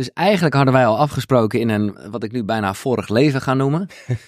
[0.00, 3.54] Dus eigenlijk hadden wij al afgesproken in een, wat ik nu bijna vorig leven ga
[3.54, 3.88] noemen.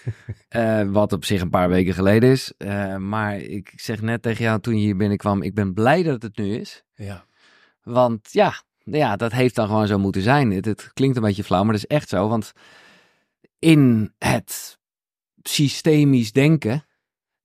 [0.48, 2.52] Eh, wat op zich een paar weken geleden is.
[2.56, 6.22] Eh, maar ik zeg net tegen jou toen je hier binnenkwam, ik ben blij dat
[6.22, 6.84] het nu is.
[6.94, 7.24] Ja.
[7.82, 10.50] Want ja, ja, dat heeft dan gewoon zo moeten zijn.
[10.50, 12.28] Het, het klinkt een beetje flauw, maar dat is echt zo.
[12.28, 12.52] Want
[13.58, 14.78] in het
[15.42, 16.84] systemisch denken,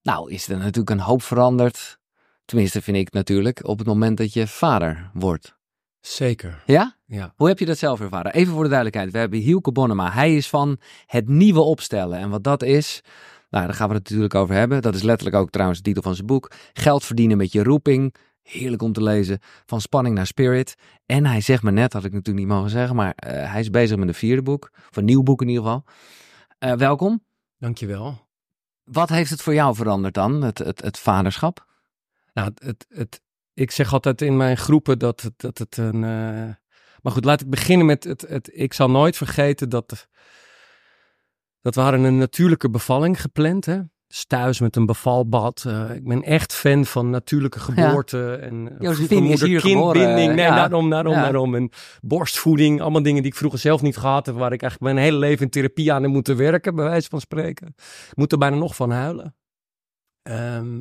[0.02, 1.98] nou is er natuurlijk een hoop veranderd.
[2.44, 5.56] Tenminste, vind ik natuurlijk, op het moment dat je vader wordt.
[6.00, 6.62] Zeker.
[6.66, 6.97] Ja?
[7.10, 7.32] Ja.
[7.36, 8.32] Hoe heb je dat zelf ervaren?
[8.32, 9.12] Even voor de duidelijkheid.
[9.12, 10.10] We hebben Hielke Bonnema.
[10.10, 12.18] Hij is van het nieuwe opstellen.
[12.18, 13.00] En wat dat is,
[13.50, 14.82] nou, daar gaan we het natuurlijk over hebben.
[14.82, 16.50] Dat is letterlijk ook trouwens de titel van zijn boek.
[16.72, 18.14] Geld verdienen met je roeping.
[18.42, 19.38] Heerlijk om te lezen.
[19.66, 20.74] Van spanning naar spirit.
[21.06, 23.70] En hij zegt me net, had ik natuurlijk niet mogen zeggen, maar eh, hij is
[23.70, 24.70] bezig met een vierde boek.
[24.90, 25.84] Of een nieuw boek in ieder geval.
[26.58, 27.24] Eh, welkom.
[27.58, 28.26] Dankjewel.
[28.84, 31.66] Wat heeft het voor jou veranderd dan, het, het, het vaderschap?
[32.32, 33.20] Nou, het, het, het,
[33.54, 36.04] ik zeg altijd in mijn groepen dat het, dat het een.
[36.04, 36.54] eh,
[37.02, 38.50] Maar goed, laat ik beginnen met het, het.
[38.52, 40.08] Ik zal nooit vergeten dat.
[41.60, 43.64] Dat we hadden een natuurlijke bevalling gepland.
[43.66, 43.78] Hè?
[44.08, 45.64] Dus thuis met een bevalbad.
[45.66, 48.34] Eh, ik ben echt fan van natuurlijke geboorte.
[48.34, 50.34] En eh, Josephine is hier kindbinding.
[50.34, 50.54] Nee, ja.
[50.54, 51.22] daarom, daarom, Ja.
[51.22, 51.54] daarom.
[51.54, 52.80] En borstvoeding.
[52.80, 54.34] Allemaal dingen die ik vroeger zelf niet gehad heb.
[54.34, 56.74] Waar ik eigenlijk mijn hele leven in therapie aan heb moeten werken.
[56.74, 57.66] Bij wijze van spreken.
[58.10, 59.36] Ik moet er bijna nog van huilen.
[60.22, 60.80] Ehm,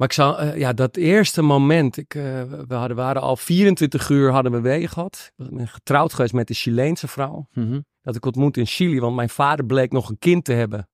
[0.00, 2.22] maar ik zou, eh, ja, dat eerste moment, ik, eh,
[2.68, 5.32] we hadden, waren al 24 uur hadden we wegen gehad.
[5.36, 7.46] Ik ben getrouwd geweest met een Chileense vrouw.
[7.52, 7.80] Mhm.
[8.02, 10.88] Dat ik ontmoet in Chili, want mijn vader bleek nog een kind te hebben.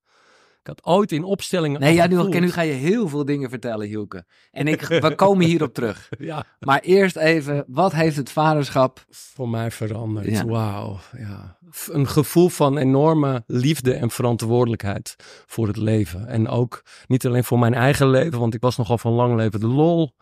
[0.66, 1.80] Ik had ooit in opstellingen.
[1.80, 4.24] Nee, ja, nu, nu ga je heel veel dingen vertellen, Hielke.
[4.50, 6.08] En ik, we komen hierop terug.
[6.18, 9.04] Ja, Maar eerst even, wat heeft het vaderschap?
[9.10, 10.26] voor mij veranderd.
[10.26, 10.44] Ja.
[10.44, 11.58] Wauw, ja.
[11.90, 16.26] Een gevoel van enorme liefde en verantwoordelijkheid voor het leven.
[16.26, 19.60] En ook niet alleen voor mijn eigen leven, want ik was nogal van lang leven
[19.60, 20.14] de lol.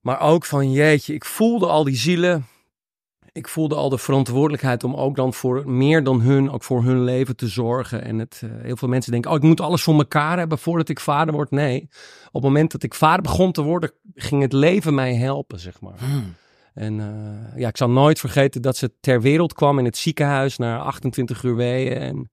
[0.00, 2.46] Maar ook van jeetje, ik voelde al die zielen.
[3.34, 7.04] Ik voelde al de verantwoordelijkheid om ook dan voor meer dan hun, ook voor hun
[7.04, 8.04] leven te zorgen.
[8.04, 10.88] En het, eh, heel veel mensen denken, oh, ik moet alles voor elkaar hebben voordat
[10.88, 11.50] ik vader word.
[11.50, 11.88] Nee,
[12.26, 15.80] op het moment dat ik vader begon te worden, ging het leven mij helpen, zeg
[15.80, 15.98] maar.
[15.98, 16.34] Hmm.
[16.74, 20.58] En eh, ja, ik zal nooit vergeten dat ze ter wereld kwam in het ziekenhuis
[20.58, 21.98] na 28 uur weeën.
[21.98, 22.30] En,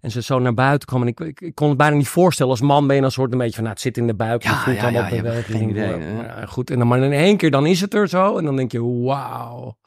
[0.00, 1.02] en ze zo naar buiten kwam.
[1.02, 2.52] En ik, ik, ik kon het bijna niet voorstellen.
[2.52, 4.42] Als man ben je dan soort een beetje van, nou, het zit in de buik.
[4.42, 5.58] Ja, voelt ja, ja, beweging.
[5.58, 8.08] geen idee, Maar, ja, goed, en dan maar in één keer, dan is het er
[8.08, 8.38] zo.
[8.38, 9.80] En dan denk je, wauw.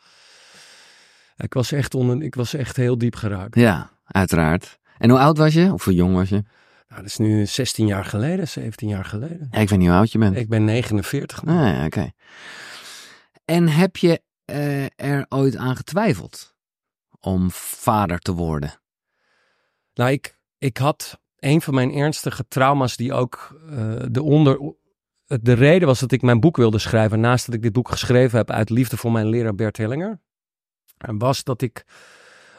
[1.38, 3.56] Ik was echt, onder, ik was echt heel diep geraakt.
[3.56, 4.79] Ja, uiteraard.
[4.97, 5.73] En hoe oud was je?
[5.73, 6.44] Of hoe jong was je?
[6.88, 9.47] Nou, dat is nu 16 jaar geleden, 17 jaar geleden.
[9.51, 10.35] Ja, ik weet niet hoe oud je bent.
[10.35, 11.51] Ik ben 49 nu.
[11.51, 12.12] Ah, ja, oké.
[13.45, 16.56] En heb je eh, er ooit aan getwijfeld
[17.19, 18.81] om vader te worden?
[19.94, 24.75] Nou, ik, ik had een van mijn ernstige trauma's die ook eh, de onder...
[25.25, 27.19] De reden was dat ik mijn boek wilde schrijven.
[27.19, 30.19] Naast dat ik dit boek geschreven heb uit liefde voor mijn leraar Bert Hellinger.
[30.97, 31.85] En was dat ik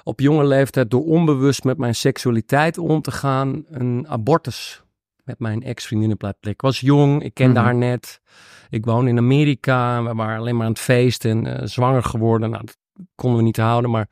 [0.03, 4.83] op jonge leeftijd door onbewust met mijn seksualiteit om te gaan een abortus
[5.25, 6.51] met mijn ex-vriendin laten plegen.
[6.59, 7.65] Ik was jong, ik kende Mhm.
[7.65, 8.21] haar net.
[8.69, 12.51] Ik woon in Amerika, we waren alleen maar aan het feesten en eh, zwanger geworden.
[12.51, 12.77] Nou, dat
[13.15, 14.07] konden we niet houden, maar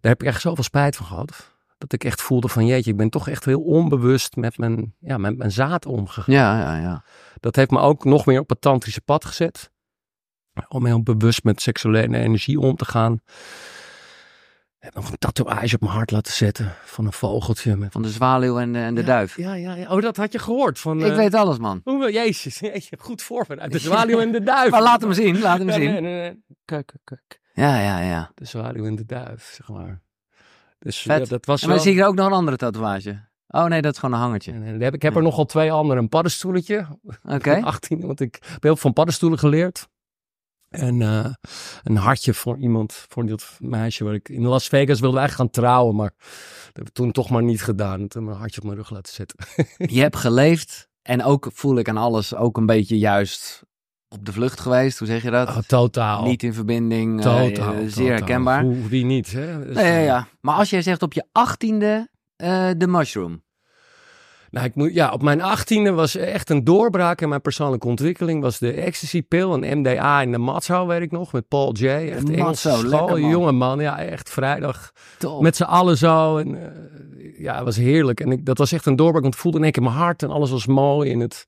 [0.00, 1.54] daar heb ik echt zoveel spijt van gehad.
[1.78, 5.16] Dat ik echt voelde van jeetje, ik ben toch echt heel onbewust met mijn, ja,
[5.18, 6.34] met mijn zaad omgegaan.
[6.34, 7.04] Ja, ja, ja.
[7.40, 9.70] Dat heeft me ook nog meer op het tantrische pad gezet.
[10.68, 13.12] Om heel bewust met seksuele energie om te gaan.
[14.78, 17.76] Ik heb nog een tatoeage op mijn hart laten zetten van een vogeltje.
[17.76, 17.92] Met...
[17.92, 19.36] Van de zwaluw en de, en de Ja, duif.
[19.36, 19.90] Ja, ja, ja.
[19.90, 20.78] Oh, dat had je gehoord.
[20.78, 21.80] Van, Ik eh, weet alles, man.
[21.84, 23.72] Hoe, jezus, jeetje, goed voorbereid.
[23.72, 24.70] De zwaluw en de duif.
[24.70, 25.90] Maar laat hem zien, laat hem Ja, zien.
[25.90, 26.44] nee, nee, nee.
[26.64, 27.40] Kijk, kijk, kijk.
[27.52, 28.30] Ja, ja, ja.
[28.34, 30.02] De zwaluw en de duif, zeg maar.
[30.78, 31.78] Dus ja, dat was En wel...
[31.78, 33.24] zie ik er ook nog een andere tatoeage.
[33.48, 34.52] Oh nee, dat is gewoon een hangertje.
[34.52, 36.00] En, heb, ik heb er nogal twee andere.
[36.00, 36.86] Een paddenstoeletje.
[37.22, 37.60] Oké.
[37.64, 39.88] 18, want ik heb heel veel van paddenstoelen geleerd.
[40.68, 41.26] En eh,
[41.82, 45.62] een hartje voor iemand, voor dat meisje waar ik in Las Vegas wilde eigenlijk gaan
[45.62, 46.12] trouwen, maar
[46.66, 48.08] dat heb ik toen toch maar niet gedaan.
[48.08, 49.38] Toen mijn hartje op mijn rug laten zetten.
[49.96, 53.62] Je hebt geleefd en ook voel ik aan alles ook een beetje juist
[54.08, 54.98] op de vlucht geweest.
[54.98, 55.48] Hoe zeg je dat?
[55.48, 56.24] Oh, totaal.
[56.24, 57.18] Niet in verbinding.
[57.18, 57.72] eh, totaal.
[57.72, 58.06] eh, zeer totaal.
[58.06, 58.62] herkenbaar.
[58.62, 59.64] Hoe, wie niet, hè?
[59.66, 60.28] Dus, Ja, ja, ja.
[60.40, 62.08] Maar als jij zegt op je achttiende
[62.76, 63.44] de mushroom.
[64.56, 68.42] Nou, ik moet, ja, op mijn achttiende was echt een doorbraak in mijn persoonlijke ontwikkeling.
[68.42, 71.86] Was de ecstasy-pil, een MDA in de Matzo, weet ik nog, met Paul J.
[71.86, 73.80] Echt lekker, school, jonge man.
[73.80, 75.42] Ja, echt vrijdag Top.
[75.42, 76.36] met z'n allen zo.
[76.36, 78.20] En, eh, ja, het was heerlijk.
[78.20, 80.22] En ik, dat was echt een doorbraak, want ik voelde in één keer mijn hart
[80.22, 81.12] en alles was mooi.
[81.12, 81.44] En het,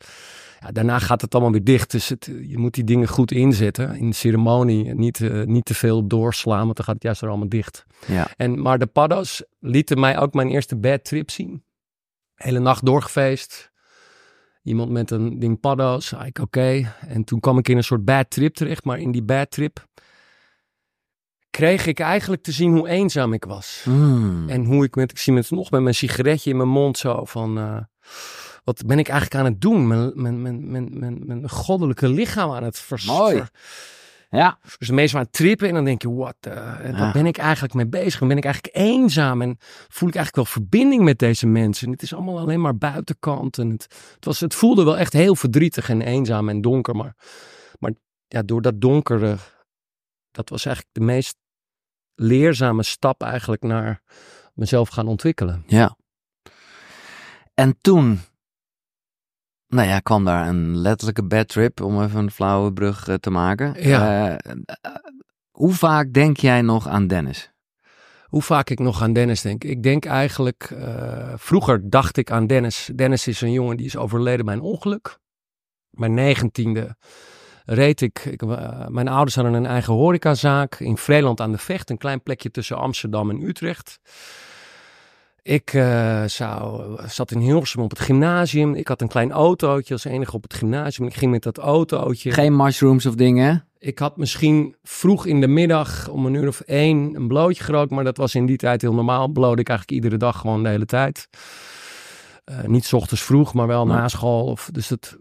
[0.60, 1.90] ja, daarna gaat het allemaal weer dicht.
[1.90, 4.88] Dus het, je moet die dingen goed inzetten in de ceremonie.
[4.88, 7.84] En niet, eh, niet te veel doorslaan, want dan gaat het juist weer allemaal dicht.
[8.06, 8.28] Ja.
[8.36, 11.62] En, maar de paddo's lieten mij ook mijn eerste bad trip zien.
[12.38, 13.70] Hele nacht doorgefeest.
[14.62, 16.06] Iemand met een ding paddo's.
[16.06, 16.94] Zei ik oké.
[17.06, 18.84] En toen kwam ik in een soort bad trip terecht.
[18.84, 19.86] Maar in die bad trip
[21.50, 23.80] kreeg ik eigenlijk te zien hoe eenzaam ik was.
[23.84, 24.48] Hmm.
[24.48, 27.24] En hoe ik met, ik zie met nog met mijn sigaretje in mijn mond zo
[27.24, 27.78] van, eh,
[28.64, 29.86] wat ben ik eigenlijk aan het doen?
[29.86, 33.04] Mijn, mijn, mijn, mijn, mijn, mijn goddelijke lichaam aan het vers...
[33.04, 33.36] Mooi.
[33.36, 33.50] ver-
[34.30, 36.92] Ja, dus meestal aan het trippen en dan denk je, wat, Ja.
[36.92, 38.20] waar ben ik eigenlijk mee bezig?
[38.20, 39.56] Ben ik eigenlijk eenzaam en
[39.88, 41.86] voel ik eigenlijk wel verbinding met deze mensen?
[41.86, 43.82] En het is allemaal alleen maar buitenkant en het,
[44.14, 46.96] het, was, het voelde wel echt heel verdrietig en eenzaam en donker.
[46.96, 47.14] Maar,
[47.78, 47.92] maar
[48.26, 49.36] ja, door dat donkere,
[50.30, 51.36] dat was eigenlijk de meest
[52.14, 54.02] leerzame stap eigenlijk naar
[54.54, 55.64] mezelf gaan ontwikkelen.
[55.66, 55.96] ja.
[57.54, 58.20] En toen,
[59.68, 63.30] nou ja, kwam daar een letterlijke bad trip, om even een flauwe brug eh, te
[63.30, 63.88] maken.
[63.88, 64.28] Ja.
[64.38, 64.94] Eh, eh,
[65.50, 67.52] hoe vaak denk jij nog aan Dennis?
[68.24, 69.64] Hoe vaak ik nog aan Dennis denk.
[69.64, 70.74] Ik denk eigenlijk,
[71.34, 72.90] vroeger dacht ik aan Dennis.
[72.94, 75.18] Dennis is een jongen die is overleden bij een ongeluk.
[75.90, 76.96] Mijn negentiende
[77.64, 78.44] reed ik, ik
[78.88, 81.90] mijn ouders hadden een eigen horecazaak in Vreeland aan de Vecht.
[81.90, 83.98] Een klein plekje tussen Amsterdam en Utrecht.
[85.48, 88.74] Ik eh, zou, zat in Hilversum op het gymnasium.
[88.74, 91.06] Ik had een klein autootje als enige op het gymnasium.
[91.08, 92.32] Ik ging met dat autootje.
[92.32, 93.68] Geen mushrooms of dingen?
[93.78, 97.90] Ik had misschien vroeg in de middag om een uur of één een blootje gerookt,
[97.90, 99.28] maar dat was in die tijd heel normaal.
[99.28, 101.28] Bloot ik eigenlijk iedere dag gewoon de hele tijd.
[102.44, 103.92] Eh, niet 's ochtends vroeg, maar wel Ja.
[103.94, 104.44] na school.
[104.46, 105.16] Of, dus dat,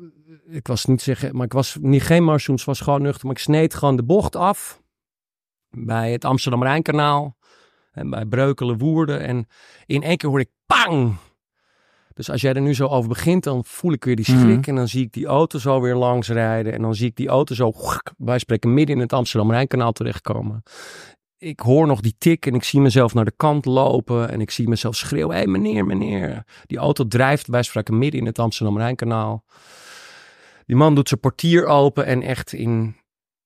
[0.49, 3.25] ik was niet zeggen, maar ik was niet geen mushrooms, was gewoon nuchter.
[3.25, 4.81] Maar ik sneed gewoon de bocht af
[5.69, 7.35] bij het Amsterdam Rijnkanaal
[7.97, 9.21] en bij Breukelen Woerden.
[9.21, 9.47] En
[9.85, 11.15] in één keer hoor ik pang!
[12.17, 14.59] Dus als jij er nu zo over begint, dan voel ik weer die schrik.
[14.59, 14.69] Mhm.
[14.69, 16.73] En dan zie ik die auto zo weer langs rijden.
[16.73, 17.73] En dan zie ik die auto zo,
[18.17, 20.63] wij spreken, midden in het Amsterdam-Rijnkanaal terechtkomen.
[21.37, 24.29] Ik hoor nog die tik en ik zie mezelf naar de kant lopen.
[24.29, 26.43] En ik zie mezelf schreeuwen, hé hey, meneer, meneer.
[26.65, 29.43] Die auto drijft, wij spreken, midden in het Amsterdam-Rijnkanaal.
[30.65, 32.95] Die man doet zijn portier open en echt in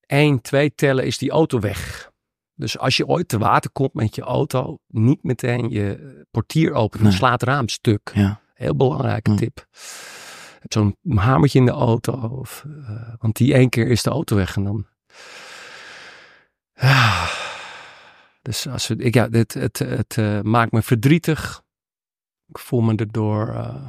[0.06, 2.11] één, twee tellen is die auto weg.
[2.62, 7.06] Dus als je ooit te water komt met je auto, niet meteen je portier openen.
[7.06, 7.16] Nee.
[7.16, 8.12] Slaat het raam stuk.
[8.14, 8.42] Ja.
[8.54, 9.66] Heel belangrijke tip.
[10.60, 12.14] Heb Zo'n hamertje in de auto.
[12.14, 14.86] Of, eh, want die één keer is de auto weg en dan.
[16.74, 17.32] Ah.
[18.42, 21.62] Dus als ik, ja, dit, het, het eh, maakt me verdrietig.
[22.48, 23.88] Ik voel me erdoor eh,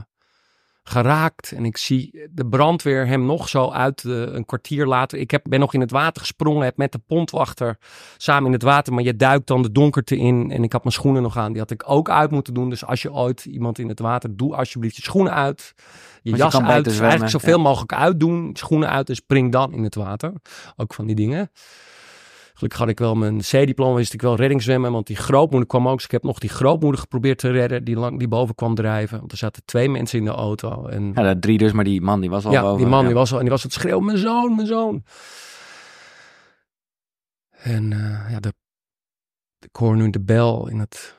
[0.83, 1.53] geraakt.
[1.53, 5.19] En ik zie de brandweer hem nog zo uit een kwartier later.
[5.19, 6.65] Ik heb, ben nog in het water gesprongen.
[6.65, 7.79] Heb met de pontwachter
[8.17, 8.93] samen in het water.
[8.93, 10.51] Maar je duikt dan de donkerte in.
[10.51, 11.53] En ik had mijn schoenen nog aan.
[11.53, 12.71] Die had ik ook uit moeten doen.
[12.71, 14.37] Dus als je ooit iemand in het water.
[14.37, 15.75] Doe alsjeblieft je schoenen uit.
[16.23, 16.85] Je jas uit.
[16.85, 17.63] Dus eigenlijk zoveel ja.
[17.63, 18.51] mogelijk uitdoen.
[18.53, 20.33] Schoenen uit en spring dan in het water.
[20.77, 21.51] Ook van die dingen.
[22.63, 24.93] Gelukkig had ik wel mijn C-diploma, wist ik wel reddingszwemmen.
[24.93, 25.95] Want die grootmoeder kwam ook.
[25.97, 27.85] Dus ik heb nog die grootmoeder geprobeerd te redden.
[27.85, 29.19] Die, lang, die boven kwam drijven.
[29.19, 30.87] Want er zaten twee mensen in de auto.
[30.87, 32.79] En Ja, dat drie dus, maar die man die was al ja, boven.
[32.79, 33.07] die man Ja.
[33.07, 35.03] die was al, en die was het schreeuwen, mijn zoon, mijn zoon.
[37.51, 38.53] En eh, ja, de,
[39.59, 41.17] ik hoor nu de bel in het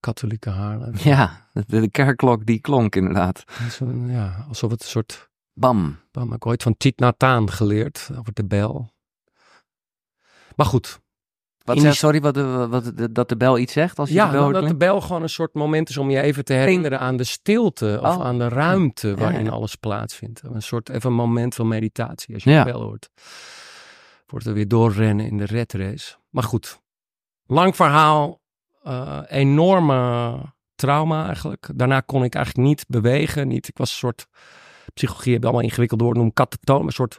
[0.00, 0.92] katholieke Haarlem.
[1.02, 3.44] Ja, de, de kerkklok die klonk inderdaad.
[3.80, 5.98] Een- ja, alsof het een soort, Bam.
[6.12, 8.90] heb ik ooit van Tiet Nathan geleerd over de bel.
[10.58, 11.00] Maar goed,
[11.64, 14.30] Wat die- sorry, wat, de- wat, de- dat de bel iets zegt als je ja,
[14.30, 17.16] de dat de bel gewoon een soort moment is om je even te herinneren aan
[17.16, 18.24] de stilte of Oh.
[18.24, 19.50] aan de ruimte waarin ja.
[19.50, 20.42] alles plaatsvindt.
[20.42, 22.64] Een soort even moment van meditatie als je Ja.
[22.64, 23.08] de bel hoort.
[24.26, 26.16] Wordt er weer doorrennen in de red race.
[26.30, 26.80] Maar goed,
[27.46, 28.40] lang verhaal,
[28.82, 30.34] eh, enorme
[30.74, 31.68] trauma eigenlijk.
[31.74, 33.48] Daarna kon ik eigenlijk niet bewegen.
[33.48, 34.26] Niet, ik was een soort,
[34.94, 37.18] psychologie heb je allemaal ingewikkeld door, noem katatoon, een soort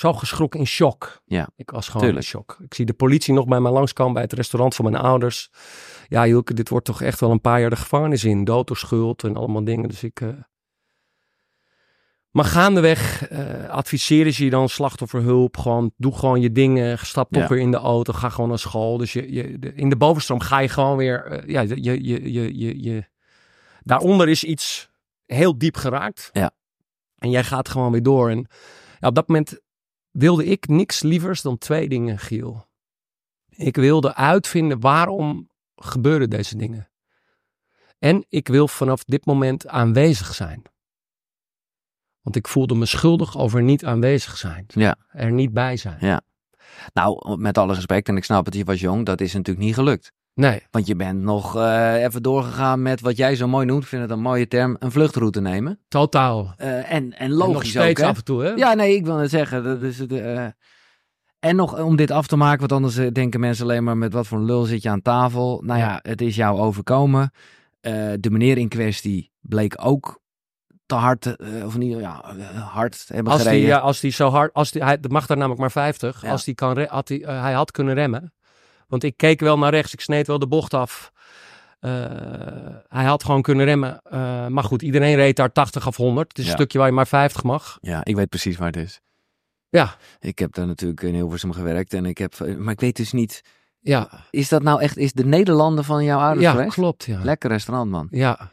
[0.00, 1.22] zo geschrokken in shock.
[1.24, 2.24] Ja, Ik was gewoon tuurlijk.
[2.24, 2.58] in shock.
[2.62, 5.50] Ik zie de politie nog bij mij langskomen bij het restaurant van mijn ouders.
[6.08, 8.44] Ja, Hilke, dit wordt toch echt wel een paar jaar de gevangenis in.
[8.44, 9.88] Dood door schuld en allemaal dingen.
[9.88, 10.20] Dus ik...
[10.20, 10.28] eh,
[12.30, 15.56] Maar gaandeweg eh adviseren ze je dan slachtofferhulp.
[15.56, 16.98] Gewoon, doe gewoon je dingen.
[16.98, 17.48] Stap toch Ja.
[17.48, 18.12] weer in de auto.
[18.12, 18.96] Ga gewoon naar school.
[18.98, 21.24] Dus je, je, de- in de bovenstroom ga je gewoon weer...
[21.24, 23.08] eh, ja, je, je, je, je, je, je-
[23.82, 24.90] Daaronder is iets
[25.26, 26.30] heel diep geraakt.
[26.32, 26.50] Ja.
[27.18, 28.30] En jij gaat gewoon weer door.
[28.30, 28.46] En
[29.00, 29.60] ja, op dat moment
[30.10, 32.68] wilde ik niks lievers dan twee dingen, Giel.
[33.48, 36.90] Ik wilde uitvinden waarom gebeuren deze dingen.
[37.98, 40.62] En ik wil vanaf dit moment aanwezig zijn.
[42.20, 44.64] Want ik voelde me schuldig over niet aanwezig zijn.
[44.66, 44.96] Ja.
[45.08, 45.98] Er niet bij zijn.
[46.00, 46.22] Ja.
[46.92, 49.74] Nou, met alle respect, en ik snap het, je was jong, dat is natuurlijk niet
[49.74, 50.12] gelukt.
[50.40, 53.88] Nee, Want je bent nog eh, even doorgegaan met wat jij zo mooi noemt, ik
[53.88, 55.78] vind het een mooie term, een vluchtroute nemen.
[55.88, 56.54] totaal.
[56.56, 58.06] Eh, en, en En nog logisch ook, steeds hè?
[58.06, 58.50] af en toe, hè?
[58.50, 59.64] Ja, nee, ik wil het zeggen.
[59.64, 60.46] Dat is het, eh,
[61.38, 64.26] en nog om dit af te maken, want anders denken mensen alleen maar met wat
[64.26, 65.62] voor een lul zit je aan tafel.
[65.64, 67.32] Nou ja, het is jou overkomen.
[68.20, 70.20] De meneer in kwestie bleek ook
[70.86, 72.34] te hard, of niet, ja,
[72.72, 73.60] hard hebben Als gereden.
[73.60, 76.22] die, ja, als die zo hard, als die, hij dat mag daar namelijk maar 50.
[76.22, 76.30] Ja.
[76.30, 78.32] Als die kan, had die, hij had kunnen remmen.
[78.90, 81.12] Want ik keek wel naar rechts, ik sneed wel de bocht af.
[81.80, 81.90] Eh,
[82.88, 84.00] hij had gewoon kunnen remmen.
[84.02, 86.28] Eh, maar goed, iedereen reed daar 80 of 100.
[86.28, 86.50] Het is Ja.
[86.50, 87.78] een stukje waar je maar 50 mag.
[87.80, 89.00] Ja, ik weet precies waar het is.
[89.68, 93.12] Ja, Ik heb daar natuurlijk in Hilversum gewerkt en ik heb, maar ik weet dus
[93.12, 93.42] niet,
[93.80, 96.72] ja, is dat nou echt, is de Nederlander van jouw ouders ja geweest?
[96.74, 97.04] klopt.
[97.04, 97.20] Ja.
[97.24, 98.08] Lekker restaurant, man.
[98.10, 98.52] Ja.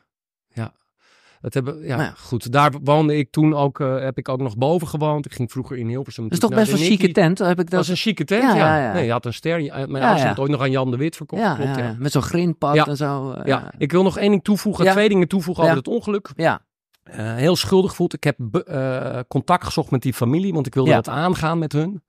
[1.51, 2.13] Dat hebben, ja, Nou ja.
[2.18, 2.51] goed.
[2.51, 5.25] Daar woonde ik toen ook, eh, heb ik ook nog boven gewoond.
[5.25, 6.24] Ik ging vroeger in Hilversum.
[6.24, 8.80] Dat is toch best de chique tent, heb ik Dat was een chique tent, Ja,
[8.80, 8.94] ja.
[8.94, 9.58] Nee, je had een ster.
[9.60, 11.42] Mijn Ja, ouders ooit nog aan Jan de Wit verkocht.
[11.42, 13.36] ja, klopt, met zo'n grindpad en zo.
[13.46, 16.30] Ja, ik wil nog één ding toevoegen, twee dingen toevoegen over het ongeluk.
[16.36, 16.62] ja,
[17.04, 18.13] Eh, heel schuldig gevoeld.
[18.13, 22.04] Ik heb eh, contact gezocht met die familie, want ik wilde dat aangaan met hun.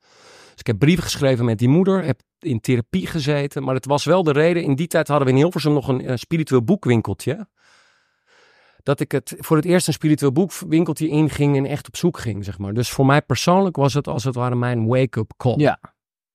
[0.50, 3.62] Dus ik heb brieven geschreven met die moeder, heb in therapie gezeten.
[3.62, 6.18] Maar het was wel de reden, in die tijd hadden we in Hilversum nog een
[6.18, 7.47] spiritueel boekwinkeltje.
[8.88, 12.45] Dat ik het voor het eerst een spiritueel boekwinkeltje inging en echt op zoek ging,
[12.45, 12.75] zeg maar.
[12.75, 15.54] Dus voor mij persoonlijk was het als het ware mijn wake-up call.
[15.57, 15.78] ja,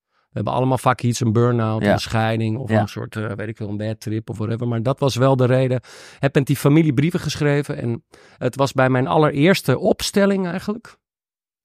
[0.09, 1.91] We hebben allemaal vaak iets, een burn-out, Ja.
[1.91, 2.79] een scheiding of Ja.
[2.81, 4.67] een soort, eh, weet ik veel, een bad trip of whatever.
[4.67, 5.81] Maar dat was wel de reden.
[6.19, 8.03] Heb met die familie brieven geschreven en
[8.37, 10.97] het was bij mijn allereerste opstelling eigenlijk,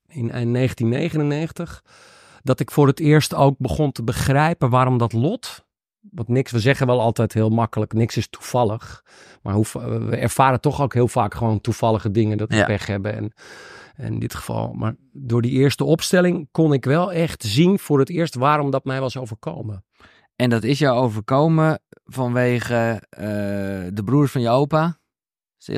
[0.07, 1.83] in, in 1999,
[2.43, 5.67] dat ik voor het eerst ook begon te begrijpen waarom dat lot,
[6.01, 9.05] want niks, we zeggen wel altijd heel makkelijk, niks is toevallig.
[9.43, 9.67] Maar hoe,
[10.09, 12.65] we ervaren toch ook heel vaak gewoon toevallige dingen, dat we Ja.
[12.65, 13.33] pech hebben en...
[13.95, 17.99] En in dit geval, maar door die eerste opstelling kon ik wel echt zien voor
[17.99, 19.85] het eerst waarom dat mij was overkomen.
[20.37, 23.23] En dat is jou overkomen vanwege eh,
[23.93, 24.99] de broers van je opa?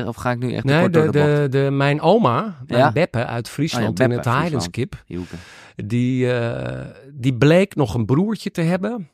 [0.07, 2.93] Of ga ik nu echt Nee, de, de, de, de, mijn oma, mijn Ja?
[2.93, 5.03] Beppe uit Friesland Oh ja, Beppe in het Heidenskip,
[5.77, 9.11] die, eh, die bleek nog een broertje te hebben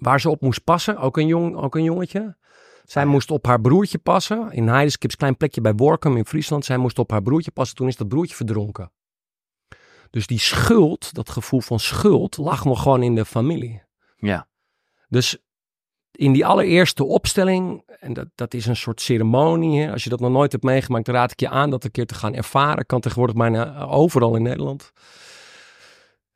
[0.00, 2.36] waar ze op moest passen, ook een, jong, ook een jongetje.
[2.84, 4.52] Zij moest op haar broertje passen.
[4.52, 6.64] In Heidenskip, klein plekje bij Workum in Friesland.
[6.64, 7.76] Zij moest op haar broertje passen.
[7.76, 8.92] Toen is dat broertje verdronken.
[10.10, 13.82] Dus die schuld, dat gevoel van schuld, lag nog gewoon in de familie.
[14.16, 14.48] Ja,
[15.08, 15.38] Dus
[16.12, 19.80] in die allereerste opstelling, en dat, dat is een soort ceremonie.
[19.80, 19.92] Hè?
[19.92, 22.06] Als je dat nog nooit hebt meegemaakt, dan raad ik je aan dat een keer
[22.06, 22.86] te gaan ervaren.
[22.86, 24.92] Kan tegenwoordig bijna overal in Nederland.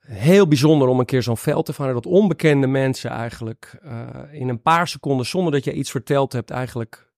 [0.04, 1.94] Heel bijzonder om een keer zo'n veld te varen.
[1.94, 6.50] Dat onbekende mensen eigenlijk eh, in een paar seconden, zonder dat je iets verteld hebt,
[6.50, 7.12] eigenlijk.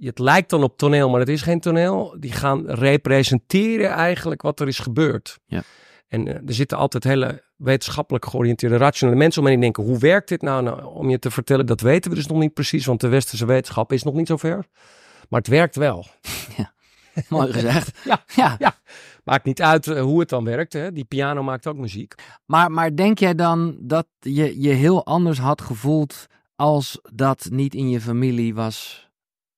[0.00, 2.16] Het lijkt dan op toneel, maar het is geen toneel.
[2.20, 5.38] Die gaan representeren eigenlijk wat er is gebeurd.
[5.46, 5.62] Ja.
[6.08, 9.98] En eh, er zitten altijd hele wetenschappelijk georiënteerde, rationele mensen om en die denken, hoe
[9.98, 10.62] werkt dit nou?
[10.62, 10.84] nou?
[10.84, 13.92] Om je te vertellen, dat weten we dus nog niet precies, want de westerse wetenschap
[13.92, 14.64] is nog niet zo ver.
[15.28, 16.06] Maar het werkt wel.
[17.28, 17.98] mooi gezegd.
[18.04, 18.24] Ja.
[18.34, 18.56] ja.
[18.58, 18.76] Ja.
[19.28, 20.72] Maakt niet uit eh, hoe het dan werkt.
[20.72, 20.92] Hè?
[20.92, 22.14] Die piano maakt ook muziek.
[22.46, 27.74] Maar, maar denk jij dan dat je je heel anders had gevoeld als dat niet
[27.74, 29.08] in je familie was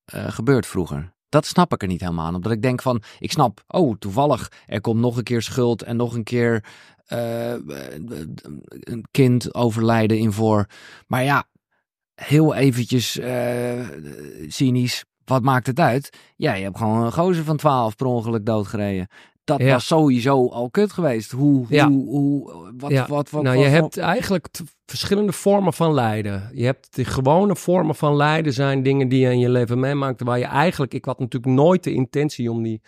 [0.04, 1.12] eh, gebeurd vroeger?
[1.28, 2.34] Dat snap ik er niet helemaal aan.
[2.34, 5.96] Omdat ik denk van, ik snap, oh toevallig, er komt nog een keer schuld en
[5.96, 6.64] nog een keer
[7.06, 10.66] eh, een kind overlijden in voor.
[11.06, 11.44] Maar ja,
[12.14, 13.88] heel eventjes eh,
[14.48, 16.18] cynisch, wat maakt het uit?
[16.36, 19.08] Ja, je hebt gewoon een gozer van 12 per ongeluk doodgereden.
[19.58, 19.72] Dat Ja.
[19.72, 21.30] was sowieso al kut geweest.
[21.30, 21.88] Hoe, Ja.
[21.88, 23.06] hoe, hoe wat, Ja.
[23.08, 24.48] wat, wat, nou, wat- je wat- hebt eigenlijk
[24.86, 26.50] verschillende vormen van lijden.
[26.54, 30.22] Je hebt de gewone vormen van lijden zijn dingen die je in je leven meemaakt.
[30.22, 32.80] Waar je eigenlijk, ik had natuurlijk nooit de intentie om die...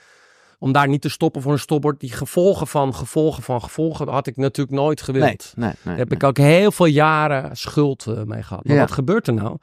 [0.58, 2.00] Om daar niet te stoppen voor een stopbord.
[2.00, 5.24] Die gevolgen van gevolgen van gevolgen had ik natuurlijk nooit gewild.
[5.24, 5.76] Nee, nee, nee.
[5.84, 8.64] Daar heb ik ook heel veel jaren schuld eh, mee gehad.
[8.64, 9.56] Maar wat gebeurt er nou?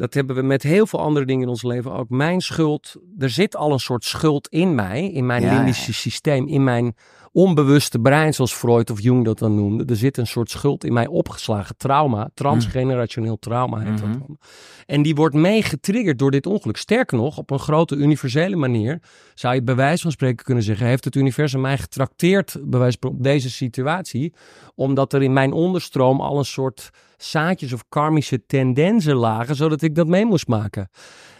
[0.00, 2.08] Dat hebben we met heel veel andere dingen in ons leven ook.
[2.08, 6.48] Mijn schuld, er zit al een soort schuld in mij, in mijn Ja, limbische systeem,
[6.48, 6.94] in mijn
[7.32, 9.84] onbewuste brein, zoals Freud of Jung dat dan noemde.
[9.84, 14.18] Er zit een soort schuld in mij opgeslagen, trauma, transgenerationeel trauma heet dat Mhm.
[14.18, 14.38] dan.
[14.86, 16.76] En die wordt meegetriggerd door dit ongeluk.
[16.76, 19.02] Sterker nog, op een grote universele manier
[19.34, 22.96] zou je bij wijze van spreken kunnen zeggen, heeft het universum mij getrakteerd bij wijze
[23.00, 24.32] van op deze situatie,
[24.74, 29.94] omdat er in mijn onderstroom al een soort zaadjes of karmische tendensen lagen, zodat ik
[29.94, 30.90] dat mee moest maken.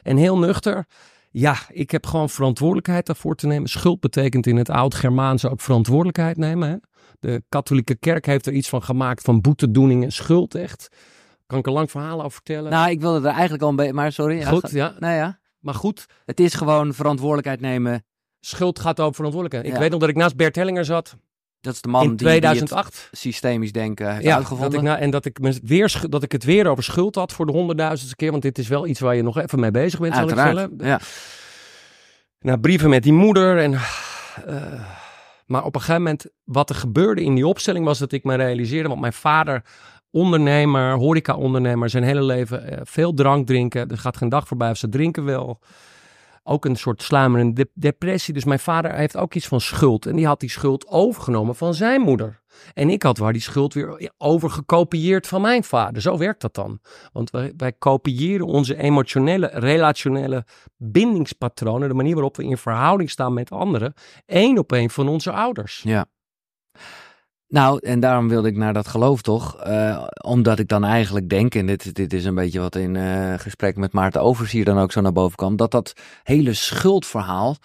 [0.02, 0.86] En heel nuchter,
[1.30, 3.68] ja, ik heb gewoon verantwoordelijkheid daarvoor te nemen.
[3.68, 6.68] Schuld betekent in het oud-Germaanse ook verantwoordelijkheid nemen.
[6.68, 6.76] Hè?
[7.20, 10.88] De katholieke kerk heeft er iets van gemaakt van boetedoening en schuld echt.
[11.46, 12.70] Kan ik een lang verhaal over vertellen?
[12.70, 14.38] Nou, ik wilde er eigenlijk al een beetje, maar sorry.
[14.38, 14.94] ja, Goed, ja.
[14.98, 18.04] Nou ja, Maar goed, het is gewoon verantwoordelijkheid nemen.
[18.40, 19.66] schuld gaat over verantwoordelijkheid.
[19.66, 19.78] Ik Ja.
[19.80, 21.16] weet nog dat ik naast Bert Hellinger zat
[21.60, 23.08] Dat is de man in die, die 2008.
[23.10, 24.84] het systemisch denken heeft ja, uitgevonden.
[24.84, 27.46] Dat ik, en dat ik, me weer, dat ik het weer over schuld had voor
[27.46, 28.30] de honderdduizendste keer.
[28.30, 30.70] Want dit is wel iets waar je nog even mee bezig bent, zal ik Uiteraard,
[30.72, 30.88] stellen.
[30.88, 31.00] ja.
[32.40, 33.58] Nou, brieven met die moeder.
[33.58, 33.80] En, eh,
[35.46, 38.34] maar op een gegeven moment, wat er gebeurde in die opstelling was dat ik me
[38.34, 38.88] realiseerde.
[38.88, 39.62] Want mijn vader,
[40.10, 43.88] ondernemer, horeca-ondernemer, zijn hele leven eh, veel drank drinken.
[43.88, 45.60] Er gaat geen dag voorbij of ze drinken wel.
[46.50, 48.34] Ook een soort sluimerende de- depressie.
[48.34, 50.06] Dus mijn vader heeft ook iets van schuld.
[50.06, 52.40] En die had die schuld overgenomen van zijn moeder.
[52.74, 56.02] En ik had waar die schuld weer overgekopieerd van mijn vader.
[56.02, 56.80] Zo werkt dat dan.
[57.12, 60.44] Want wij, wij kopiëren onze emotionele, relationele
[60.76, 61.88] bindingspatronen.
[61.88, 63.94] De manier waarop we in verhouding staan met anderen.
[64.26, 65.80] één op één van onze ouders.
[65.84, 66.06] Ja.
[67.50, 69.56] Nou, en daarom wilde ik naar dat geloof toch.
[69.56, 73.34] eh, omdat ik dan eigenlijk denk, en dit, dit is een beetje wat in eh,
[73.38, 75.92] gesprek met Maarten Overs hier dan ook zo naar boven kwam, dat dat
[76.22, 77.56] hele schuldverhaal,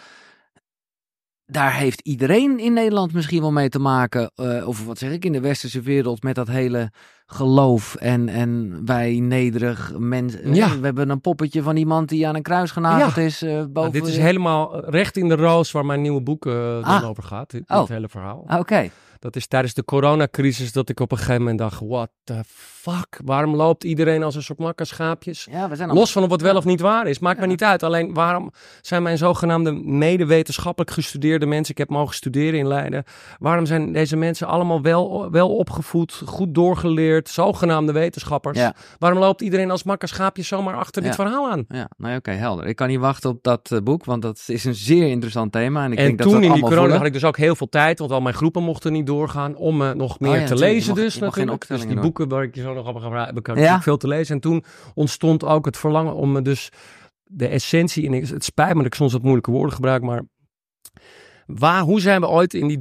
[1.45, 4.31] daar heeft iedereen in Nederland misschien wel mee te maken.
[4.35, 6.91] eh, of wat zeg ik, in de westerse wereld met dat hele
[7.25, 10.53] geloof en, en wij nederig mensen.
[10.55, 10.79] Ja.
[10.79, 13.71] We hebben een poppetje van iemand die aan een kruis genageld is eh, boven.
[13.73, 17.07] Nou, dit is helemaal recht in de roos waar mijn nieuwe boek dan Ah.
[17.09, 17.49] over gaat.
[17.51, 17.87] Dit, Oh.
[17.89, 18.43] hele verhaal.
[18.47, 18.89] Ah, Oké.
[19.25, 23.19] Dat is tijdens de coronacrisis dat ik op een gegeven moment dacht, what the fuck?
[23.23, 25.47] Waarom loopt iedereen als een soort makkerschaapjes?
[25.51, 27.63] Ja, we zijn Los van of het wel of niet waar is, maakt me niet
[27.63, 27.83] uit.
[27.83, 28.51] Alleen waarom
[28.81, 33.03] zijn mijn zogenaamde medewetenschappelijk gestudeerde mensen, ik heb mogen studeren in Leiden,
[33.39, 38.59] waarom zijn deze mensen allemaal wel, wel opgevoed, goed doorgeleerd, zogenaamde wetenschappers?
[38.59, 38.75] Ja.
[38.99, 41.65] Waarom loopt iedereen als makkerschaapjes zomaar achter dit verhaal aan?
[41.67, 42.65] Ja, nou ja, oké, helder.
[42.67, 45.83] Ik kan niet wachten op dat eh, boek, want dat is een zeer interessant thema.
[45.83, 47.37] En ik en denk dat toen in dat die allemaal corona had ik dus ook
[47.37, 50.45] heel veel tijd, want al mijn groepen mochten niet doorgaan om eh, nog meer ja,
[50.45, 51.67] te lezen mag- dus natuurlijk.
[51.67, 52.01] Dus die doen.
[52.01, 53.09] boeken waar ik je zo nog op ga
[53.69, 54.35] heb ik veel te lezen.
[54.35, 56.69] En toen ontstond ook het verlangen om me dus
[57.23, 60.23] de essentie, en ik- het spijt me dat ik soms wat moeilijke woorden gebruik, maar
[61.45, 62.79] waar, hoe zijn we ooit in die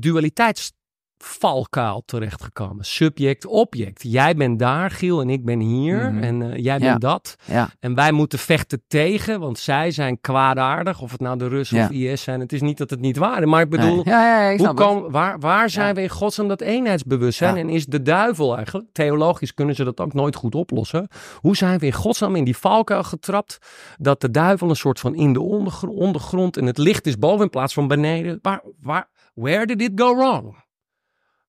[1.25, 2.85] dualiteitsvalkuil terechtgekomen?
[2.85, 4.03] Subject, object.
[4.03, 6.13] Jij bent daar, Giel, en ik ben hier.
[6.13, 6.23] Mhm.
[6.23, 6.89] En eh, jij Ja.
[6.89, 7.37] bent dat.
[7.45, 11.01] Ja, En wij moeten vechten tegen, want zij zijn kwaadaardig.
[11.01, 11.85] Of het nou de Russen Ja.
[11.85, 12.41] of IS zijn.
[12.41, 13.49] Het is niet dat het niet waar is.
[13.49, 14.53] Maar ik bedoel, nee.
[14.55, 17.57] ik hoe komen, waar, waar zijn we in godsnaam dat eenheidsbewustzijn?
[17.57, 21.09] En is de duivel eigenlijk, theologisch kunnen ze dat ook nooit goed oplossen.
[21.41, 23.59] Hoe zijn we in godsnaam in die valkuil getrapt?
[23.97, 27.45] Dat de duivel een soort van in de ondergrond, ondergrond en het licht is boven
[27.45, 28.39] in plaats van beneden.
[28.43, 30.63] Waar, waar, where did it go wrong?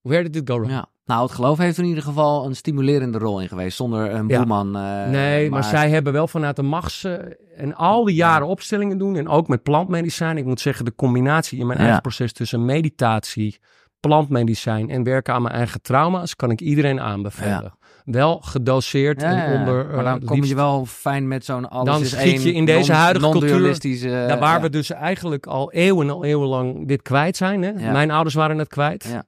[0.05, 0.71] Where did it go wrong?
[0.71, 0.85] Ja.
[1.05, 4.27] Nou, het geloof heeft er in ieder geval een stimulerende rol in geweest, zonder een
[4.27, 4.37] Ja.
[4.39, 4.75] boeman.
[4.77, 7.03] eh, Nee, maar, zij hebben wel vanuit de machts...
[7.03, 7.13] eh,
[7.57, 9.15] en al die jaren opstellingen doen.
[9.15, 10.37] En ook met plantmedicijn.
[10.37, 13.59] Ik moet zeggen, de combinatie in mijn eigen proces tussen meditatie,
[13.99, 16.35] plantmedicijn en werken aan mijn eigen trauma's...
[16.35, 17.73] kan ik iedereen aanbevelen.
[18.05, 19.85] Wel gedoseerd Ja, ja, en onder...
[19.85, 22.65] maar eh, dan kom je wel fijn met zo'n alles Dan is schiet je in
[22.65, 27.37] deze non- huidige cultuur- Daar waar we dus eigenlijk al eeuwen al eeuwenlang dit kwijt
[27.37, 27.61] zijn.
[27.63, 27.91] Hè?
[27.91, 29.23] Mijn ouders waren het kwijt.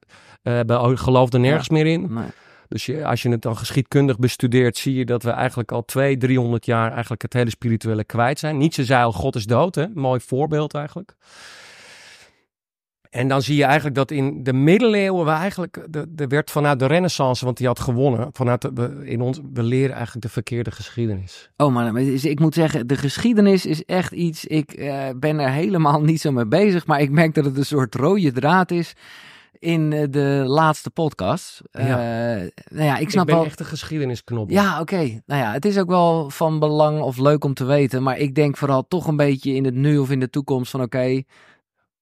[0.47, 2.13] Eh, hebben ook- geloofden nergens meer in.
[2.13, 2.25] Nee.
[2.67, 6.25] Dus je, als je het dan geschiedkundig bestudeert, zie je dat we eigenlijk al 200,
[6.25, 8.57] 300 jaar eigenlijk het hele spirituele kwijt zijn.
[8.57, 9.85] Nietzsche zei al, God is dood, hè?
[9.93, 11.15] Mooi voorbeeld eigenlijk.
[13.09, 16.79] En dan zie je eigenlijk dat in de middeleeuwen we eigenlijk, de, de werd vanuit
[16.79, 20.71] de renaissance, want die had gewonnen, vanuit de, in ons, we leren eigenlijk de verkeerde
[20.71, 21.49] geschiedenis.
[21.57, 24.45] Oh, maar ik moet zeggen, de geschiedenis is echt iets.
[24.45, 27.65] Ik eh, ben er helemaal niet zo mee bezig, maar ik merk dat het een
[27.65, 28.93] soort rode draad is
[29.59, 31.61] in eh, de laatste podcast.
[31.71, 33.45] Eh, nou ja, ik snap ik ben wel.
[33.45, 34.49] echt een geschiedenisknop.
[34.49, 35.21] Ja, oké.
[35.25, 38.35] Nou ja, het is ook wel van belang of leuk om te weten, maar ik
[38.35, 41.21] denk vooral toch een beetje in het nu of in de toekomst van oké.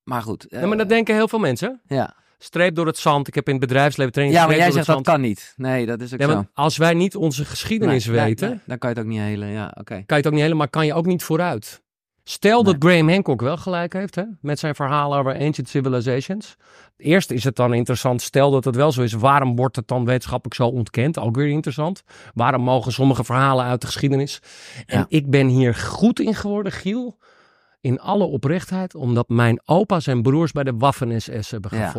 [0.04, 0.48] maar goed.
[0.48, 1.82] eh, Ja, maar dat denken heel veel mensen.
[1.88, 2.16] ja.
[2.38, 3.28] Streep door het zand.
[3.28, 5.54] Ik heb in het bedrijfsleven training ja, maar jij zegt dat kan niet.
[5.58, 6.20] Nee, dat is ook.
[6.20, 6.46] Ja, zo.
[6.54, 9.48] als wij niet onze geschiedenis Nee, weten, nee, dan kan je het ook niet helen.
[9.48, 9.84] Ja, oké.
[9.94, 11.84] kan je het ook niet helemaal, kan je ook niet vooruit.
[12.28, 16.56] Stel dat Graham Hancock wel gelijk heeft, hè, met zijn verhalen over ancient civilizations.
[16.98, 20.06] Eerst is het dan interessant, stel dat het wel zo is, waarom wordt het dan
[20.06, 21.20] wetenschappelijk zo ontkend?
[21.20, 22.04] Ook weer interessant.
[22.34, 24.42] Waarom mogen sommige verhalen uit de geschiedenis?
[24.86, 25.06] En Ja.
[25.08, 27.18] ik ben hier goed in geworden, Giel,
[27.82, 31.94] in alle oprechtheid, omdat mijn opa zijn broers bij de Waffen-SS hebben Ja.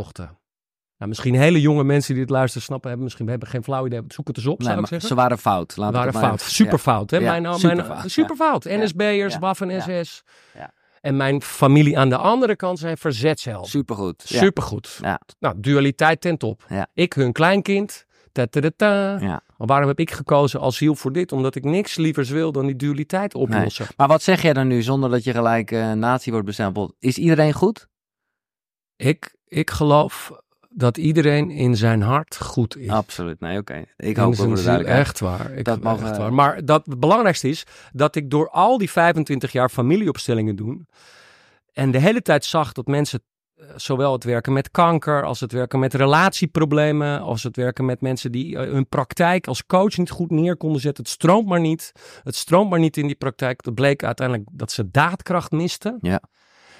[0.98, 3.86] Nou, misschien hele jonge mensen die dit luisteren snappen, hebben misschien we hebben geen flauw
[3.86, 4.00] idee.
[4.08, 5.08] Zoek het eens op, Nee, zou ik zeggen.
[5.08, 5.76] ze waren fout.
[5.76, 6.40] Laat waren fout.
[6.40, 6.78] even- Super ja.
[6.78, 7.10] fout.
[7.10, 7.16] Hè?
[7.16, 8.08] Ja, mijn, mijn, superfout, ja.
[8.08, 8.64] super fout.
[8.64, 8.76] Ja.
[8.84, 9.38] NSB'ers, Ja.
[9.40, 10.22] Waffen-SS.
[10.54, 10.72] Ja.
[11.00, 13.68] En mijn familie aan de andere kant zijn verzetsheld.
[13.68, 14.24] Supergoed.
[14.28, 14.38] Ja.
[14.38, 14.98] Supergoed.
[15.02, 15.20] Ja.
[15.38, 16.64] Nou, dualiteit ten top.
[16.68, 16.86] Ja.
[16.94, 18.04] Ik hun kleinkind.
[18.32, 19.18] Ta-ta-ta-ta.
[19.20, 19.40] Ja.
[19.56, 21.32] Maar waarom heb ik gekozen als ziel voor dit?
[21.32, 23.86] Omdat ik niks lievers wil dan die dualiteit oplossen.
[23.96, 26.94] Maar wat zeg jij dan nu zonder dat je gelijk eh nazi wordt bestempeld?
[26.98, 27.86] Is iedereen goed?
[28.96, 30.32] Ik, ik geloof
[30.76, 32.88] dat iedereen in zijn hart goed is.
[32.88, 33.40] Absoluut.
[33.40, 33.84] Nee, oké.
[33.96, 34.98] Ik hoop ziel, duidelijkheid.
[34.98, 35.52] echt waar.
[35.52, 36.32] Ik, Dat mag, echt eh, waar.
[36.32, 40.86] Maar dat, het belangrijkste is dat ik door al die 25 jaar familieopstellingen doen
[41.72, 43.22] en de hele tijd zag dat mensen
[43.54, 48.00] eh, zowel het werken met kanker als het werken met relatieproblemen, als het werken met
[48.00, 51.04] mensen die eh, hun praktijk als coach niet goed neer konden zetten.
[51.04, 51.92] Het stroomt maar niet.
[52.22, 53.62] Het stroomt maar niet in die praktijk.
[53.62, 55.98] Dat bleek uiteindelijk dat ze daadkracht misten.
[56.00, 56.22] Ja.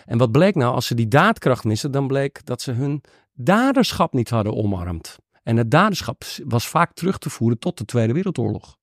[0.04, 0.74] En wat bleek nou?
[0.74, 3.02] Als ze die daadkracht misten, dan bleek dat ze hun
[3.36, 5.16] daderschap niet hadden omarmd.
[5.42, 8.76] En het daderschap was vaak terug te voeren tot de Tweede Wereldoorlog.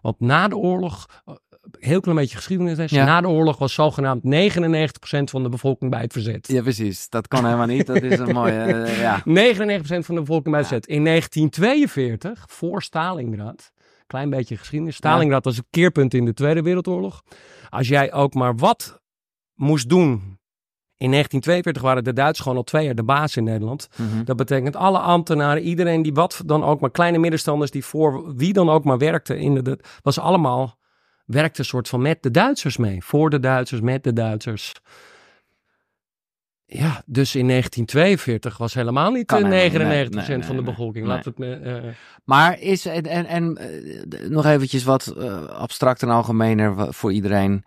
[0.00, 1.34] Want na de oorlog eh,
[1.78, 2.90] heel klein beetje geschiedenis.
[2.90, 3.04] Ja.
[3.04, 4.28] Na de oorlog was zogenaamd 99%
[5.24, 6.48] van de bevolking bij het verzet.
[6.48, 7.08] Ja, precies.
[7.08, 7.86] Dat kan helemaal niet.
[7.86, 9.20] Dat is een mooie, eh, ja.
[9.20, 9.24] 99%
[9.82, 10.86] van de bevolking bij het verzet.
[10.86, 13.72] In 1942, voor Stalingrad,
[14.06, 14.96] klein beetje geschiedenis.
[14.96, 17.22] Stalingrad was een keerpunt in de Tweede Wereldoorlog.
[17.68, 19.00] Als jij ook maar wat
[19.54, 20.38] moest doen.
[20.98, 23.88] In 1942 waren de Duitsers gewoon al twee jaar de baas in Nederland.
[23.96, 24.24] Mhm.
[24.24, 28.52] Dat betekent alle ambtenaren, iedereen die wat dan ook maar, kleine middenstanders die voor wie
[28.52, 30.78] dan ook maar werkte, in de, was allemaal,
[31.26, 33.04] werkte een soort van met de Duitsers mee.
[33.04, 34.74] Voor de Duitsers, met de Duitsers.
[36.64, 40.14] Ja, dus in 1942 was helemaal niet Kan eh, 99% helemaal niet.
[40.14, 41.06] Nee, nee, van de bevolking.
[41.06, 46.02] we het me, eh, Maar is, en, en, en eh, nog eventjes wat eh, abstract
[46.02, 47.64] en algemener voor iedereen,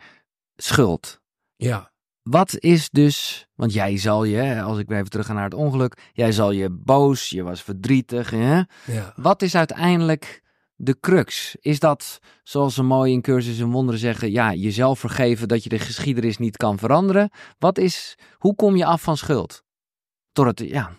[0.56, 1.22] schuld.
[1.56, 1.91] ja.
[2.24, 5.54] Wat is dus, want jij zal je, als ik weer even terug ga naar het
[5.54, 8.30] ongeluk, jij zal je boos, je was verdrietig.
[8.30, 8.62] Hè?
[8.86, 9.14] ja.
[9.16, 10.44] Wat is uiteindelijk
[10.76, 11.56] de crux?
[11.60, 15.70] Is dat, zoals ze mooi in Cursus in Wonderen zeggen, ja, jezelf vergeven dat je
[15.70, 17.30] de geschiedenis niet kan veranderen?
[17.60, 19.64] Wat is, hoe kom je af van schuld?
[20.32, 20.92] Door het, ja,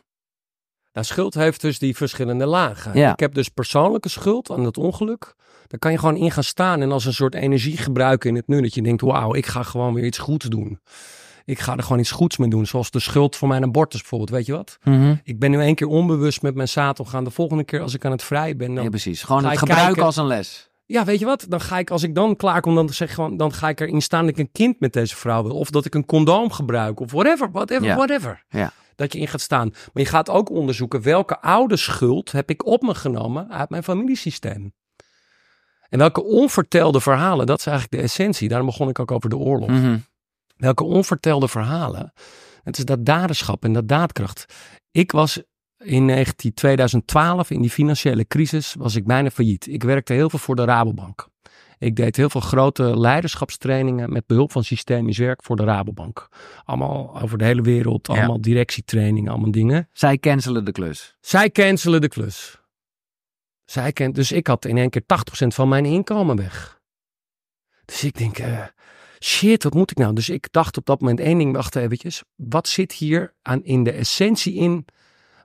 [0.93, 2.99] Nou, schuld heeft dus die verschillende lagen.
[2.99, 3.13] Ja.
[3.13, 5.35] Ik heb dus persoonlijke schuld aan het ongeluk.
[5.66, 8.48] Daar kan je gewoon in gaan staan en als een soort energie gebruiken in het
[8.48, 8.61] nu.
[8.61, 10.81] Dat je denkt, wauw, ik ga gewoon weer iets goeds doen.
[11.44, 12.66] Ik ga er gewoon iets goeds mee doen.
[12.66, 14.79] Zoals de schuld voor mijn abortus bijvoorbeeld, weet je wat?
[14.85, 15.14] Mhm.
[15.25, 17.25] Ik ben nu één keer onbewust met mijn zaad gaan.
[17.25, 18.85] De volgende keer als ik aan het vrijen ben, dan...
[18.85, 19.22] ja precies.
[19.22, 20.70] Gewoon het gebruiken kijken- als een les.
[20.87, 21.46] Ja, weet je wat?
[21.48, 24.03] Dan ga ik, als ik dan klaar kom, dan zeg gewoon, dan ga ik erin
[24.03, 25.55] staan dat ik een kind met deze vrouw wil.
[25.57, 27.01] Of dat ik een condoom gebruik.
[27.01, 27.96] Of whatever, whatever, Ja.
[27.96, 28.44] whatever.
[28.48, 28.72] Ja.
[28.94, 29.68] Dat je in gaat staan.
[29.70, 33.83] Maar je gaat ook onderzoeken welke oude schuld heb ik op me genomen uit mijn
[33.83, 34.72] familiesysteem.
[35.92, 38.48] En welke onvertelde verhalen, dat is eigenlijk de essentie.
[38.48, 39.68] Daarom begon ik ook over de oorlog.
[39.68, 39.98] Mhm.
[40.57, 42.12] Welke onvertelde verhalen.
[42.62, 44.55] Het is dat daderschap en dat daadkracht.
[44.90, 45.42] Ik was
[45.85, 49.66] in 19 2012, in die financiële crisis, was ik bijna failliet.
[49.66, 51.26] Ik werkte heel veel voor de Rabobank.
[51.78, 56.28] Ik deed heel veel grote leiderschapstrainingen met behulp van systemisch werk voor de Rabobank.
[56.64, 58.14] Allemaal over de hele wereld, Ja.
[58.14, 59.88] allemaal directietrainingen, allemaal dingen.
[59.92, 61.16] Zij cancelen de klus.
[61.20, 62.61] Zij cancelen de klus.
[64.13, 66.81] Dus ik had in één keer 80% van mijn inkomen weg.
[67.85, 68.67] Dus ik denk, eh,
[69.21, 70.15] shit, wat moet ik nou?
[70.15, 72.23] Dus ik dacht op dat moment één ding, wacht eventjes.
[72.37, 74.85] Wat zit hier aan in de essentie in?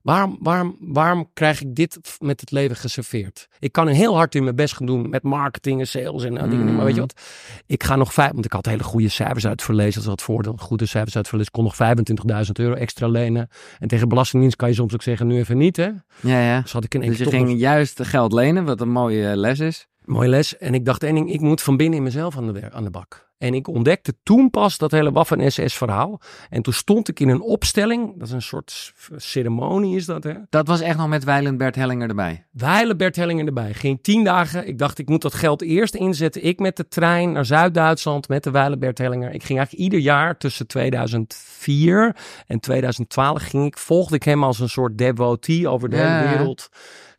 [0.08, 3.48] Waarom, waarom, waarom krijg ik dit met het leven geserveerd?
[3.60, 6.50] Ik kan heel hard in mijn best gaan doen met marketing en sales en nou,
[6.50, 6.76] dingen.
[6.76, 7.22] Maar weet je wat?
[7.66, 9.94] Ik ga nog vijf, want ik had hele goede cijfers uit verlezen.
[9.94, 10.56] Dat is wat voordeel.
[10.58, 11.52] Goede cijfers uit verlezen.
[11.54, 11.96] Ik kon
[12.28, 13.50] nog 25.000 euro extra lenen.
[13.80, 15.90] En tegen Belastingdienst kan je soms ook zeggen, nu even niet hè.
[16.22, 16.62] Ja, ja.
[16.62, 19.60] Dus had ik in Dus je toch ging juist geld lenen, wat een mooie les
[19.60, 19.88] is.
[20.06, 20.58] mooie les.
[20.58, 22.90] En ik dacht één ding, ik moet van binnen in mezelf aan de, aan de
[22.90, 23.27] bak.
[23.38, 26.22] En ik ontdekte toen pas dat hele Waffen-SS verhaal.
[26.50, 28.14] En toen stond ik in een opstelling.
[28.18, 30.34] Dat is een soort ceremonie is dat hè.
[30.50, 32.46] Dat was echt nog met Weiland Bert Hellinger erbij.
[32.52, 33.74] Weile Bert Hellinger erbij.
[33.74, 34.68] Ging tien dagen.
[34.68, 36.44] Ik dacht, ik moet dat geld eerst inzetten.
[36.44, 39.34] Ik met de trein naar Zuid-Duitsland met de Weile Bert Hellinger.
[39.34, 42.16] Ik ging eigenlijk ieder jaar tussen 2004
[42.48, 46.18] en 2012 ging ik, volgde ik hem als een soort devotee over de Ja.
[46.20, 46.70] hele wereld.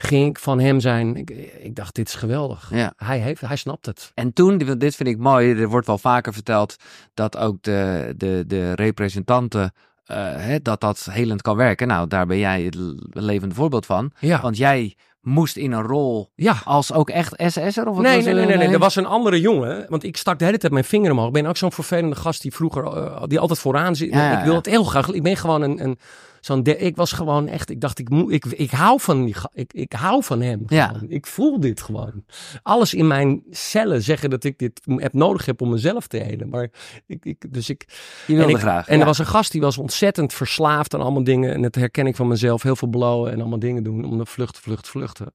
[0.01, 1.17] Ging ik van hem zijn.
[1.17, 2.71] Ik, ik dacht, dit is geweldig.
[2.75, 2.93] Ja.
[2.97, 4.13] Hij, heeft, hij snapt het.
[4.15, 6.77] En toen, dit dit vind ik mooi, er wordt wel vaker verteld
[7.15, 9.73] dat ook de, de, de representanten,
[10.05, 11.89] eh, hè, dat dat helend kan werken.
[11.89, 14.13] Nou, daar ben jij het l- levende voorbeeld van.
[14.19, 14.41] Ja.
[14.41, 16.57] Want jij moest in een rol ja.
[16.65, 17.87] als ook echt SS'er?
[17.89, 18.69] Of wat Nee, was nee, nee, nee, nee.
[18.69, 19.87] Er was een andere jongen.
[19.89, 21.27] Want ik stak de hele tijd mijn vinger omhoog.
[21.27, 24.13] Ik ben ook zo'n vervelende gast die vroeger, eh, die altijd vooraan zit.
[24.13, 25.09] Ja, ik wil het heel graag.
[25.11, 25.99] Ik ben gewoon een, een
[26.41, 29.73] zo'n, ik was gewoon echt, ik dacht, ik moet, ik, ik hou van die, ik,
[29.73, 30.63] ik hou van hem.
[30.67, 31.01] Ja.
[31.09, 32.25] Ik voel dit gewoon.
[32.63, 36.49] Alles in mijn cellen zeggen dat ik dit heb nodig heb om mezelf te helen.
[36.49, 36.71] Maar
[37.07, 37.85] ik, ik dus ik,
[38.27, 38.89] Je wilde en ik, graag.
[38.89, 39.01] En ja.
[39.01, 41.55] er was een gast die was ontzettend verslaafd aan allemaal dingen.
[41.55, 42.63] En dat herken ik van mezelf.
[42.63, 45.35] Heel veel blowen en allemaal dingen doen om de vlucht, vlucht, vluchten.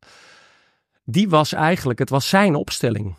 [1.06, 3.16] Die was eigenlijk, het was zijn opstelling.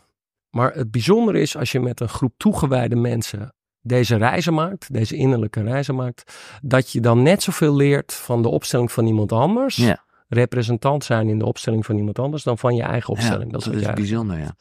[0.51, 3.55] Maar het bijzondere is als je met een groep toegewijde mensen
[3.87, 8.49] deze reizen maakt, deze innerlijke reizen maakt, dat je dan net zoveel leert van de
[8.49, 9.77] opstelling van iemand anders.
[9.77, 10.03] Ja.
[10.29, 13.53] Representant zijn in de opstelling van iemand anders dan van je eigen Ja, opstelling.
[13.53, 14.55] dat is bijzonder, ja.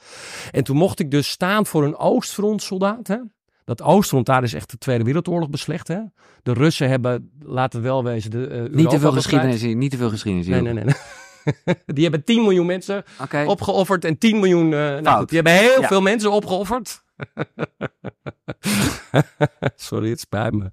[0.51, 3.07] en toen mocht ik dus staan voor een Oostfrontsoldaat.
[3.07, 3.17] Hè?
[3.65, 5.87] Dat Oostfront, daar is echt de Tweede Wereldoorlog beslecht.
[5.87, 5.99] Hè?
[6.43, 9.91] De Russen hebben, laten we wel wezen, de, eh, Niet te veel geschiedenis hier, niet
[9.91, 10.61] te veel geschiedenis hier.
[10.61, 10.95] Nee, nee, nee.
[11.65, 11.75] nee.
[11.95, 13.03] die hebben 10 miljoen mensen
[13.45, 14.73] opgeofferd en 10 miljoen...
[14.73, 15.87] eh, nou goed, die hebben heel Ja.
[15.87, 17.03] veel mensen opgeofferd.
[19.75, 20.69] Sorry, het spijt me.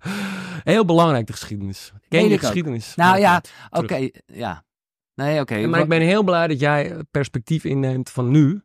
[0.64, 1.92] Heel belangrijk, de geschiedenis.
[2.08, 2.94] Ken je de geschiedenis?
[2.94, 4.08] Nou ja, oké.
[4.26, 4.64] ja.
[5.14, 5.66] Nee, oké.
[5.66, 8.62] Maar ik ben heel blij dat jij perspectief inneemt van nu.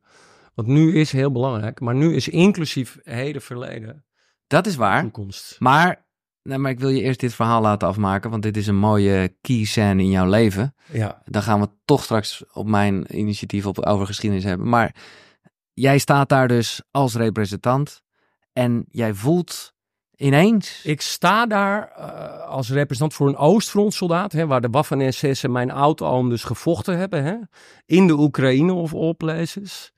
[0.54, 1.80] Want nu is heel belangrijk.
[1.80, 4.06] Maar nu is inclusief heden, verleden,
[4.48, 5.02] Dat is waar.
[5.02, 5.56] toekomst.
[5.60, 6.06] Maar,
[6.44, 9.36] nee, maar ik wil je eerst dit verhaal laten afmaken, want dit is een mooie
[9.42, 10.76] key scène in jouw leven.
[10.92, 11.22] Ja.
[11.26, 14.70] Dan gaan we toch straks op mijn initiatief op, over geschiedenis hebben.
[14.70, 14.96] Maar
[15.76, 18.02] jij staat daar dus als representant
[18.54, 19.74] en jij voelt
[20.16, 20.82] ineens.
[20.84, 25.72] Ik sta daar uh, als representant voor een Oostfrontsoldaat, hè, waar de Waffen-SS en mijn
[25.72, 27.36] oud-oom dus gevochten hebben, hè,
[27.86, 29.94] in de Oekraïne of all places.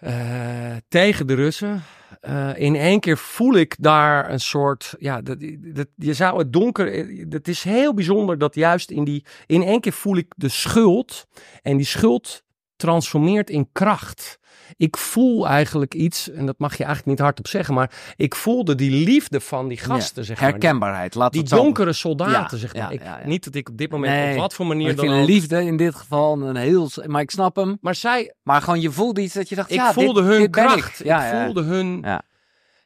[0.00, 1.82] Uh, tegen de Russen.
[2.28, 4.94] Uh, in één keer voel ik daar een soort.
[4.98, 7.06] Ja, dat, dat, je zou het donker.
[7.30, 9.24] Het is heel bijzonder dat juist in die.
[9.46, 11.26] In één keer voel ik de schuld.
[11.62, 12.44] En die schuld
[12.76, 14.38] transformeert in kracht.
[14.76, 18.74] Ik voel eigenlijk iets, en dat mag je eigenlijk niet hardop zeggen, maar ik voelde
[18.74, 20.50] die liefde van die gasten, zeg maar.
[20.50, 22.92] Herkenbaarheid, laat Die het donkere soldaten, zeg maar.
[22.92, 25.20] Ik, niet dat ik op dit moment nee, op wat voor manier ik dan vind
[25.20, 25.26] ook...
[25.26, 26.90] liefde in dit geval een heel...
[27.06, 27.78] Maar ik snap hem.
[27.80, 28.34] Maar zij...
[28.42, 31.00] Maar gewoon je voelde iets dat je dacht, Ik ja, voelde dit, hun dit kracht.
[31.00, 32.04] Ik, ik voelde hun...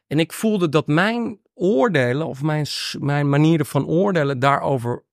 [0.07, 2.65] En ik voelde dat mijn oordelen, of mijn,
[2.99, 5.03] mijn manieren van oordelen daarover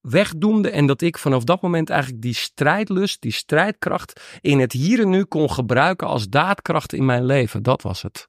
[0.00, 0.70] wegdoemde.
[0.70, 5.10] En dat ik vanaf dat moment eigenlijk die strijdlust, die strijdkracht in het hier en
[5.10, 7.62] nu kon gebruiken als daadkracht in mijn leven.
[7.62, 8.28] Dat was het.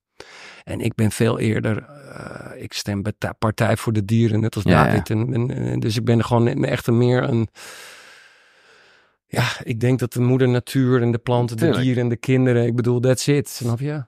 [0.63, 4.63] En ik ben veel eerder, eh, ik stem bij Partij voor de Dieren, net als
[4.63, 5.09] Ja, David.
[5.09, 7.47] En, en, en dus ik ben gewoon echt meer een...
[9.27, 12.65] Ja, ik denk dat de moeder natuur en de planten, de dieren en de kinderen,
[12.65, 14.03] ik bedoel, that's it, snap je?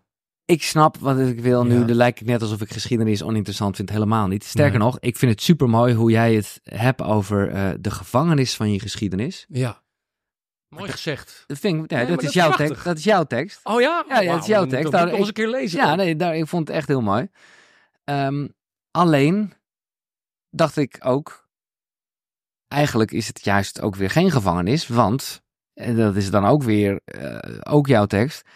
[0.46, 1.80] Ik snap wat ik wil nu.
[1.80, 1.86] Ja.
[1.86, 3.90] Dan lijkt het net alsof ik geschiedenis oninteressant vind.
[3.90, 4.44] Helemaal niet.
[4.44, 4.88] Sterker Nee.
[4.88, 8.72] nog, ik vind het super mooi hoe jij het hebt over eh, de gevangenis van
[8.72, 9.46] je geschiedenis.
[9.50, 9.82] Ja.
[10.70, 11.44] Mooi gezegd.
[11.48, 12.68] Dat, vind ik, ja, Nee, dat, is dat jouw prachtig.
[12.68, 12.84] tekst.
[12.84, 13.60] dat is jouw tekst.
[13.64, 14.06] Oh ja?
[14.08, 14.84] Ja, ja, het is jouw tekst.
[14.84, 15.80] moet Nou, ik eens een keer lezen.
[15.80, 15.98] Ja, dan.
[15.98, 17.28] nee, daar, ik vond het echt heel mooi.
[18.04, 18.48] Ehm,
[18.92, 19.54] alleen
[20.50, 21.48] dacht ik ook,
[22.68, 27.02] eigenlijk is het juist ook weer geen gevangenis, want, en dat is dan ook weer,
[27.06, 28.48] eh, ook jouw tekst,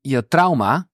[0.00, 0.88] je trauma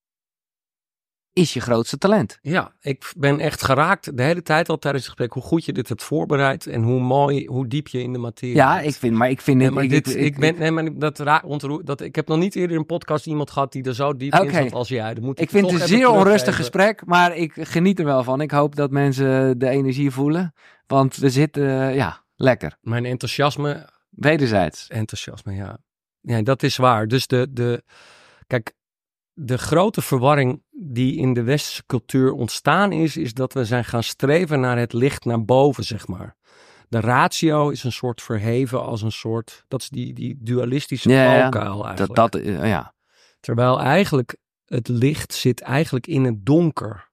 [1.32, 2.38] is je grootste talent.
[2.42, 5.72] Ja, ik ben echt geraakt de hele tijd al tijdens het gesprek hoe goed je
[5.72, 8.86] dit hebt voorbereid en hoe mooi, hoe diep je in de materie Ja, bent.
[8.86, 10.98] ik vind, maar ik vind Nee, maar ik, dit, ik- ik, ik- ben, nee, maar
[10.98, 11.86] dat raakt ontroerd.
[11.86, 14.50] Dat ik heb nog niet eerder een podcast iemand gehad die er zo diep in
[14.52, 15.14] zat als jij.
[15.14, 18.40] Dat moet Ik vind het een zeer onrustig gesprek, maar ik geniet er wel van.
[18.40, 20.54] Ik hoop dat mensen de energie voelen,
[20.86, 22.76] want we zitten, eh, ja, lekker.
[22.80, 24.88] Mijn enthousiasme, Wederzijds.
[24.88, 25.78] enthousiasme, ja.
[26.20, 27.06] Ja, dat is waar.
[27.06, 27.82] Dus de, de,
[28.46, 28.72] kijk,
[29.34, 34.02] de grote verwarring die in de westerse cultuur ontstaan is, is dat we zijn gaan
[34.02, 36.36] streven naar het licht naar boven, zeg maar.
[36.88, 41.40] De ratio is een soort verheven als een soort, dat is die, die dualistische Ja,
[41.40, 42.14] valkuil Dat, eigenlijk.
[42.14, 42.94] dat, eh, ja.
[43.40, 47.10] Terwijl eigenlijk het licht zit eigenlijk in het donker.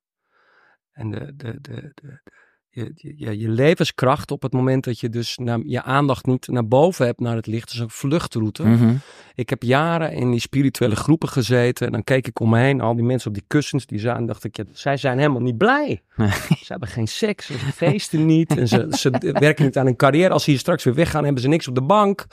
[0.91, 2.21] En de, de, de, de,
[2.69, 6.67] je, je, je levenskracht op het moment dat je dus naar, je aandacht niet naar
[6.67, 8.63] boven hebt naar het licht, is een vluchtroute.
[8.63, 8.95] Mhm.
[9.35, 12.81] Ik heb jaren in die spirituele groepen gezeten en dan keek ik om me heen,
[12.81, 15.57] al die mensen op die kussens die zaten, dacht ik, ja, zij zijn helemaal niet
[15.57, 16.01] blij.
[16.15, 16.29] Nee.
[16.29, 20.33] Ze hebben geen seks, ze feesten niet en ze, ze werken niet aan hun carrière.
[20.33, 22.25] Als ze hier straks weer weggaan, hebben ze niks op de bank.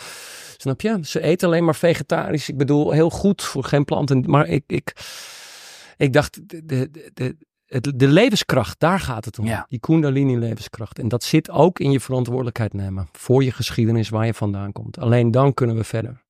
[0.56, 0.98] Snap je?
[1.02, 2.48] Ze eten alleen maar vegetarisch.
[2.48, 4.24] Ik bedoel, heel goed voor geen planten.
[4.26, 4.92] Maar ik, ik,
[5.96, 9.46] ik dacht, de, de, de, het- de levenskracht, daar gaat het om.
[9.46, 9.66] Ja.
[9.68, 10.98] Die Kundalini levenskracht.
[10.98, 13.08] En dat zit ook in je verantwoordelijkheid nemen.
[13.12, 14.98] Voor je geschiedenis, waar je vandaan komt.
[14.98, 16.24] Alleen dan kunnen we verder.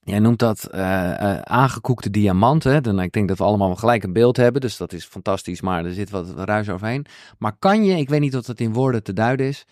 [0.00, 2.82] Jij noemt dat eh, eh, aangekoekte diamanten.
[2.82, 4.60] Dan, ik denk dat we allemaal gelijk een beeld hebben.
[4.60, 7.06] Dus dat is fantastisch, maar er zit wat ruis overheen.
[7.38, 9.64] Maar kan je, ik weet niet of dat in woorden te duiden is,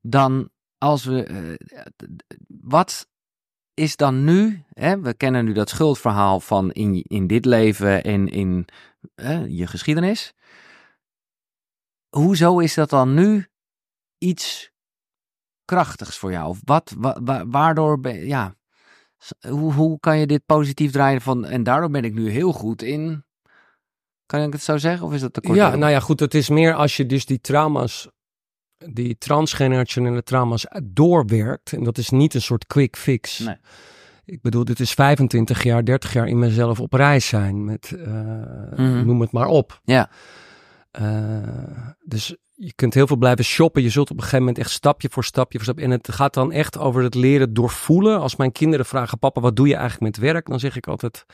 [0.00, 1.24] dan als we.
[1.24, 1.36] eh,
[2.60, 3.06] wat
[3.74, 4.62] is dan nu?
[4.72, 8.66] Hè, we kennen nu dat schuldverhaal van in, in dit leven en in
[9.14, 10.32] eh, je geschiedenis.
[12.16, 13.46] Hoezo is dat dan nu
[14.18, 14.70] iets
[15.64, 16.48] krachtigs voor jou?
[16.48, 18.54] Of wat, wa- wa- waardoor ben ja.
[19.48, 22.82] Hoe, hoe kan je dit positief draaien van en daardoor ben ik nu heel goed
[22.82, 23.24] in.
[24.26, 25.56] Kan ik het zo zeggen of is dat te kort?
[25.56, 25.78] Ja, door?
[25.78, 26.20] nou ja, goed.
[26.20, 28.08] Het is meer als je dus die trauma's,
[28.92, 31.72] die transgenerationele trauma's doorwerkt.
[31.72, 33.38] En dat is niet een soort quick fix.
[33.38, 33.56] Nee.
[34.24, 37.64] Ik bedoel, dit is 25 jaar, 30 jaar in mezelf op reis zijn.
[37.64, 38.12] Met, eh,
[38.76, 39.06] Mhm.
[39.06, 39.80] noem het maar op.
[39.84, 40.10] Ja.
[40.92, 43.82] Eh, dus je kunt heel veel blijven shoppen.
[43.82, 45.84] Je zult op een gegeven moment echt stapje voor stapje voor stapje.
[45.84, 48.20] En het gaat dan echt over het leren doorvoelen.
[48.20, 50.46] Als mijn kinderen vragen, papa, wat doe je eigenlijk met werk?
[50.46, 51.24] Dan zeg ik altijd,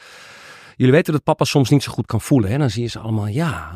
[0.76, 2.50] jullie weten dat papa soms niet zo goed kan voelen.
[2.50, 2.58] Hè?
[2.58, 3.72] Dan zie je ze allemaal, ja.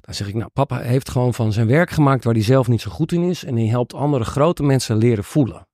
[0.00, 2.80] Dan zeg ik, nou, papa heeft gewoon van zijn werk gemaakt waar hij zelf niet
[2.80, 3.44] zo goed in is.
[3.44, 5.68] En hij helpt andere grote mensen leren voelen.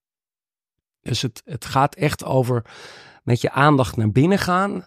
[1.01, 2.65] Dus het, het gaat echt over
[3.23, 4.87] met je aandacht naar binnen gaan.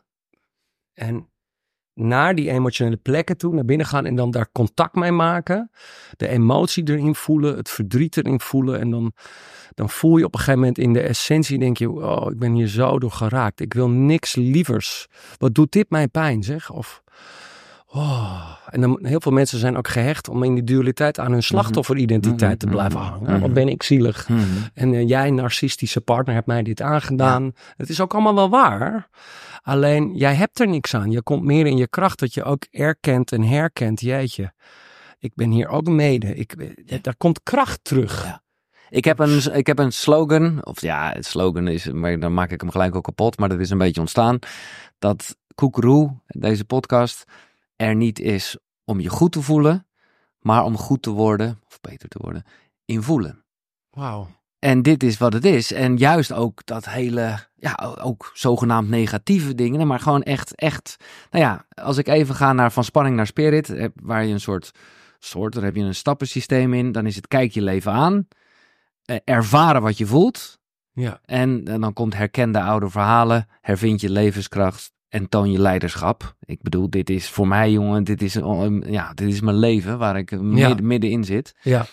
[0.94, 1.30] En
[1.96, 5.72] naar die emotionele plekken toe, naar binnen gaan en dan daar contact mee maken.
[6.18, 8.80] De emotie erin voelen, het verdriet erin voelen.
[8.80, 9.12] En dan,
[9.74, 12.54] dan voel je op een gegeven moment in de essentie, denk je, oh, ik ben
[12.54, 13.60] hier zo door geraakt.
[13.60, 15.08] Ik wil niks lievers.
[15.38, 16.72] Wat doet dit mij pijn, zeg?
[16.72, 17.04] Of
[17.96, 21.44] Oh, en dan, heel veel mensen zijn ook gehecht om in die dualiteit aan hun
[21.44, 23.32] slachtofferidentiteit te Mhm, blijven mhm, hangen.
[23.32, 23.54] Wat mhm.
[23.54, 24.30] ben ik zielig.
[24.30, 24.42] Mhm.
[24.74, 27.54] En eh, jij, narcistische partner, hebt mij dit aangedaan.
[27.78, 29.10] Het is ook allemaal wel waar.
[29.66, 31.12] Alleen, jij hebt er niks aan.
[31.12, 34.02] Je komt meer in je kracht dat je ook erkent en herkent.
[34.02, 34.54] Jeetje,
[35.20, 36.36] ik ben hier ook mede.
[36.36, 38.24] Ik, eh, daar komt kracht terug.
[38.24, 38.44] Ja.
[38.90, 42.52] Ik heb, een, ik heb een slogan, of ja, het slogan is, maar dan maak
[42.52, 44.40] ik hem gelijk ook kapot, maar dat is een beetje ontstaan.
[45.00, 47.24] Dat Koekeroe, deze podcast,
[47.76, 49.88] er niet is om je goed te voelen,
[50.40, 52.44] maar om goed te worden, of beter te worden,
[52.86, 53.44] in voelen.
[53.90, 54.28] Wauw.
[54.66, 55.72] En dit is wat het is.
[55.74, 60.96] En juist ook dat hele, ja, ook zogenaamd negatieve dingen, maar gewoon echt, echt,
[61.32, 64.40] nou ja, als ik even ga naar van spanning naar spirit, eh, waar je een
[64.40, 64.72] soort,
[65.20, 68.28] soort, daar heb je een stappensysteem in, dan is het kijk je leven aan,
[69.04, 70.60] eh, ervaren wat je voelt,
[70.94, 71.20] Ja.
[71.26, 76.36] en, en dan komt herkende oude verhalen, hervind je levenskracht en toon je leiderschap.
[76.40, 79.98] Ik bedoel, dit is voor mij, jongen, dit is, eh, ja, dit is mijn leven
[79.98, 81.56] waar ik midden, middenin zit.
[81.62, 81.86] Ja.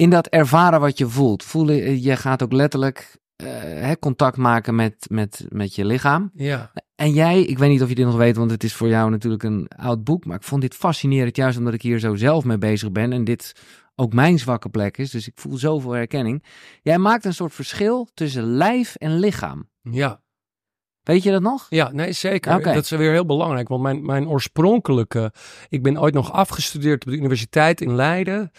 [0.00, 4.74] In dat ervaren wat je voelt, voelen, eh, je gaat ook letterlijk eh, contact maken
[4.74, 6.30] met, met, met je lichaam.
[6.34, 6.72] Ja.
[6.94, 9.10] En jij, ik weet niet of je dit nog weet, want het is voor jou
[9.10, 12.44] natuurlijk een oud boek, maar ik vond dit fascinerend, juist omdat ik hier zo zelf
[12.44, 13.52] mee bezig ben en dit
[13.94, 15.10] ook mijn zwakke plek is.
[15.10, 16.44] Dus ik voel zoveel herkenning.
[16.82, 19.68] Jij maakt een soort verschil tussen lijf en lichaam.
[19.82, 20.22] Ja.
[21.02, 21.66] Weet je dat nog?
[21.68, 22.62] Ja, nee, zeker.
[22.62, 23.68] Dat is weer heel belangrijk.
[23.68, 25.32] Want mijn, mijn oorspronkelijke...
[25.68, 28.50] Ik ben ooit nog afgestudeerd op de universiteit in Leiden.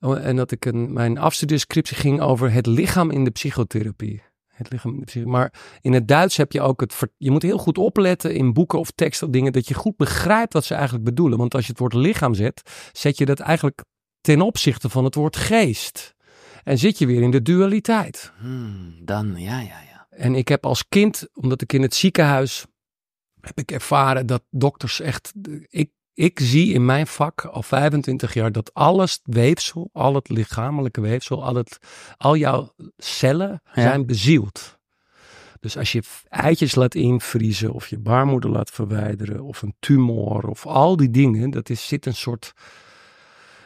[0.00, 4.22] Oh, En dat ik een, mijn afstudeerscriptie ging over het lichaam in de psychotherapie.
[4.46, 6.96] Het lichaam in de psycho- Maar in het Duits heb je ook het...
[7.16, 9.52] Je moet heel goed opletten in boeken of teksten of dingen...
[9.52, 11.38] dat je goed begrijpt wat ze eigenlijk bedoelen.
[11.38, 12.90] Want als je het woord lichaam zet...
[12.92, 13.84] zet je dat eigenlijk
[14.20, 16.14] ten opzichte van het woord geest.
[16.64, 18.32] En zit je weer in de dualiteit.
[18.38, 20.06] Hmm, dan, ja, ja, ja.
[20.10, 22.66] En ik heb als kind, omdat ik in het ziekenhuis
[23.40, 25.32] heb ik ervaren dat dokters echt.
[25.68, 31.00] Ik, ik zie in mijn vak al 25 jaar dat alles weefsel, al het lichamelijke
[31.00, 31.78] weefsel, al, het,
[32.16, 33.82] al jouw cellen Ja.
[33.82, 34.78] zijn bezield.
[35.60, 40.66] Dus als je eitjes laat invriezen of je baarmoeder laat verwijderen of een tumor of
[40.66, 42.52] al die dingen, dat is, zit een soort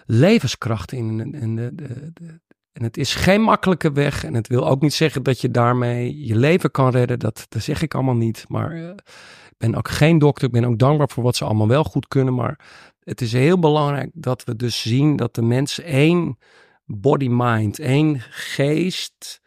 [0.07, 1.35] levenskracht in.
[1.35, 2.41] En, de, de, de-
[2.73, 4.25] en het is geen makkelijke weg.
[4.25, 7.19] En het wil ook niet zeggen dat je daarmee je leven kan redden.
[7.19, 8.45] Dat, dat zeg ik allemaal niet.
[8.49, 8.89] Maar eh,
[9.49, 10.47] ik ben ook geen dokter.
[10.47, 12.35] Ik ben ook dankbaar voor wat ze allemaal wel goed kunnen.
[12.35, 12.59] Maar
[13.01, 16.39] het is heel belangrijk dat we dus zien dat de mens één
[16.85, 19.41] body-mind, één geest,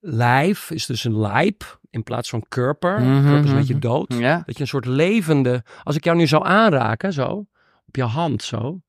[0.00, 3.00] lijf is dus een lijp in plaats van körper.
[3.00, 3.82] Mhm, Körper is een beetje mhm.
[3.82, 4.14] dood.
[4.14, 5.64] Ja, Dat je een soort levende.
[5.82, 7.46] Als ik jou nu zou aanraken, zo,
[7.86, 8.80] op je hand zo,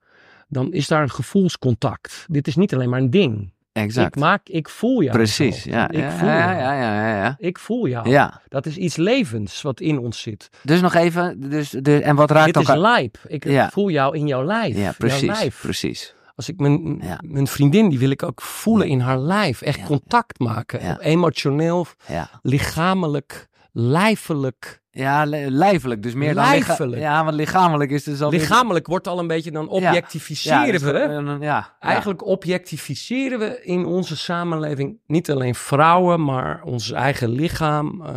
[0.53, 2.25] dan is daar een gevoelscontact.
[2.29, 3.51] Dit is niet alleen maar een ding.
[3.73, 4.15] exact.
[4.15, 5.17] Ik maak, ik voel jou.
[5.17, 5.89] Precies, ja.
[5.89, 6.57] Ik ja, voel ja, jou.
[6.59, 7.35] ja, ja, ja, ja.
[7.39, 8.09] Ik voel jou.
[8.09, 10.49] Ja, Dat is iets levens wat in ons zit.
[10.63, 12.81] dus nog even, dus, de, en wat raakt Dit is elkaar?
[12.81, 13.17] lijp.
[13.27, 14.75] Ik voel jou in jouw lijf.
[14.75, 15.61] Ja, Jouw precies, lijf.
[15.61, 16.15] precies.
[16.35, 19.61] Als ik mijn, mijn vriendin, die wil ik ook voelen in haar lijf.
[19.61, 20.99] Echt contact maken.
[20.99, 24.81] Emotioneel, Ja, lichamelijk, lijfelijk.
[24.95, 27.01] Ja li- lijfelijk, dus meer dan Lijfelijk.
[27.01, 28.29] Ja, want lichamelijk is dus al...
[28.29, 30.91] Lichamelijk wordt al een beetje, dan Ja, objectificeren dus we.
[30.91, 31.05] hè?
[31.07, 37.29] gewoon, eh, Ja, Eigenlijk objectificeren we in onze samenleving niet alleen vrouwen, maar ons eigen
[37.29, 38.15] lichaam, eh,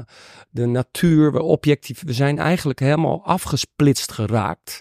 [0.51, 1.33] de natuur.
[1.33, 4.81] We, objectief, we zijn eigenlijk helemaal afgesplitst geraakt.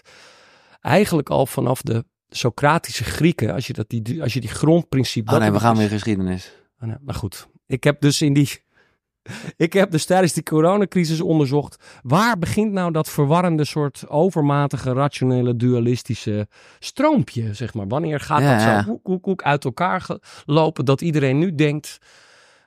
[0.80, 5.32] Eigenlijk al vanaf de Socratische Grieken, als je, dat die, als je die grondprincipe...
[5.34, 6.52] Oh nee, we gaan weer geschiedenis.
[6.80, 8.64] Oh, nee, maar goed, ik heb dus in die...
[9.56, 15.56] Ik heb dus tijdens die coronacrisis onderzocht, waar begint nou dat verwarrende soort overmatige, rationele,
[15.56, 17.86] dualistische stroompje, zeg maar.
[17.88, 18.82] Wanneer gaat Ja, dat zo ja.
[18.82, 20.06] koek, koek, koek uit elkaar
[20.44, 21.98] lopen, dat iedereen nu denkt,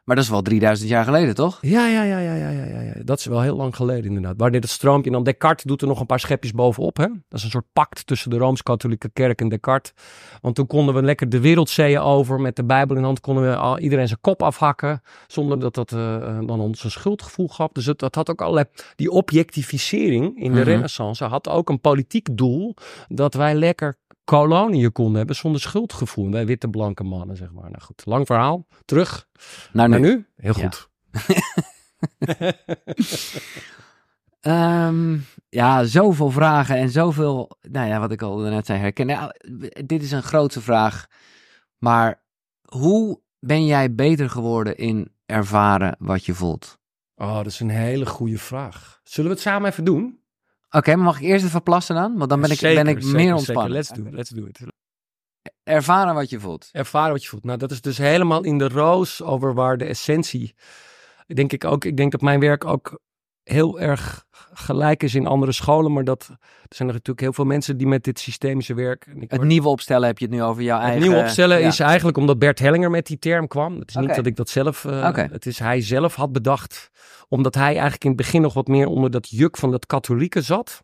[0.10, 1.58] Maar dat is wel 3000 jaar geleden, toch?
[1.62, 4.34] ja, ja, ja, ja, ja, ja, ja, dat is wel heel lang geleden inderdaad.
[4.38, 7.04] Wanneer dat stroompje, dan Descartes doet er nog een paar schepjes bovenop, hè.
[7.08, 9.94] Dat is een soort pact tussen de Rooms-Katholieke Kerk en Descartes.
[10.42, 13.56] Want toen konden we lekker de wereldzeeën over, met de Bijbel in hand, konden we
[13.56, 17.72] al, iedereen zijn kop afhakken, zonder dat dat eh, eh, dan ons een schuldgevoel gaf.
[17.72, 20.70] Dus het, dat had ook allerlei, die objectificering in de Mhm.
[20.70, 22.76] renaissance had ook een politiek doel,
[23.08, 23.98] dat wij lekker
[24.30, 26.32] koloniën konden hebben zonder schuldgevoel.
[26.32, 27.70] Wij witte blanke mannen, zeg maar.
[27.70, 28.68] Nou goed, lang verhaal.
[28.86, 29.28] Terug
[29.74, 30.00] naar nu.
[30.00, 30.28] nu.
[30.36, 30.70] Heel Ja.
[30.70, 30.90] goed.
[34.40, 35.18] Ehm,
[35.50, 39.16] ja, zoveel vragen en zoveel, nou ja, wat ik al net zei, herkennen.
[39.16, 39.34] Ja,
[39.86, 41.08] dit is een grootste vraag.
[41.78, 42.24] Maar
[42.62, 46.78] hoe ben jij beter geworden in ervaren wat je voelt?
[47.16, 49.00] Oh, dat is een hele goede vraag.
[49.04, 50.20] Zullen we het samen even doen?
[50.70, 52.18] Oké, maar mag ik eerst even plassen dan?
[52.18, 53.72] Want dan ben ik, Zeker, ben ik zeker, meer ontspannen.
[53.72, 54.60] Let's do it, let's do it.
[55.64, 56.70] Ervaren wat je voelt.
[56.72, 57.44] Ervaren wat je voelt.
[57.44, 60.56] Nou, dat is dus helemaal in de roos over waar de essentie...
[61.34, 63.00] Denk ik ook, ik denk dat mijn werk ook
[63.52, 65.94] heel erg gelijk is in andere scholen.
[65.94, 69.06] Maar dat, er zijn er natuurlijk heel veel mensen die met dit systemische werk...
[69.20, 71.08] Het word- nieuwe opstellen heb je het nu over jouw het eigen...
[71.08, 71.68] nieuwe opstellen ja.
[71.68, 73.80] is eigenlijk omdat Bert Hellinger met die term kwam.
[73.80, 74.86] Het is niet dat ik dat zelf...
[74.86, 75.16] eh.
[75.16, 76.90] Het is hij zelf had bedacht.
[77.28, 80.42] Omdat hij eigenlijk in het begin nog wat meer onder dat juk van dat katholieke
[80.42, 80.84] zat.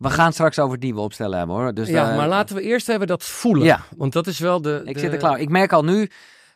[0.00, 1.74] We gaan straks over het nieuwe opstellen hebben hoor.
[1.74, 3.64] Dus ja, eh, maar laten we eerst hebben dat voelen.
[3.64, 3.80] Ja.
[3.96, 4.82] Want dat is wel de...
[4.84, 5.40] Ik de- zit er klaar.
[5.40, 6.10] Ik merk al nu,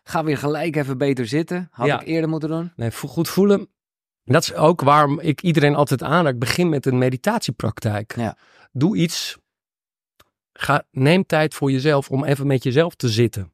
[0.05, 1.69] ga weer gelijk even beter zitten.
[1.71, 2.01] Had Ja.
[2.01, 2.73] ik eerder moeten doen.
[2.77, 3.69] Nee, goed voelen.
[4.25, 6.39] Dat is ook waarom ik iedereen altijd aanraak.
[6.39, 8.17] Begin met een meditatiepraktijk.
[8.17, 8.37] Ja.
[8.73, 9.39] Doe iets.
[10.53, 13.53] Ga, neem tijd voor jezelf om even met jezelf te zitten.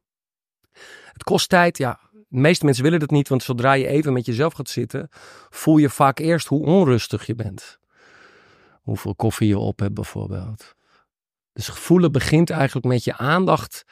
[1.11, 1.99] Het kost tijd, ja.
[2.11, 5.09] De meeste mensen willen dat niet, want zodra je even met jezelf gaat zitten,
[5.49, 7.79] voel je vaak eerst hoe onrustig je bent.
[8.81, 10.75] Hoeveel koffie je op hebt bijvoorbeeld.
[11.53, 13.83] Dus voelen begint eigenlijk met je aandacht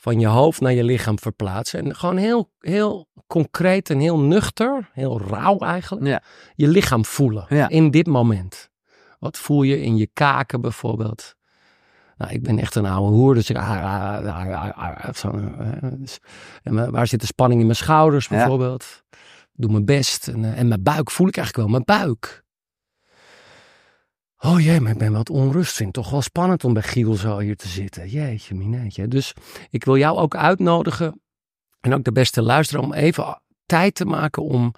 [0.00, 1.84] van je hoofd naar je lichaam verplaatsen.
[1.84, 6.22] En gewoon heel, heel concreet en heel nuchter, heel rauw eigenlijk, Ja.
[6.54, 7.68] je lichaam voelen Ja.
[7.68, 8.68] in dit moment.
[9.18, 11.34] Wat voel je in je kaken bijvoorbeeld?
[12.16, 13.56] Nou, ik ben echt een oude hoer, dus ik...
[15.14, 15.30] zo,
[16.62, 18.36] en wa- waar zit de spanning in mijn schouders Ja.
[18.36, 19.02] bijvoorbeeld?
[19.52, 20.28] Doe mijn best.
[20.28, 22.44] En, eh, en mijn buik voel ik eigenlijk wel, mijn buik.
[24.42, 25.76] Oh jee, maar ik ben wat onrust.
[25.76, 28.08] Vind toch wel spannend om bij Giel zo hier te zitten.
[28.08, 29.08] Jeetje, mineetje.
[29.08, 29.34] Dus
[29.70, 31.20] ik wil jou ook uitnodigen,
[31.80, 34.74] en ook de beste luisteraar, om even tijd te maken om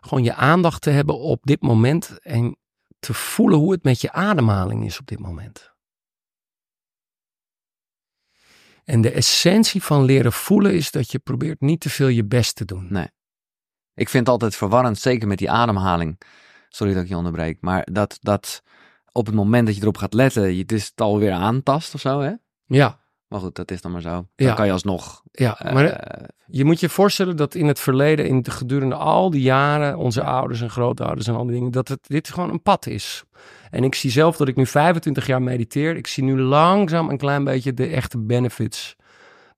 [0.00, 2.18] gewoon je aandacht te hebben op dit moment.
[2.18, 2.56] En
[2.98, 5.74] te voelen hoe het met je ademhaling is op dit moment.
[8.84, 12.54] En de essentie van leren voelen is dat je probeert niet te veel je best
[12.54, 12.86] te doen.
[12.90, 13.08] Nee.
[13.94, 16.20] Ik vind het altijd verwarrend, zeker met die ademhaling.
[16.68, 17.60] Sorry dat ik je onderbreek.
[17.60, 18.62] Maar dat, dat
[19.16, 22.32] op het moment dat je erop gaat letten, je het alweer aantast of zo, hè?
[22.66, 22.98] Ja,
[23.28, 24.10] Maar goed, dat is dan maar zo.
[24.10, 24.54] Dan Ja.
[24.54, 25.22] kan je alsnog...
[25.32, 25.58] ja.
[25.60, 26.10] eh, maar
[26.46, 30.22] je moet je voorstellen dat in het verleden, in de, gedurende al die jaren, onze
[30.22, 33.24] ouders en grootouders en al die dingen, dat het, dit gewoon een pad is.
[33.70, 35.96] En ik zie zelf dat ik nu 25 jaar mediteer.
[35.96, 38.96] Ik zie nu langzaam een klein beetje de echte benefits.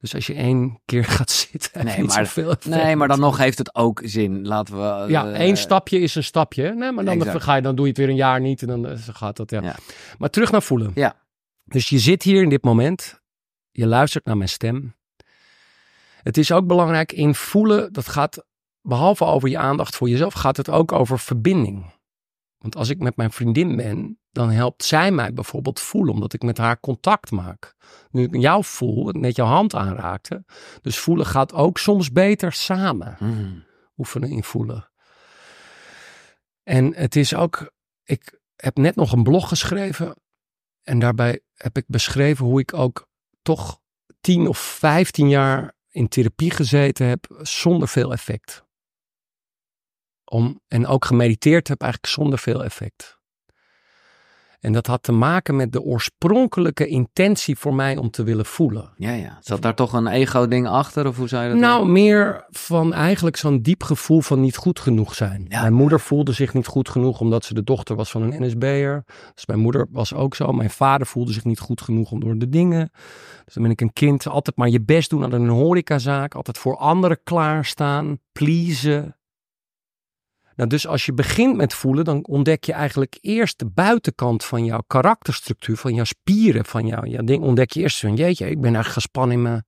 [0.01, 3.59] Dus als je één keer gaat zitten, Nee, maar- zoveel nee, maar dan nog heeft
[3.59, 4.47] het ook zin.
[4.47, 5.03] Laten we...
[5.05, 6.75] eh, Ja, één stapje is een stapje.
[6.75, 8.87] Nee, maar dan, ga je, dan doe je het weer een jaar niet en dan
[8.87, 9.51] eh, gaat dat.
[9.51, 9.63] Ja.
[9.63, 9.77] Ja.
[10.19, 10.91] Maar terug naar voelen.
[10.95, 11.17] Ja.
[11.65, 13.21] Dus je zit hier in dit moment.
[13.71, 14.95] Je luistert naar mijn stem.
[16.23, 17.93] Het is ook belangrijk in voelen.
[17.93, 18.45] Dat gaat,
[18.83, 21.85] behalve over je aandacht voor jezelf, gaat het ook over verbinding.
[22.59, 26.43] Want als ik met mijn vriendin ben, dan helpt zij mij bijvoorbeeld voelen, omdat ik
[26.43, 27.75] met haar contact maak.
[28.11, 30.45] Nu ik jou voel, net jouw hand aanraakte.
[30.83, 33.65] Dus voelen gaat ook soms beter samen Hmm.
[33.97, 34.91] oefenen in voelen.
[36.63, 37.73] En het is ook,
[38.05, 40.15] ik heb net nog een blog geschreven
[40.83, 43.09] en daarbij heb ik beschreven hoe ik ook
[43.43, 43.81] toch
[44.21, 48.67] 10 of 15 jaar in therapie gezeten heb zonder veel effect.
[50.29, 53.19] Om, en ook gemediteerd heb eigenlijk zonder veel effect.
[54.61, 58.93] En dat had te maken met de oorspronkelijke intentie voor mij om te willen voelen.
[58.97, 59.39] Ja, ja.
[59.41, 61.07] Zat daar toch een ego-ding achter?
[61.07, 64.81] Of hoe zou je dat Nou, meer van eigenlijk zo'n diep gevoel van niet goed
[64.81, 65.47] genoeg zijn.
[65.49, 65.61] Ja.
[65.61, 69.05] Mijn moeder voelde zich niet goed genoeg omdat ze de dochter was van een NSB'er.
[69.35, 70.53] Dus mijn moeder was ook zo.
[70.53, 72.91] Mijn vader voelde zich niet goed genoeg om door de dingen.
[73.45, 76.35] Dus dan ben ik een kind, altijd maar je best doen aan een horecazaak.
[76.35, 79.18] Altijd voor anderen klaarstaan, pleasen.
[80.59, 84.65] Nou, dus als je begint met voelen, dan ontdek je eigenlijk eerst de buitenkant van
[84.65, 87.43] jouw karakterstructuur, van jouw spieren, van jouw, jouw ding.
[87.43, 89.67] Ontdek je eerst van, jeetje, ik ben eigenlijk gespannen in mijn,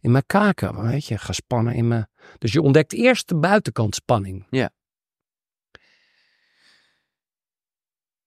[0.00, 2.08] in mijn kaken, weet je, gespannen in mijn...
[2.38, 4.46] Dus je ontdekt eerst de buitenkant spanning.
[4.50, 4.70] Ja.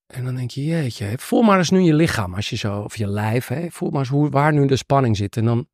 [0.08, 2.98] En dan denk je, jeetje, voel maar eens nu je lichaam, als je zo, of
[2.98, 5.38] je lijf, hè, voel maar eens hoe, waar nu de spanning zit.
[5.38, 5.68] En dan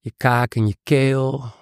[0.00, 1.60] je kaak en je keel.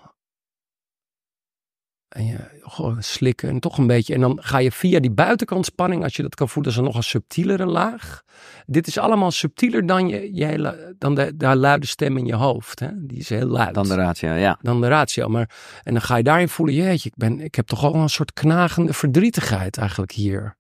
[2.11, 4.15] En je gewoon slikken en toch een beetje.
[4.15, 6.85] En dan ga je via die buitenkant spanning, als je dat kan voelen, is er
[6.85, 8.23] nog een subtielere laag.
[8.67, 12.35] Dit is allemaal subtieler dan, je, je hele, dan de, de luide stem in je
[12.35, 12.81] hoofd.
[12.81, 12.89] Hè?
[13.07, 13.75] Die is heel luid.
[13.75, 14.59] Dan de ratio, ja.
[14.63, 15.29] dan de ratio.
[15.29, 15.51] Maar,
[15.83, 18.33] en dan ga je daarin voelen, jeetje, ik, ben, ik heb toch al een soort
[18.33, 20.59] knagende verdrietigheid eigenlijk hier.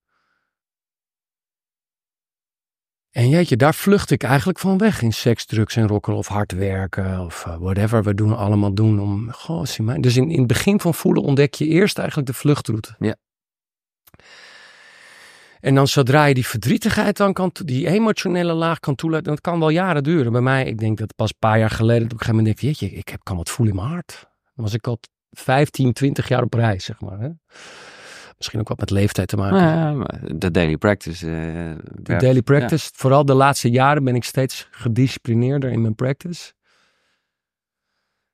[3.10, 6.52] En jeetje, daar vlucht ik eigenlijk van weg in seks, drugs en rocken of hard
[6.52, 10.00] werken of eh, whatever we doen allemaal doen om, goh, zie maar.
[10.00, 12.94] Dus in, in het begin van voelen ontdek je eerst eigenlijk de vluchtroute.
[12.98, 13.16] Ja.
[15.60, 19.58] En dan zodra je die verdrietigheid dan kan, die emotionele laag kan toelaten, dat kan
[19.58, 20.32] wel jaren duren.
[20.32, 22.44] Bij mij, ik denk dat pas een paar jaar geleden, dat ik op een gegeven
[22.44, 24.28] moment denk, jeetje, ik heb, kan wat voelen in mijn hart.
[24.54, 24.98] Dan was ik al
[25.30, 27.18] 15, 20 jaar op reis, zeg maar.
[27.18, 27.28] Hè?
[28.40, 29.58] Misschien ook wat met leeftijd te maken.
[29.58, 29.94] Ja,
[30.34, 31.26] de daily practice.
[31.26, 32.90] eh, De daily practice.
[32.94, 36.52] Vooral de laatste jaren ben ik steeds gedisciplineerder in mijn practice.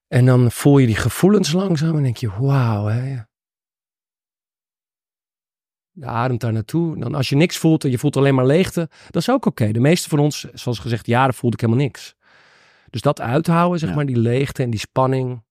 [0.09, 2.87] En dan voel je die gevoelens langzaam en denk je, wauw.
[2.87, 3.19] Hè.
[5.93, 6.99] Je ademt daar naartoe.
[6.99, 9.73] Dan als je niks voelt en je voelt alleen maar leegte, dat is ook oké.
[9.73, 12.15] De meeste van ons, zoals gezegd, jaren voelde ik helemaal niks.
[12.91, 13.95] Dus dat uithouden, zeg Ja.
[13.95, 15.45] maar, die leegte en die spanning.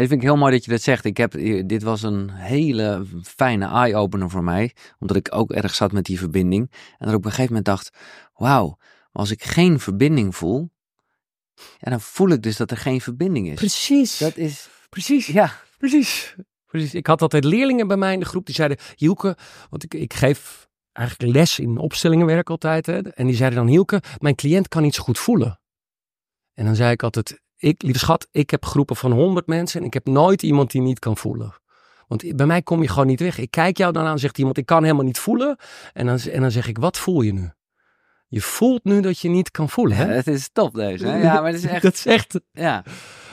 [0.00, 1.04] Dat vind ik heel mooi dat je dat zegt.
[1.04, 1.32] Ik heb,
[1.66, 4.74] dit was een hele fijne eye-opener voor mij.
[4.98, 6.70] Omdat ik ook erg zat met die verbinding.
[6.70, 7.96] En dat ik op een gegeven moment dacht,
[8.34, 8.78] wauw,
[9.12, 10.70] als ik geen verbinding voel,
[11.54, 13.54] ja, dan voel ik dus dat er geen verbinding is.
[13.54, 14.18] Precies.
[14.18, 15.26] Dat is, Precies.
[15.26, 16.34] ja, Precies.
[16.66, 16.94] Precies.
[16.94, 19.36] Ik had altijd leerlingen bij mij in de groep die zeiden: Hielke,
[19.70, 22.86] want ik, ik geef eigenlijk les in opstellingenwerk altijd.
[22.86, 25.60] Hè, en die zeiden dan: Hielke, mijn cliënt kan niet zo goed voelen.
[26.54, 29.86] En dan zei ik altijd: ik, lieve schat, ik heb groepen van 100 mensen en
[29.86, 31.54] ik heb nooit iemand die niet kan voelen.
[32.08, 33.38] Want bij mij kom je gewoon niet weg.
[33.38, 35.56] Ik kijk jou dan aan, zegt iemand: Ik kan helemaal niet voelen.
[35.92, 37.50] En dan, en dan zeg ik: Wat voel je nu?
[38.28, 39.96] Je voelt nu dat je niet kan voelen.
[39.96, 40.06] Hè?
[40.06, 41.06] het is top deze.
[41.06, 41.18] Hè?
[41.22, 42.84] Ja, maar het is echt, Dat is echt ja,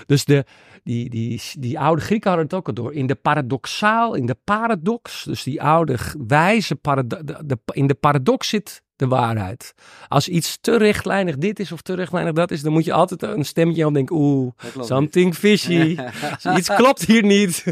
[0.05, 0.45] dus de,
[0.83, 2.93] die, die, die oude Grieken hadden het ook al door.
[2.93, 5.97] In de paradoxaal, in de paradox, dus die oude
[6.27, 9.73] wijze, parado- de, de- in de paradox zit de waarheid.
[10.07, 13.21] Als iets te rechtlijnig dit is of te rechtlijnig dat is, dan moet je altijd
[13.21, 15.97] een stemmetje aan denken, oeh, something fishy.
[16.57, 17.63] iets klopt hier niet.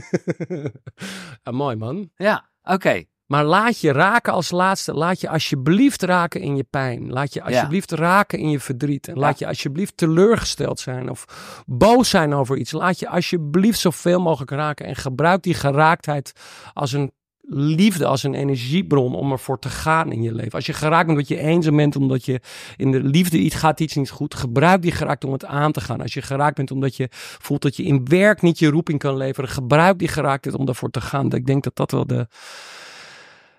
[1.43, 2.09] ja, mooi man.
[2.15, 3.03] Ja, oké.
[3.25, 4.93] Maar laat je raken als laatste.
[4.93, 7.11] Laat je alsjeblieft raken in je pijn.
[7.11, 9.07] Laat je alsjeblieft raken in je verdriet.
[9.07, 11.25] En laat je alsjeblieft teleurgesteld zijn of
[11.65, 12.71] boos zijn over iets.
[12.71, 14.85] Laat je alsjeblieft zoveel mogelijk raken.
[14.85, 16.31] En gebruik die geraaktheid
[16.73, 17.11] als een
[17.51, 20.51] liefde, als een energiebron om ervoor te gaan in je leven.
[20.51, 22.41] Als je geraakt bent omdat je eenzaam bent, omdat je
[22.75, 24.35] in de liefde iets gaat iets niet goed.
[24.35, 26.01] Gebruik die geraakt om het aan te gaan.
[26.01, 29.17] Als je geraakt bent omdat je voelt dat je in werk niet je roeping kan
[29.17, 29.49] leveren.
[29.49, 31.31] Gebruik die geraaktheid om daarvoor te gaan.
[31.31, 32.27] Ik denk dat dat wel de...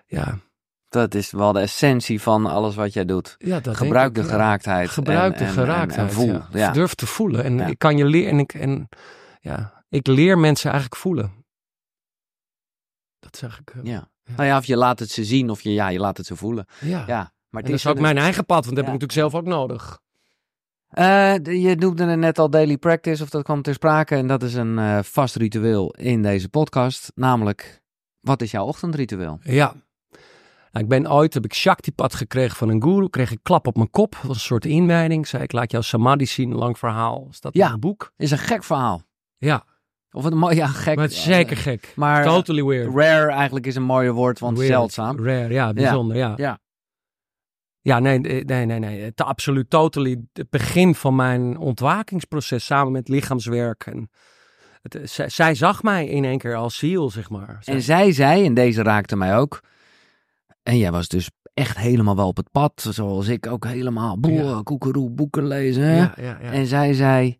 [0.05, 0.37] Ja,
[0.89, 3.35] Dat is wel de essentie van alles wat jij doet.
[3.37, 4.89] Ja, dat Gebruik de ik, geraaktheid.
[4.89, 5.97] Gebruik en- de geraaktheid.
[5.99, 6.27] En, en voel.
[6.33, 6.47] ja.
[6.53, 6.71] Ja.
[6.71, 7.43] Durf te voelen.
[7.43, 8.31] En ik kan je leren.
[8.31, 8.89] En ik, en,
[9.41, 11.31] ja, ik leer mensen eigenlijk voelen.
[13.21, 13.73] Dat zeg ik.
[13.83, 14.09] Ja.
[14.35, 16.35] Nou ja, of je laat het ze zien of je, ja, je laat het ze
[16.35, 16.65] voelen.
[16.79, 17.03] ja.
[17.07, 19.35] Ja, maar dat is is ook mijn eigen pad, want dat heb ik natuurlijk zelf
[19.35, 19.99] ook nodig.
[20.87, 24.15] Eh, je noemde het net al daily practice, of dat kwam ter sprake.
[24.15, 27.11] En dat is een eh, vast ritueel in deze podcast.
[27.15, 27.81] Namelijk,
[28.19, 29.39] wat is jouw ochtendritueel?
[29.41, 29.73] Ja.
[30.71, 33.09] Nou, ik ben ooit, heb ik Shakti-pad gekregen van een guru.
[33.09, 34.11] Kreeg ik klap op mijn kop.
[34.11, 35.27] Dat was een soort inwijding.
[35.27, 36.55] Zei ik, laat jou samadhi zien.
[36.55, 37.29] Lang verhaal.
[37.51, 37.67] Ja.
[37.67, 38.13] in een boek.
[38.17, 39.01] Is een gek verhaal.
[39.37, 39.65] Ja,
[40.11, 40.95] Of een mooi, ja, gek.
[40.95, 41.93] maar het is zeker gek.
[41.95, 42.93] Maar Totally weird.
[42.95, 44.73] rare eigenlijk is een mooier woord, want Weird.
[44.73, 45.25] zeldzaam.
[45.25, 46.33] Rare, ja, bijzonder, ja.
[46.35, 46.59] Ja.
[47.83, 49.01] Ja, nee, eh, nee, nee, nee.
[49.01, 53.85] Het absoluut totally het begin van mijn ontwakingsproces samen met lichaamswerk.
[53.85, 54.09] En
[54.81, 57.57] het, eh, zij, zij zag mij in één keer als ziel, zeg maar.
[57.59, 59.59] Zij- En zij zei, en deze raakte mij ook.
[60.63, 64.19] En jij was dus echt helemaal wel op het pad, zoals ik ook helemaal.
[64.19, 64.61] Boe, Ja.
[64.63, 65.85] koekeroe, boeken lezen.
[65.95, 66.39] ja.
[66.39, 67.37] En zij zei,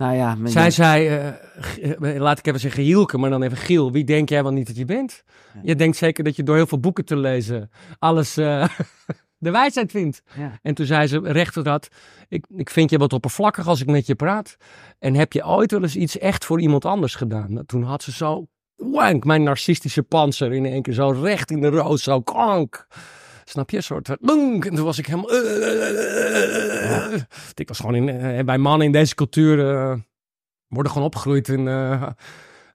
[0.00, 0.36] nou ja.
[0.44, 1.28] Zij zei, eh,
[1.60, 3.92] G- eh, laat ik even zeggen Hielke, maar dan even Giel.
[3.92, 5.22] Wie denk jij wel niet dat je bent?
[5.54, 5.60] Ja.
[5.62, 8.68] Je denkt zeker dat je door heel veel boeken te lezen alles eh,
[9.38, 10.22] de wijsheid vindt.
[10.36, 10.58] Ja.
[10.62, 11.88] En toen zei ze recht tot dat,
[12.28, 14.56] ik, ik vind je wat oppervlakkig als ik met je praat.
[14.98, 17.52] En heb je ooit wel eens iets echt voor iemand anders gedaan?
[17.52, 18.46] Nou, toen had ze zo,
[18.76, 22.86] wank, mijn narcistische panzer in één keer zo recht in de roos, zo klank.
[23.50, 23.76] Snap je?
[23.76, 24.14] Een soort, eh.
[24.20, 25.30] En toen was ik helemaal...
[25.30, 27.20] eh,
[27.54, 29.94] Ik was gewoon in, eh, bij mannen in deze cultuur eh,
[30.68, 31.68] worden gewoon opgegroeid in...
[31.68, 32.06] eh,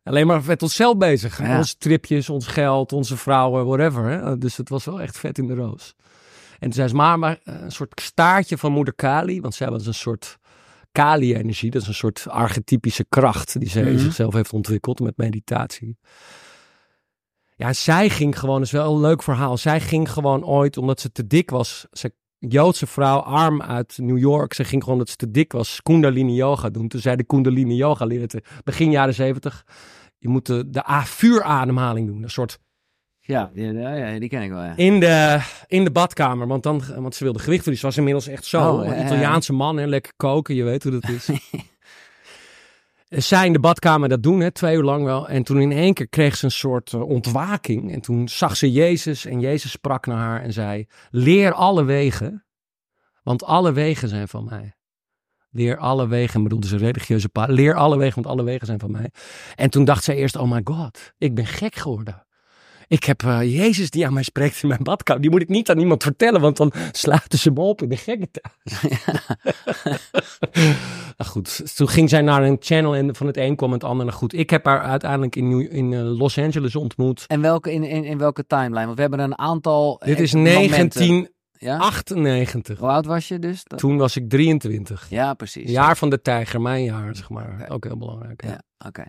[0.03, 1.37] alleen maar met onszelf bezig.
[1.41, 1.57] Ja.
[1.57, 4.03] Onze tripjes, ons geld, onze vrouwen, whatever.
[4.05, 4.37] Hè?
[4.37, 5.95] Dus het was wel echt vet in de roos.
[6.53, 9.41] En toen zei ze, maar, maar eh, een soort staartje van moeder Kali.
[9.41, 10.37] Want zij was een soort
[10.91, 11.71] Kali-energie.
[11.71, 14.03] Dat is een soort archetypische kracht die zij in Mhm.
[14.03, 15.97] zichzelf heeft ontwikkeld met meditatie.
[17.55, 19.57] Ja, zij ging gewoon, dat is wel een leuk verhaal.
[19.57, 21.85] Zij ging gewoon ooit, omdat ze te dik was.
[21.91, 24.53] Ze, Joodse vrouw, arm uit New York.
[24.53, 26.87] Ze ging gewoon, dat ze te dik was, Kundalini yoga doen.
[26.87, 29.63] Toen zei de Kundalini yoga leren begin jaren zeventig.
[30.17, 32.23] Je moet de, de a- vuurademhaling doen.
[32.23, 32.59] Een soort
[33.19, 34.63] Ja, ja, ja, die ken ik wel.
[34.63, 34.75] Ja.
[34.75, 36.47] in de, in de badkamer.
[36.47, 37.91] Want, dan, want ze wilde gewicht verliezen.
[37.91, 38.71] Ze was inmiddels echt zo.
[38.73, 39.05] Oh, een.
[39.05, 40.55] Italiaanse man, hè, lekker koken.
[40.55, 41.29] Je weet hoe dat is.
[43.15, 45.27] Zij in de badkamer dat doen, hè, twee uur lang wel.
[45.27, 47.93] En toen in één keer kreeg ze een soort eh, ontwaking.
[47.93, 49.25] En toen zag ze Jezus.
[49.25, 52.45] En Jezus sprak naar haar en zei: Leer alle wegen,
[53.23, 54.75] want alle wegen zijn van mij.
[55.49, 57.29] Leer alle wegen, bedoelde ze religieuze.
[57.31, 59.11] Leer alle wegen, want alle wegen zijn van mij.
[59.55, 62.24] En toen dacht zij eerst: Oh my god, ik ben gek geworden.
[62.87, 65.21] Ik heb eh, Jezus die aan mij spreekt in mijn badkamer.
[65.21, 67.97] Die moet ik niet aan iemand vertellen, want dan sluiten ze me op in de
[67.97, 68.81] gekke thuis.
[71.17, 74.05] nou goed, toen ging zij naar een channel en van het een kwam het ander.
[74.05, 77.23] Nou goed, ik heb haar uiteindelijk in, New- in eh, Los Angeles ontmoet.
[77.27, 78.85] En welke, in, in, in welke timeline?
[78.85, 80.01] Want we hebben een aantal.
[80.05, 80.63] Dit eh, is momenten.
[80.63, 82.75] 1998.
[82.77, 82.81] Ja?
[82.81, 83.63] Hoe oud was je dus?
[83.63, 85.05] Dat- Toen was ik 23.
[85.09, 85.69] Ja, precies.
[85.71, 87.65] Jaar van de tijger, mijn jaar, zeg maar.
[87.69, 88.43] Ook heel belangrijk.
[88.43, 88.49] Ja.
[88.49, 89.03] Ja, oké.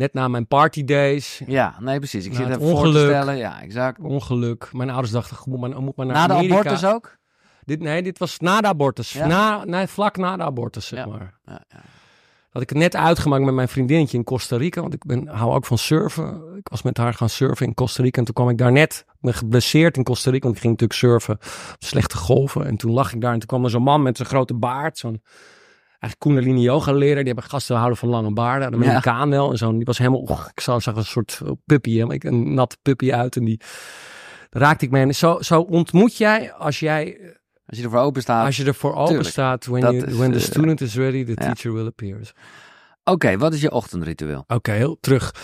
[0.00, 1.42] Net na mijn party days.
[1.46, 2.24] Ja, nee, precies.
[2.24, 3.06] Ik zit het even voor te ongeluk.
[3.08, 3.36] stellen.
[3.36, 4.00] Ja, exact.
[4.00, 4.68] Ongeluk.
[4.72, 6.58] Mijn ouders dachten, "Goh, moet maar, moet maar naar Na de Amerika.
[6.58, 7.16] abortus ook?
[7.64, 9.12] Dit, nee, dit was na de abortus.
[9.12, 9.26] Ja.
[9.26, 11.06] Na, nee, vlak na de abortus, zeg Ja.
[11.06, 11.34] maar.
[11.44, 11.80] Ja, ja.
[12.50, 14.80] Had ik het net uitgemaakt met mijn vriendinnetje in Costa Rica.
[14.80, 16.42] Want ik ben, hou ook van surfen.
[16.56, 18.18] Ik was met haar gaan surfen in Costa Rica.
[18.18, 20.42] En toen kwam ik daar net, ik ben geblesseerd in Costa Rica.
[20.44, 21.34] Want ik ging natuurlijk surfen
[21.74, 22.66] op slechte golven.
[22.66, 23.32] En toen lag ik daar.
[23.32, 24.98] En toen kwam er zo'n man met zo'n grote baard.
[24.98, 25.22] Zo'n
[26.00, 27.16] eigenlijk Kundalini yoga leraar.
[27.24, 28.72] Die hebben gasten houden van lange baarden.
[28.72, 28.84] Een Ja.
[28.86, 29.50] Amerikaan wel.
[29.50, 31.98] En zo'n, die was helemaal, och, ik zag, zag een soort puppy.
[31.98, 33.36] hè, ik- Een natte puppy uit.
[33.36, 33.60] En die
[34.50, 35.02] raakte ik mee.
[35.02, 37.20] En zo, zo ontmoet jij, als jij
[37.66, 38.46] Als je ervoor open staat.
[38.46, 41.24] als je ervoor open staat, when, Dat you, is, when the eh, student is ready,
[41.24, 41.36] the ja.
[41.36, 42.32] teacher will appear.
[43.04, 44.44] Oké, wat is je ochtendritueel?
[44.46, 45.34] Oké, heel terug.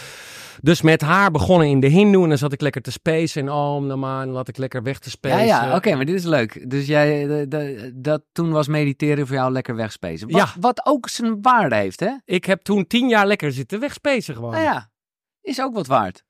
[0.62, 3.50] Dus met haar begonnen in de hindoe en dan zat ik lekker te spacen en
[3.52, 5.46] om de maan, laat ik lekker weg te Ja, spacen.
[5.46, 6.70] ja, oké, maar dit is leuk.
[6.70, 10.30] Dus jij, de, de- dat toen was mediteren voor jou lekker wegspezen.
[10.30, 10.60] Wat, Ja.
[10.60, 12.10] wat ook zijn waarde heeft, hè?
[12.24, 14.50] Ik heb toen tien jaar lekker zitten wegspacen gewoon.
[14.52, 14.90] Nou ja,
[15.40, 16.24] is ook wat waard.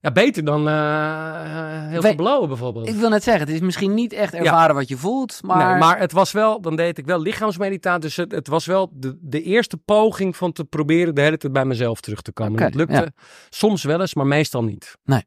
[0.00, 2.88] Ja, beter dan eh, heel We- veel blowen bijvoorbeeld.
[2.88, 5.70] Ik wil net zeggen, het is misschien niet echt ervaren wat je voelt, maar...
[5.70, 8.00] Nee, maar het was wel, dan deed ik wel lichaamsmeditatie.
[8.00, 11.52] Dus het, het was wel de, de eerste poging van te proberen de hele tijd
[11.52, 12.52] bij mezelf terug te komen.
[12.52, 13.22] Oké, het lukte ja.
[13.48, 14.96] soms wel eens, maar meestal niet.
[15.04, 15.24] Nee.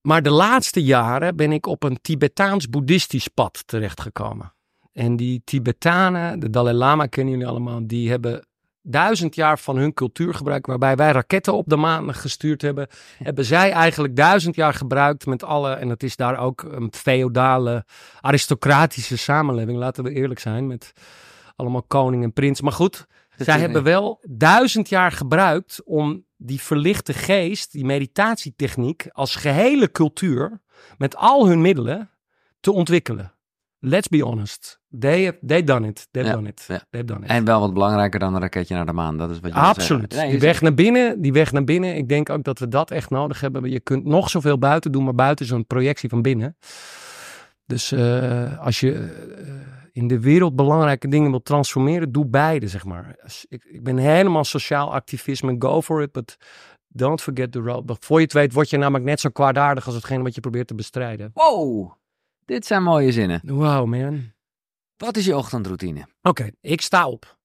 [0.00, 4.54] Maar de laatste jaren ben ik op een Tibetaans-boeddhistisch pad terechtgekomen.
[4.92, 8.46] En die Tibetanen, de Dalai Lama kennen jullie allemaal, die hebben
[8.86, 12.88] duizend jaar van hun cultuur gebruikt, waarbij wij raketten op de maan gestuurd hebben,
[13.22, 17.84] hebben zij eigenlijk duizend jaar gebruikt met alle, en het is daar ook een feodale,
[18.20, 20.92] aristocratische samenleving, laten we eerlijk zijn, met
[21.56, 22.60] allemaal koning en prins.
[22.60, 23.06] Maar goed,
[23.36, 29.90] Dat zij hebben wel duizend jaar gebruikt om die verlichte geest, die meditatietechniek, als gehele
[29.90, 30.60] cultuur,
[30.98, 32.10] met al hun middelen,
[32.60, 33.35] te ontwikkelen.
[33.88, 34.80] Let's be honest.
[34.98, 36.08] They have they done it.
[36.10, 36.64] They've Ja, done it.
[36.68, 36.80] ja.
[36.90, 37.30] They've done it.
[37.30, 39.18] En wel wat belangrijker dan een raketje naar de maan.
[39.18, 40.14] Dat is wat je Absoluut.
[40.14, 41.96] Nee, die weg naar binnen, die weg naar binnen.
[41.96, 43.70] Ik denk ook dat we dat echt nodig hebben.
[43.70, 46.56] Je kunt nog zoveel buiten doen, maar buiten is een projectie van binnen.
[47.66, 49.52] Dus eh, als je eh,
[49.92, 53.16] in de wereld belangrijke dingen wil transformeren, doe beide, zeg maar.
[53.48, 56.36] Ik, ik ben helemaal sociaal activisme, go for it, but
[56.88, 57.96] don't forget the road.
[58.00, 60.66] Voor je het weet, word je namelijk net zo kwaadaardig als hetgeen wat je probeert
[60.66, 61.30] te bestrijden.
[61.34, 61.92] Wow,
[62.46, 63.40] dit zijn mooie zinnen.
[63.44, 64.32] Wow, man.
[64.96, 66.06] Wat is je ochtendroutine?
[66.22, 67.38] Oké, ik sta op.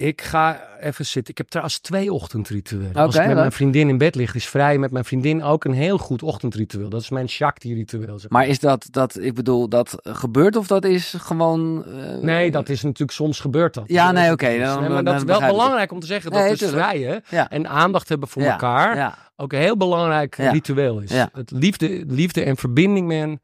[0.00, 1.30] Ik ga even zitten.
[1.32, 2.94] Ik heb trouwens twee ochtendrituelen.
[2.94, 5.72] Als ik met mijn vriendin in bed lig, is vrij met mijn vriendin ook een
[5.72, 6.88] heel goed ochtendritueel.
[6.88, 8.18] Dat is mijn Shakti-ritueel.
[8.18, 11.84] zeg Maar is dat, dat, ik bedoel, dat gebeurt of dat is gewoon...
[11.84, 13.84] eh, Nee, dat is natuurlijk soms gebeurt dat.
[13.86, 16.40] Ja, nee, oké, nee, maar dan dat is wel ik belangrijk om te zeggen dat
[16.40, 17.50] Nee, dus vrijen Ja.
[17.50, 21.10] en aandacht hebben voor Ja, elkaar Ja, ook een heel belangrijk ritueel is.
[21.12, 23.38] Het liefde, liefde en verbinding, man,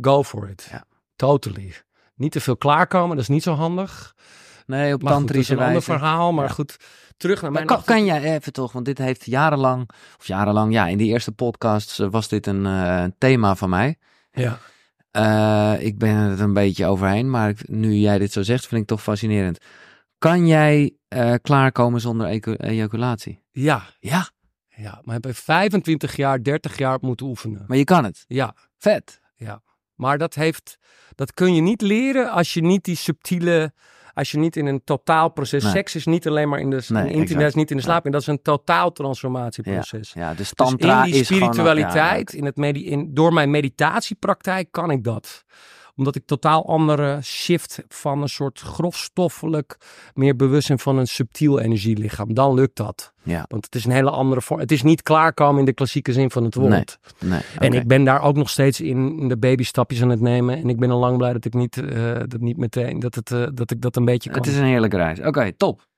[0.00, 0.70] go for it.
[1.16, 1.72] Totally.
[2.14, 4.14] Niet te veel klaarkomen, dat is niet zo handig.
[4.70, 5.90] Nee, op Maar goed, dat is tantrische een ander wijze.
[5.92, 6.32] verhaal.
[6.32, 6.50] Maar Ja.
[6.52, 6.76] goed,
[7.16, 10.86] terug naar mijn kan, kan jij even toch, want dit heeft jarenlang, of jarenlang, ja,
[10.86, 13.96] in die eerste podcasts eh, was dit een eh, thema van mij.
[14.32, 14.58] Ja.
[15.10, 18.80] Eh, ik ben er een beetje overheen, maar ik- nu jij dit zo zegt, vind
[18.82, 19.58] ik toch fascinerend.
[20.18, 20.94] Kan jij
[21.42, 22.26] klaarkomen zonder
[22.60, 23.42] ejaculatie?
[23.50, 24.28] Ja, Ja,
[24.68, 27.64] ja, maar heb ik 25 jaar, 30 jaar moeten oefenen.
[27.66, 28.24] maar je kan het.
[28.28, 29.20] Ja, Vet.
[29.94, 30.78] maar dat heeft,
[31.14, 33.72] dat kun je niet leren als je niet die subtiele,
[34.14, 35.72] als je niet in een totaalproces, Nee.
[35.72, 38.20] seks is niet alleen maar in de, Nee, internet, is niet in de slaap, dat
[38.20, 40.12] is een totaal transformatieproces.
[40.12, 41.42] Ja, dus Dus tantra in die is gewoon...
[41.42, 45.44] spiritualiteit, ja, in het medi in, door mijn meditatiepraktijk kan ik dat.
[45.96, 49.76] Omdat ik totaal andere shift van een soort grofstoffelijk,
[50.14, 52.34] meer bewustzijn van een subtiel energielichaam.
[52.34, 53.12] Dan lukt dat.
[53.22, 53.44] Ja.
[53.48, 54.60] Want het is een hele andere vorm.
[54.60, 56.98] Het is niet klaarkomen in de klassieke zin van het woord.
[57.18, 60.56] Nee, nee, En ik ben daar ook nog steeds in de babystapjes aan het nemen.
[60.56, 63.30] En ik ben al lang blij dat ik niet, eh, dat niet meteen, dat, het,
[63.32, 64.38] eh, dat ik dat een beetje kan.
[64.40, 65.20] Het is een heerlijke reis.
[65.20, 65.88] Oké, top.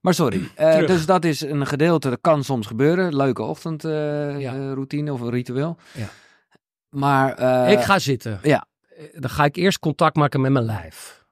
[0.00, 3.16] Maar sorry, eh, dus dat is een gedeelte, dat kan soms gebeuren.
[3.16, 3.48] Leuke Ja.
[3.48, 5.76] ochtendroutine of een ritueel.
[5.94, 6.08] Ja.
[6.88, 8.38] Maar, eh, ik ga zitten.
[8.42, 8.66] ja.
[9.00, 11.24] Eh, Dan ga ik eerst contact maken met mijn lijf.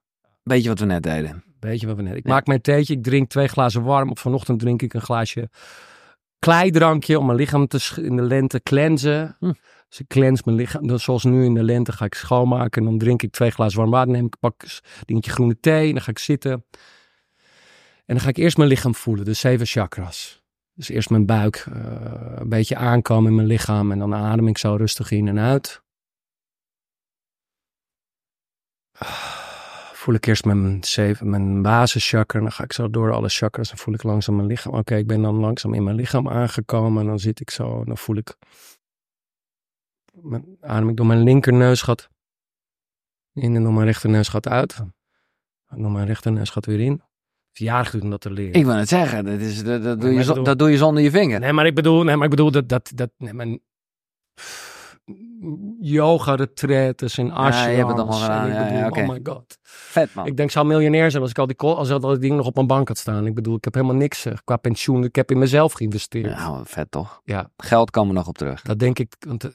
[0.43, 1.45] weet je wat we net deden?
[1.61, 2.17] Weet je wat we net?
[2.17, 2.33] Ik Ja.
[2.33, 4.11] maak mijn theetje, ik drink twee glazen warm.
[4.11, 5.49] Of vanochtend drink ik een glaasje
[6.39, 9.37] kleidrankje om mijn lichaam te in de lente cleansen.
[9.39, 9.53] Hm.
[9.89, 10.87] Dus ik cleanse mijn lichaam.
[10.87, 12.83] Dus zoals nu in de lente ga ik schoonmaken.
[12.83, 14.13] En dan drink ik twee glazen warm water.
[14.13, 14.69] Neem ik pak een
[15.05, 15.87] dingetje groene thee.
[15.89, 16.53] En dan ga ik zitten.
[16.53, 19.25] En dan ga ik eerst mijn lichaam voelen.
[19.25, 20.43] De zeven chakras.
[20.75, 21.83] Dus eerst mijn buik eh,
[22.35, 23.93] een beetje aankomen in mijn lichaam.
[23.93, 25.83] En dan adem ik zo rustig in en uit.
[29.93, 32.41] Voel ik eerst mijn, zeven, mijn basischakra.
[32.41, 33.69] Dan ga ik zo door alle chakras.
[33.69, 34.75] Dan voel ik langzaam mijn lichaam.
[34.75, 37.03] Oké, ik ben dan langzaam in mijn lichaam aangekomen.
[37.03, 37.79] En dan zit ik zo.
[37.79, 38.37] En dan voel ik.
[40.13, 42.09] Mijn, adem ik door mijn linkerneusgat
[43.33, 44.77] in en door mijn rechterneusgat uit.
[45.69, 47.03] En door mijn rechterneusgat weer in.
[47.53, 48.55] Jaren geduurd om dat te leren.
[48.55, 51.03] Ik wil het zeggen, dat, is, dat, dat, doe je bedoel- dat doe je zonder
[51.03, 51.41] je vinger.
[51.41, 53.61] Nee, maar ik bedoel, nee, maar ik bedoel dat, dat, dat nee,
[55.81, 58.29] yoga retretes en ashrams.
[58.29, 59.03] en ik ja.
[59.03, 59.59] Oh my god.
[59.63, 60.27] Vet man.
[60.27, 62.47] Ik denk, ik zou miljonair zijn als ik al die, als al die dingen nog
[62.47, 63.27] op mijn bank had staan.
[63.27, 65.05] Ik bedoel, ik heb helemaal niks eh, qua pensioen.
[65.05, 66.37] Ik heb in mezelf geïnvesteerd.
[66.37, 67.21] Nou, vet toch?
[67.25, 67.51] Ja.
[67.57, 68.63] Geld komen we nog op terug.
[68.63, 69.15] Dat denk ik.
[69.19, 69.51] Want, eh,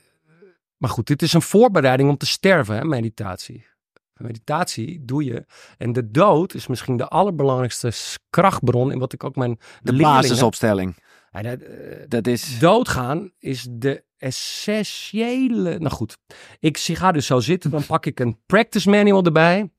[0.77, 3.65] maar goed, dit is een voorbereiding om te sterven, hè, meditatie.
[4.13, 5.45] Meditatie doe je.
[5.77, 7.91] En de dood is misschien de allerbelangrijkste
[8.29, 10.95] krachtbron in wat ik ook mijn De basisopstelling.
[11.33, 12.59] Ja, dat, eh, Dat is...
[12.59, 15.77] doodgaan is de essentiële.
[15.79, 16.17] Nou goed,
[16.59, 19.71] ik zie- ga dus zo zitten, dan pak ik een practice manual erbij.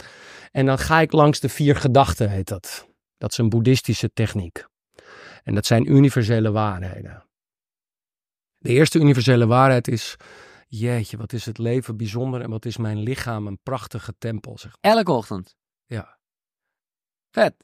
[0.51, 2.89] En dan ga ik langs de vier gedachten, heet dat.
[3.19, 4.67] Dat is een boeddhistische techniek.
[5.43, 7.25] En dat zijn universele waarheden.
[8.57, 10.17] De eerste universele waarheid is.
[10.69, 14.59] Jeetje, wat is het leven bijzonder en wat is mijn lichaam een prachtige tempel.
[14.59, 14.77] Zeg.
[14.81, 15.57] Elke ochtend.
[15.87, 16.19] Ja.
[17.31, 17.55] Vet.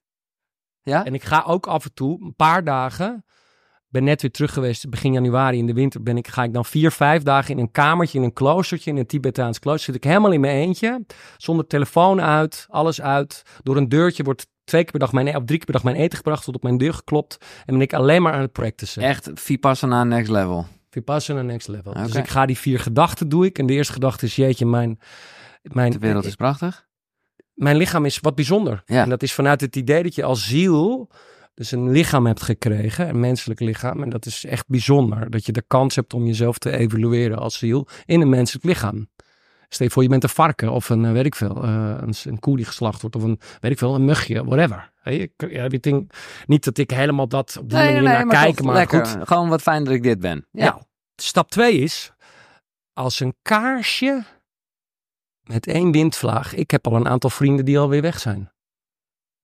[0.83, 1.05] Ja?
[1.05, 3.25] En ik ga ook af en toe, een paar dagen,
[3.91, 6.65] ben net weer terug geweest, begin januari in de winter, ben ik, ga ik dan
[6.65, 9.85] vier, vijf dagen in een kamertje, in een kloostertje, in een Tibetaans klooster.
[9.85, 11.05] Zit ik helemaal in mijn eentje,
[11.37, 13.43] zonder telefoon uit, alles uit.
[13.63, 15.97] Door een deurtje wordt twee keer per dag mijn, of drie keer per dag mijn
[15.97, 17.37] eten gebracht, tot op mijn deur geklopt.
[17.67, 19.03] En ben ik alleen maar aan het practicen.
[19.03, 20.67] Echt Vipassana next level.
[20.91, 21.93] Vipassana next level.
[21.93, 23.59] Dus ik ga die vier gedachten doe ik.
[23.59, 24.99] En de eerste gedachte is, jeetje, mijn...
[25.63, 26.87] mijn De wereld is prachtig.
[27.55, 28.83] mijn lichaam is wat bijzonder.
[28.87, 29.03] Ja.
[29.03, 31.11] En dat is vanuit het idee dat je als ziel
[31.55, 34.03] dus een lichaam hebt gekregen, een menselijk lichaam.
[34.03, 35.31] En dat is echt bijzonder.
[35.31, 39.09] Dat je de kans hebt om jezelf te evalueren als ziel in een menselijk lichaam.
[39.69, 42.15] Stel je voor, je bent een varken of een, eh, weet ik veel, eh, een,
[42.25, 44.93] een koe die geslacht wordt of een, weet ik veel, een mugje, whatever.
[45.01, 45.31] Hey,
[46.47, 49.07] niet dat ik helemaal dat op die manier naar kijk, maar lekker.
[49.07, 49.29] goed.
[49.29, 50.47] Gewoon wat fijn dat ik dit ben.
[50.51, 50.65] Ja.
[50.65, 50.81] Ja.
[51.17, 52.13] Stap 2 is,
[52.93, 54.25] als een kaarsje
[55.43, 56.55] met één windvlaag.
[56.55, 58.50] Ik heb al een aantal vrienden die alweer weg zijn.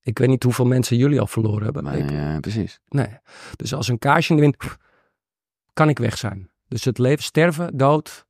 [0.07, 1.85] Ik weet niet hoeveel mensen jullie al verloren hebben.
[1.85, 2.81] Maar, Ik- ja, precies.
[2.89, 3.19] nee.
[3.57, 4.57] Dus als een kaarsje in de wind,
[5.73, 6.51] kan ik weg zijn.
[6.69, 8.27] Dus het leven, sterven, dood,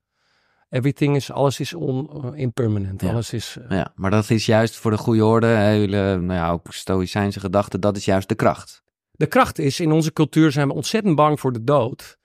[0.69, 3.01] everything is, alles is on, eh, impermanent.
[3.01, 3.11] Ja.
[3.11, 6.51] Alles is, eh, Ja, maar dat is juist voor de goede orde, hele, nou ja,
[6.51, 8.83] ook stoïcijnse gedachten, dat is juist de kracht.
[9.11, 12.19] De kracht is, in onze cultuur zijn we ontzettend bang voor de dood.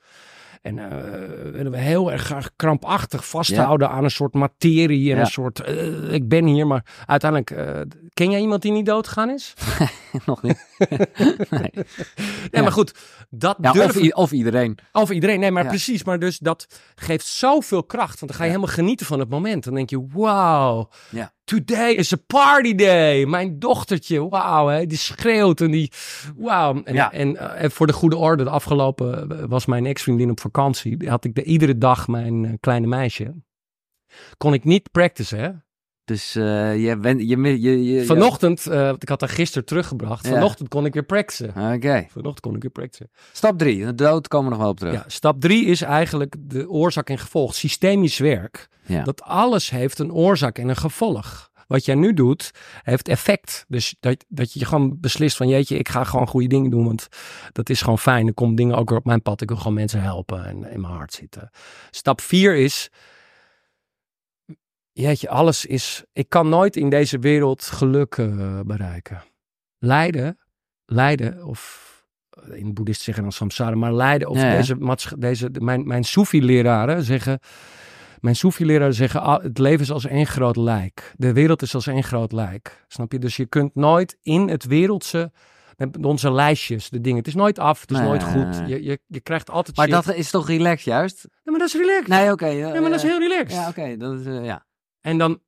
[0.61, 5.21] En eh, willen we heel erg graag krampachtig vasthouden aan een soort materie en Ja.
[5.21, 7.81] een soort, eh, ik ben hier, maar uiteindelijk, eh,
[8.13, 9.53] ken jij iemand die niet doodgegaan is?
[10.25, 10.69] Nog niet.
[11.49, 11.71] nee.
[11.73, 11.83] Nee,
[12.51, 12.61] Ja.
[12.61, 12.93] maar goed,
[13.29, 14.77] dat Ja, of, durven, i- of iedereen.
[15.09, 15.69] iedereen, nee, maar Ja.
[15.69, 19.29] precies, maar dus dat geeft zoveel kracht, want dan ga je helemaal genieten van het
[19.29, 19.63] moment.
[19.63, 21.33] Dan denk je, wauw, Ja.
[21.43, 23.25] today is a party day.
[23.25, 25.91] Mijn dochtertje, wauw, die schreeuwt en die,
[26.37, 26.83] wauw.
[26.83, 26.95] En,
[27.37, 31.09] eh, en voor de goede orde, de afgelopen eh, was mijn ex-vriendin op vakantie.
[31.09, 33.33] Had ik de, iedere dag mijn eh, kleine meisje.
[34.37, 35.49] Kon ik niet practicen, hè.
[36.11, 40.27] Dus eh, je bent, je, je, je, Vanochtend, eh, want ik had haar gisteren teruggebracht.
[40.27, 40.33] Ja.
[40.33, 41.49] Vanochtend kon ik weer practicen.
[41.49, 42.05] Oké.
[42.09, 43.09] Vanochtend kon ik weer practicen.
[43.31, 44.93] Stap drie, de dood komen we nog wel op terug.
[44.93, 47.55] Ja, stap drie is eigenlijk de oorzaak en gevolg.
[47.55, 48.67] Systemisch werk.
[48.85, 49.03] Ja.
[49.03, 51.49] Dat alles heeft een oorzaak en een gevolg.
[51.67, 52.51] Wat jij nu doet,
[52.83, 53.65] heeft effect.
[53.67, 56.85] Dus dat, dat je gewoon beslist van jeetje, ik ga gewoon goede dingen doen.
[56.85, 57.07] Want
[57.51, 58.27] dat is gewoon fijn.
[58.27, 59.41] Er komen dingen ook weer op mijn pad.
[59.41, 61.49] Ik wil gewoon mensen helpen en in mijn hart zitten.
[61.91, 62.89] Stap vier is,
[65.01, 66.03] jeetje, alles is...
[66.13, 69.23] Ik kan nooit in deze wereld geluk eh, bereiken.
[69.79, 70.37] Lijden,
[70.85, 71.89] lijden of...
[72.51, 74.55] In het boeddhist zeggen dan samsara, maar lijden of Ja, ja.
[74.57, 74.77] deze,
[75.17, 77.39] deze mijn, mijn Soefi-leraren zeggen
[78.21, 81.13] mijn Soefi-leraren zeggen, ah, het leven is als één groot lijk.
[81.17, 82.85] De wereld is als één groot lijk.
[82.87, 83.19] Snap je?
[83.19, 85.31] Dus je kunt nooit in het wereldse,
[85.77, 87.17] met onze lijstjes, de dingen.
[87.17, 88.61] Het is nooit af, het is Nee, nooit goed.
[88.67, 90.05] Je, je, je krijgt altijd Maar shit.
[90.05, 91.27] dat is toch relaxed juist?
[91.43, 92.07] Ja, maar dat is relaxed.
[92.07, 92.45] Nee, oké.
[92.47, 93.51] ja, maar dat is heel relaxed.
[93.51, 93.97] Ja, oké.
[93.97, 94.65] dat is, eh, ja.
[95.01, 95.41] En dan,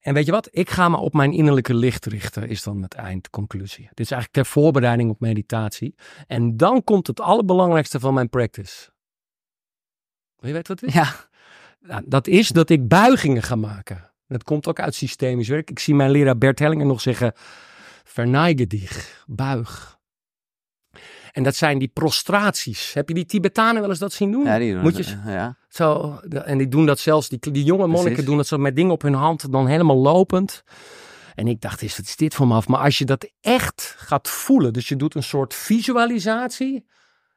[0.00, 0.48] en weet je wat?
[0.50, 3.84] Ik ga me op mijn innerlijke licht richten, is dan het eindconclusie.
[3.84, 5.94] Dit is eigenlijk ter voorbereiding op meditatie.
[6.26, 8.92] En dan komt het allerbelangrijkste van mijn practice.
[10.36, 10.94] Wil je weten wat het is?
[10.94, 11.32] Ja.
[11.80, 14.10] Nou, dat is dat ik buigingen ga maken.
[14.26, 15.70] Dat komt ook uit systemisch werk.
[15.70, 17.32] Ik zie mijn leraar Bert Hellinger nog zeggen,
[18.04, 19.98] verneige dich, buig.
[21.34, 22.92] En dat zijn die prostraties.
[22.92, 24.44] Heb je die Tibetanen wel eens dat zien doen?
[24.44, 25.56] Ja, die doen Moet je- eh, ja.
[25.68, 28.24] Zo, en die doen dat zelfs, die, die jonge monniken Precies.
[28.24, 30.64] doen dat zo met dingen op hun hand, dan helemaal lopend.
[31.34, 32.68] En ik dacht, is, wat is dit voor me af?
[32.68, 36.86] Maar als je dat echt gaat voelen, dus je doet een soort visualisatie,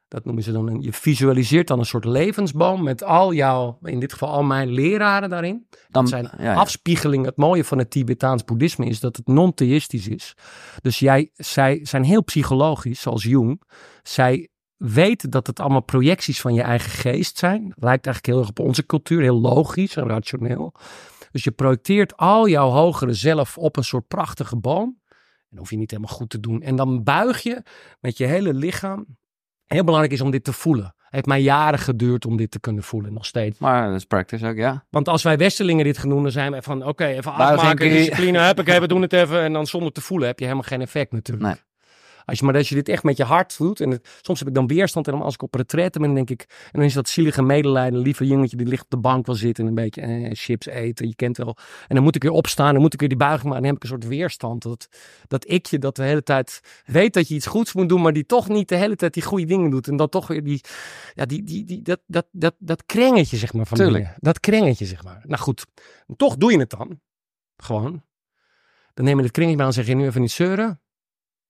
[0.08, 4.00] dat noemen ze dan, een, je visualiseert dan een soort levensboom met al jouw, in
[4.00, 5.66] dit geval al mijn leraren daarin.
[5.70, 6.54] Dan, Dat zijn ja, ja.
[6.54, 7.26] afspiegelingen.
[7.26, 10.36] Het mooie van het Tibetaans boeddhisme is dat het non-theïstisch is.
[10.80, 13.62] Dus jij, zij zijn heel psychologisch, zoals Jung.
[14.02, 17.60] Zij weten dat het allemaal projecties van je eigen geest zijn.
[17.76, 20.74] Lijkt eigenlijk heel erg op onze cultuur, heel logisch en rationeel.
[21.30, 25.00] Dus je projecteert al jouw hogere zelf op een soort prachtige boom.
[25.50, 26.62] En hoef je niet helemaal goed te doen.
[26.62, 27.62] En dan buig je
[28.00, 29.06] met je hele lichaam.
[29.68, 30.84] Heel belangrijk is om dit te voelen.
[30.84, 33.58] Het heeft mij jaren geduurd om dit te kunnen voelen, nog steeds.
[33.58, 34.84] Maar dat is practice ook, ja.
[34.90, 37.88] Want als wij Westerlingen dit gaan doen, dan zijn we van, oké, even Buiging, afmaken,
[37.90, 39.40] discipline, huppakee, we doen het even.
[39.42, 41.46] En dan zonder te voelen heb je helemaal geen effect natuurlijk.
[41.46, 41.56] Nee.
[42.28, 44.48] Als je, maar als je dit echt met je hart doet, en het- soms heb
[44.48, 46.94] ik dan weerstand, en dan als ik op retraite ben, denk ik, en dan is
[46.94, 50.00] dat zielige medelijden, lieve jongetje die ligt op de bank wel zitten en een beetje
[50.00, 51.56] eh, chips eten, je kent wel.
[51.88, 53.72] En dan moet ik weer opstaan, dan moet ik weer die buiging maken, en dan
[53.74, 54.62] heb ik een soort weerstand.
[54.62, 54.88] Dat,
[55.26, 58.26] dat ikje dat de hele tijd weet dat je iets goeds moet doen, maar die
[58.26, 59.88] toch niet de hele tijd die goede dingen doet.
[59.88, 60.60] En dan toch weer die,
[61.14, 63.96] ja, die, die, die, dat, dat, dat, dat krengetje, zeg maar, van Tuurlijk.
[64.04, 64.16] binnen.
[64.20, 65.22] Dat krengetje, zeg maar.
[65.26, 65.66] Nou goed,
[66.16, 67.00] toch doe je het dan.
[67.56, 68.02] Gewoon.
[68.94, 70.80] Dan neem je het kringetje bij en zeg je nu even niet zeuren.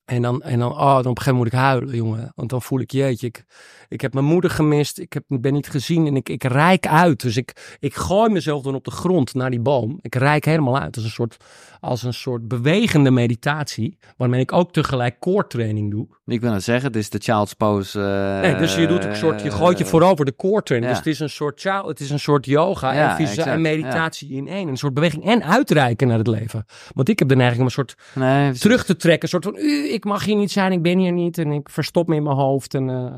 [0.09, 2.33] En dan, en dan, oh, dan op een gegeven moment moet ik huilen, jongen.
[2.35, 3.45] Want dan voel ik, jeetje, ik,
[3.89, 4.99] ik heb mijn moeder gemist.
[4.99, 7.21] Ik heb, ben niet gezien en ik, ik rijk uit.
[7.21, 9.99] Dus ik, ik gooi mezelf dan op de grond naar die boom.
[10.01, 10.95] Ik rijk helemaal uit.
[10.97, 11.37] Als een soort,
[11.81, 13.99] als een soort bewegende meditatie.
[14.17, 16.07] Waarmee ik ook tegelijk koortraining doe.
[16.27, 18.01] Ik wil het zeggen, het is de child's pose.
[18.01, 20.93] eh, Nee, dus je doet ook een soort, je gooit je voorover de core training.
[20.93, 20.99] ja.
[20.99, 23.61] Dus het is een soort child, het is een soort yoga Ja, en, visa- en
[23.61, 24.69] meditatie in één.
[24.69, 26.65] Een soort beweging en uitreiken naar het leven.
[26.95, 29.23] Want ik heb de neiging om een soort Nee, terug te trekken.
[29.23, 31.39] Een soort van, "Uh, ik mag hier niet zijn, ik ben hier niet.
[31.39, 32.75] En ik verstop me in mijn hoofd.
[32.75, 33.17] En eh,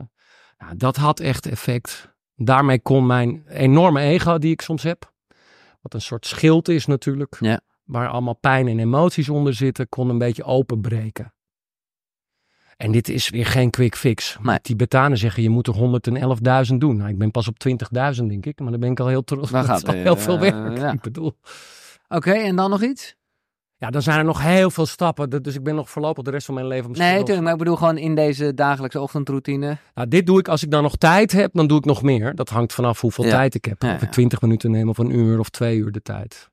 [0.58, 2.14] nou, dat had echt effect.
[2.36, 5.12] Daarmee kon mijn enorme ego die ik soms heb.
[5.80, 7.36] Wat een soort schild is natuurlijk.
[7.40, 7.60] Ja.
[7.84, 9.88] Waar allemaal pijn en emoties onder zitten.
[9.88, 11.34] Kon een beetje openbreken.
[12.76, 14.38] En dit is weer geen quick fix.
[14.42, 14.54] Nee.
[14.54, 15.74] De Tibetanen zeggen je moet er
[16.70, 16.96] 111.000 doen.
[16.96, 18.60] Nou, ik ben pas op 20.000 denk ik.
[18.60, 19.50] Maar dan ben ik al heel trots.
[19.50, 20.76] Dat gaat al heel eh, veel werk.
[20.76, 20.92] ja.
[20.92, 21.36] Ik bedoel.
[22.08, 23.16] Oké, en dan nog iets?
[23.80, 25.42] Ja, dan zijn er nog heel veel stappen.
[25.42, 27.58] Dus ik ben nog voorlopig de rest van mijn leven misschien Nee, tuurlijk, maar ik
[27.58, 29.76] bedoel gewoon in deze dagelijkse ochtendroutine.
[29.94, 32.34] Nou, dit doe ik als ik dan nog tijd heb, dan doe ik nog meer.
[32.34, 33.30] Dat hangt vanaf hoeveel Ja.
[33.30, 33.82] tijd ik heb.
[33.82, 34.10] Ja, of ik.
[34.10, 36.49] 20 minuten neem of een uur of twee uur de tijd.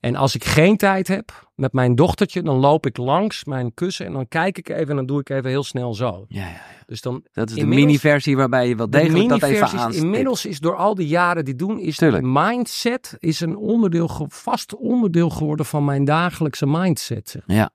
[0.00, 4.06] En als ik geen tijd heb met mijn dochtertje, dan loop ik langs mijn kussen
[4.06, 6.24] en dan kijk ik even en dan doe ik even heel snel zo.
[6.28, 6.60] Ja, ja, ja.
[6.86, 10.04] Dus dan Dat is de mini-versie waarbij je wel de degelijk dat even aanstipt.
[10.04, 14.74] inmiddels is door al die jaren die doen, is de mindset is een onderdeel, vast
[14.76, 17.28] onderdeel geworden van mijn dagelijkse mindset.
[17.28, 17.42] zeg.
[17.46, 17.70] Ja.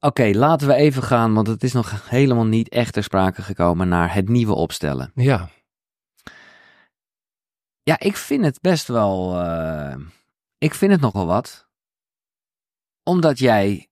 [0.00, 3.88] Oké, laten we even gaan, want het is nog helemaal niet echt ter sprake gekomen
[3.88, 5.12] naar het nieuwe opstellen.
[5.14, 5.48] Ja,
[7.82, 9.40] Ja, ik vind het best wel.
[9.40, 9.96] eh,
[10.64, 11.68] ik vind het nogal wat.
[13.02, 13.88] Omdat jij.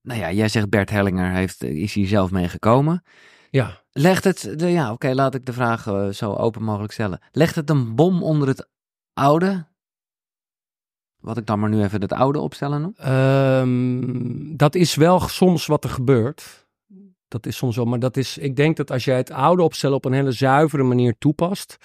[0.00, 3.04] Nou ja, jij zegt Bert Hellinger heeft, is hier zelf mee gekomen.
[3.50, 3.82] ja.
[3.92, 4.58] Legt het.
[4.58, 7.20] De, ja, oké, laat ik de vraag eh, zo open mogelijk stellen.
[7.32, 8.68] Legt het een bom onder het
[9.12, 9.66] oude?
[11.20, 12.94] Wat ik dan maar nu even het oude opstellen noem?
[12.96, 16.63] Ehm, dat is wel soms wat er gebeurt.
[17.34, 19.96] Dat is soms wel, maar dat is, ik denk dat als jij het oude opstellen
[19.96, 21.76] op een hele zuivere manier toepast,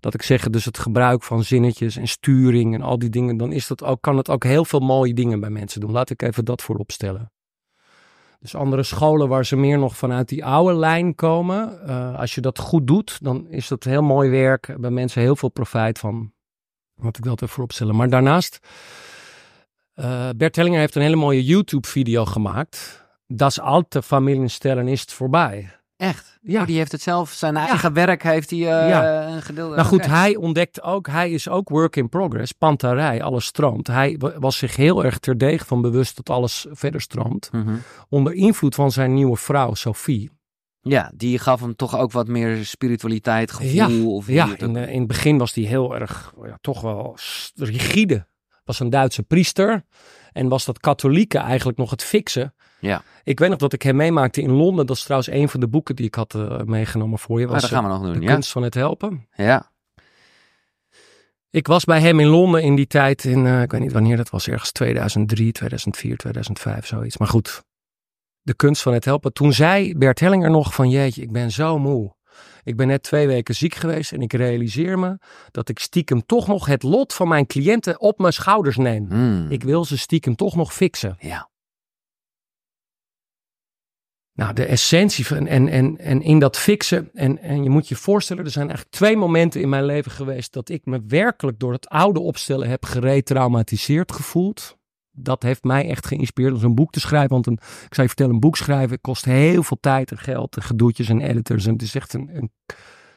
[0.00, 3.52] dat ik zeg, dus het gebruik van zinnetjes en sturing en al die dingen, dan
[3.52, 5.90] is dat ook, kan het ook heel veel mooie dingen bij mensen doen.
[5.90, 7.32] Laat ik even dat voorop stellen.
[8.40, 12.40] Dus andere scholen waar ze meer nog vanuit die oude lijn komen, eh, als je
[12.40, 14.74] dat goed doet, dan is dat heel mooi werk.
[14.78, 16.32] Bij mensen heel veel profijt van.
[16.94, 17.96] Laat ik dat even voorop stellen.
[17.96, 18.58] Maar daarnaast,
[19.94, 23.05] eh, Bert Hellinger heeft een hele mooie YouTube-video gemaakt.
[23.26, 25.70] Das alte Familienstellen is voorbij.
[25.96, 26.38] Echt?
[26.42, 26.60] Ja.
[26.60, 29.26] Oh, die heeft het zelf, zijn eigen werk heeft hij eh, Ja.
[29.26, 29.74] een gedeelte.
[29.74, 33.86] Nou goed, hij ontdekt ook, hij is ook work in progress, pantarij, alles stroomt.
[33.86, 37.48] Hij wa- was zich heel erg terdege van bewust dat alles verder stroomt.
[37.52, 37.74] Mhm.
[38.08, 40.30] Onder invloed van zijn nieuwe vrouw, Sophie.
[40.80, 44.14] Ja, die gaf hem toch ook wat meer spiritualiteit, gevoel.
[44.14, 47.16] of hoe je Ja, in, het begin was hij heel erg, ja, toch wel
[47.54, 48.26] rigide.
[48.64, 49.84] Was een Duitse priester.
[50.32, 52.54] En was dat katholieke eigenlijk nog het fixen.
[52.78, 53.02] Ja.
[53.24, 54.86] Ik weet nog dat ik hem meemaakte in Londen.
[54.86, 57.44] Dat is trouwens een van de boeken die ik had eh, meegenomen voor je.
[57.44, 58.32] Maar Was, dat gaan we eh, nog De doen, ja.
[58.32, 59.26] kunst van het helpen.
[59.36, 59.70] Ja.
[61.50, 64.16] Ik was bij hem in Londen in die tijd, in, eh, ik weet niet wanneer
[64.16, 67.16] dat was, ergens 2003, 2004, 2005, zoiets.
[67.16, 67.62] Maar goed,
[68.42, 69.32] de kunst van het helpen.
[69.32, 72.14] Toen zei Bert Hellinger nog van, jeetje, ik ben zo moe.
[72.62, 75.18] Ik ben net twee weken ziek geweest en ik realiseer me
[75.50, 79.06] dat ik stiekem toch nog het lot van mijn cliënten op mijn schouders neem.
[79.08, 79.46] Hmm.
[79.50, 81.16] Ik wil ze stiekem toch nog fixen.
[81.18, 81.48] Ja.
[84.36, 87.10] Nou, de essentie van en, en, en in dat fixen.
[87.14, 90.52] En, en je moet je voorstellen, er zijn eigenlijk twee momenten in mijn leven geweest
[90.52, 94.76] dat ik me werkelijk door het oude opstellen heb geretraumatiseerd gevoeld.
[95.10, 97.30] Dat heeft mij echt geïnspireerd om zo'n boek te schrijven.
[97.30, 100.56] Want een, ik zou je vertellen, een boek schrijven kost heel veel tijd en geld
[100.56, 101.66] en gedoetjes en editors.
[101.66, 102.50] En het is echt een, een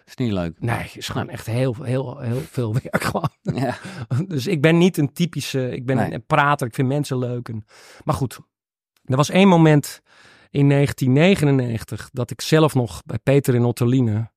[0.05, 0.55] Is niet leuk.
[0.59, 3.29] nee, het is gewoon echt heel, heel, heel veel werk gewoon.
[3.63, 3.77] Ja.
[4.27, 6.13] Dus ik ben niet een typische, ik ben Nee.
[6.13, 7.49] een prater, ik vind mensen leuk.
[7.49, 7.65] En,
[8.03, 8.39] maar goed,
[9.05, 10.01] er was één moment
[10.51, 14.31] in 1999 dat ik zelf nog bij Peter in Otterline,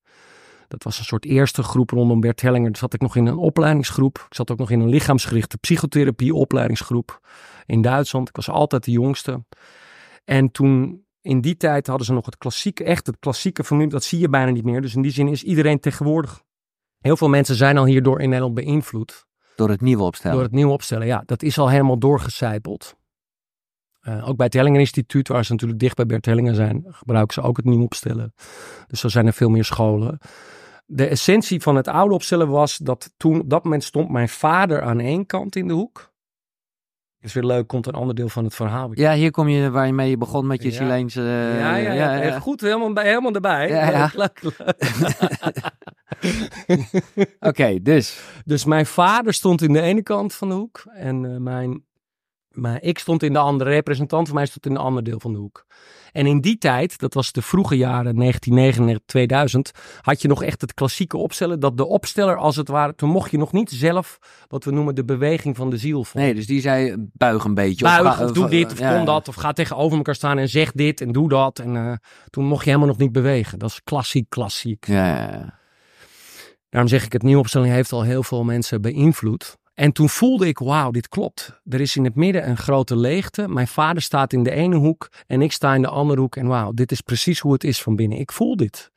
[0.68, 2.76] Dat was een soort eerste groep rondom Bert Hellinger.
[2.76, 4.24] Zat ik nog in een opleidingsgroep.
[4.28, 7.20] Ik zat ook nog in een lichaamsgerichte psychotherapie opleidingsgroep
[7.66, 8.28] in Duitsland.
[8.28, 9.44] Ik was altijd de jongste.
[10.24, 13.90] En toen, in die tijd hadden ze nog het klassieke, echt het klassieke familie.
[13.90, 14.80] Dat zie je bijna niet meer.
[14.82, 16.42] Dus in die zin is iedereen tegenwoordig.
[16.98, 19.26] Heel veel mensen zijn al hierdoor in Nederland beïnvloed.
[19.56, 20.36] Door het nieuwe opstellen.
[20.36, 21.22] Door het nieuwe opstellen, ja.
[21.26, 22.94] Dat is al helemaal doorgecijpeld.
[24.08, 27.34] Uh, ook bij het Hellinger Instituut, waar ze natuurlijk dicht bij Bert Hellinger zijn, gebruiken
[27.34, 28.34] ze ook het nieuw opstellen.
[28.86, 30.18] Dus zo zijn er veel meer scholen.
[30.86, 34.82] De essentie van het oude opstellen was dat toen op dat moment stond mijn vader
[34.82, 36.12] aan één kant in de hoek.
[37.20, 38.90] Is weer leuk, komt een ander deel van het verhaal.
[38.92, 40.76] Ja, hier kom je waar je mee begon met je ja.
[40.76, 41.20] Chileense...
[41.20, 43.68] Uh, ja, ja, ja, ja, Goed, helemaal, bij, helemaal erbij.
[43.68, 44.10] Ja, ja.
[47.14, 48.20] Oké, okay, dus.
[48.44, 51.84] Dus mijn vader stond in de ene kant van de hoek en uh, mijn
[52.52, 55.32] maar ik stond in de andere, representant van mij stond in een ander deel van
[55.32, 55.66] de hoek.
[56.12, 60.60] En in die tijd, dat was de vroege jaren 1999, 2000, had je nog echt
[60.60, 61.60] het klassieke opstellen.
[61.60, 64.94] Dat de opsteller als het ware, toen mocht je nog niet zelf wat we noemen
[64.94, 66.06] de beweging van de ziel.
[66.12, 67.84] Nee, dus die zei buig een beetje.
[67.84, 70.38] Buig, of, ga, of doe dit, of ja, kom dat, of ga tegenover elkaar staan
[70.38, 71.58] en zeg dit en doe dat.
[71.58, 71.92] En uh,
[72.30, 73.58] toen mocht je helemaal nog niet bewegen.
[73.58, 74.86] Dat is klassiek, klassiek.
[74.86, 75.60] Ja.
[76.68, 79.56] Daarom zeg ik, het nieuwe opstelling heeft al heel veel mensen beïnvloed.
[79.74, 81.60] En toen voelde ik, wauw, dit klopt.
[81.68, 83.48] Er is in het midden een grote leegte.
[83.48, 86.36] Mijn vader staat in de ene hoek en ik sta in de andere hoek.
[86.36, 88.18] En wauw, dit is precies hoe het is van binnen.
[88.18, 88.90] Ik voel dit.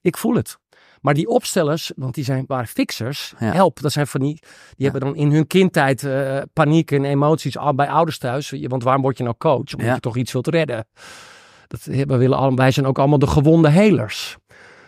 [0.00, 0.60] Ik voel het.
[1.00, 3.52] Maar die opstellers, want die zijn, waren fixers, ja.
[3.52, 4.90] help, dat zijn van die, die ja.
[4.90, 8.54] hebben dan in hun kindtijd uh, paniek en emoties al bij ouders thuis.
[8.66, 9.72] Want waarom word je nou coach?
[9.72, 9.94] Omdat ja.
[9.94, 10.86] je toch iets wilt redden.
[11.66, 14.36] Dat, we willen allemaal, wij zijn ook allemaal de gewonde helers.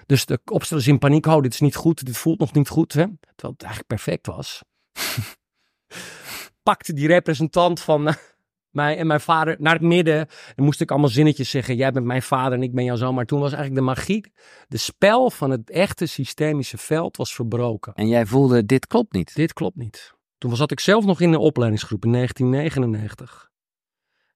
[0.06, 2.92] Dus de opstellers in paniek, oh, dit is niet goed, dit voelt nog niet goed.
[2.92, 3.04] Hè?
[3.04, 4.62] Terwijl het eigenlijk perfect was.
[6.62, 8.14] pakte die representant van
[8.70, 10.28] mij en mijn vader naar het midden.
[10.56, 11.76] En moest ik allemaal zinnetjes zeggen.
[11.76, 13.14] Jij bent mijn vader en ik ben jouw zoon.
[13.14, 14.32] Maar toen was eigenlijk de magie,
[14.68, 17.94] de spel van het echte systemische veld was verbroken.
[17.94, 19.34] En jij voelde, dit klopt niet.
[19.34, 20.14] Dit klopt niet.
[20.38, 23.50] Toen zat ik zelf nog in de opleidingsgroep in 1999.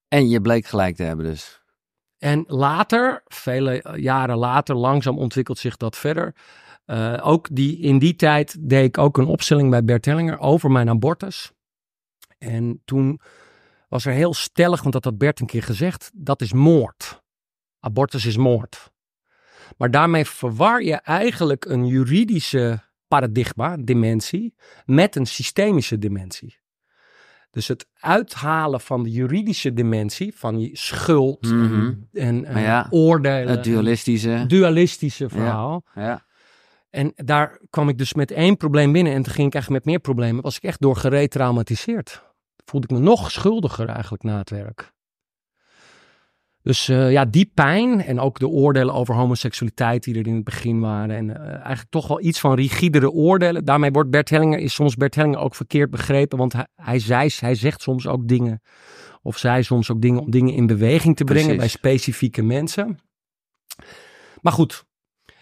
[0.08, 1.62] En je bleek gelijk te hebben dus.
[2.18, 6.34] En later, vele jaren later, langzaam ontwikkelt zich dat verder.
[6.90, 10.70] Uh, ook die, in die tijd deed ik ook een opstelling bij Bert Hellinger over
[10.70, 11.52] mijn abortus.
[12.38, 13.20] En toen
[13.88, 17.22] was er heel stellig, want dat had Bert een keer gezegd, dat is moord.
[17.80, 18.92] Abortus is moord.
[19.76, 26.58] Maar daarmee verwar je eigenlijk een juridische paradigma, dimensie, met een systemische dimensie.
[27.50, 32.08] Dus het uithalen van de juridische dimensie, van je schuld mm -hmm.
[32.12, 33.48] en, en ja, oordelen.
[33.48, 34.44] Het dualistische.
[34.46, 35.84] dualistische verhaal.
[35.94, 36.26] Ja, ja.
[36.90, 39.12] En daar kwam ik dus met één probleem binnen.
[39.12, 40.42] En toen ging ik eigenlijk met meer problemen.
[40.42, 42.22] Was ik echt door geretraumatiseerd.
[42.64, 44.92] Voelde ik me nog schuldiger eigenlijk na het werk.
[46.62, 50.44] Dus uh, ja, die pijn en ook de oordelen over homoseksualiteit die er in het
[50.44, 51.16] begin waren.
[51.16, 53.64] En uh, eigenlijk toch wel iets van rigidere oordelen.
[53.64, 56.38] Daarmee wordt Bert Hellinger, is soms Bert Hellinger ook verkeerd begrepen.
[56.38, 58.62] Want hij, hij, zei, hij zegt soms ook dingen,
[59.22, 61.80] of zij soms ook dingen om dingen in beweging te brengen Precies.
[61.80, 62.98] bij specifieke mensen.
[64.40, 64.84] Maar goed,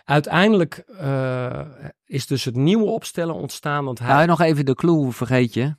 [0.07, 1.61] Uiteindelijk uh,
[2.05, 3.85] is dus het nieuwe opstellen ontstaan.
[3.85, 4.09] Want hij...
[4.09, 5.77] Nou, nog even de clue, vergeet je.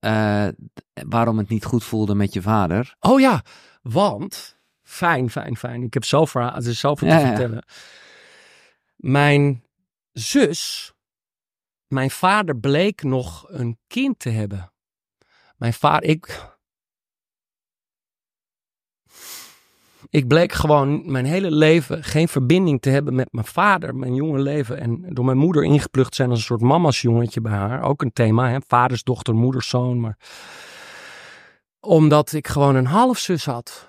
[0.00, 0.48] Uh,
[0.92, 2.96] waarom het niet goed voelde met je vader.
[3.00, 3.42] Oh ja,
[3.82, 4.56] want...
[4.82, 5.82] Fijn, fijn, fijn.
[5.82, 7.64] Ik heb zoveel, het is zoveel ja, te vertellen.
[7.66, 7.74] Ja.
[8.96, 9.64] Mijn
[10.12, 10.92] zus,
[11.86, 14.72] mijn vader bleek nog een kind te hebben.
[15.56, 16.56] Mijn vader, ik,
[20.10, 24.38] Ik bleek gewoon mijn hele leven geen verbinding te hebben met mijn vader, mijn jonge
[24.38, 24.80] leven.
[24.80, 27.82] En door mijn moeder ingeplucht zijn als een soort mama's jongetje bij haar.
[27.82, 28.58] Ook een thema, hè?
[28.66, 30.00] vaders, dochter, moeders, zoon.
[30.00, 30.18] Maar
[31.80, 33.86] omdat ik gewoon een halfzus had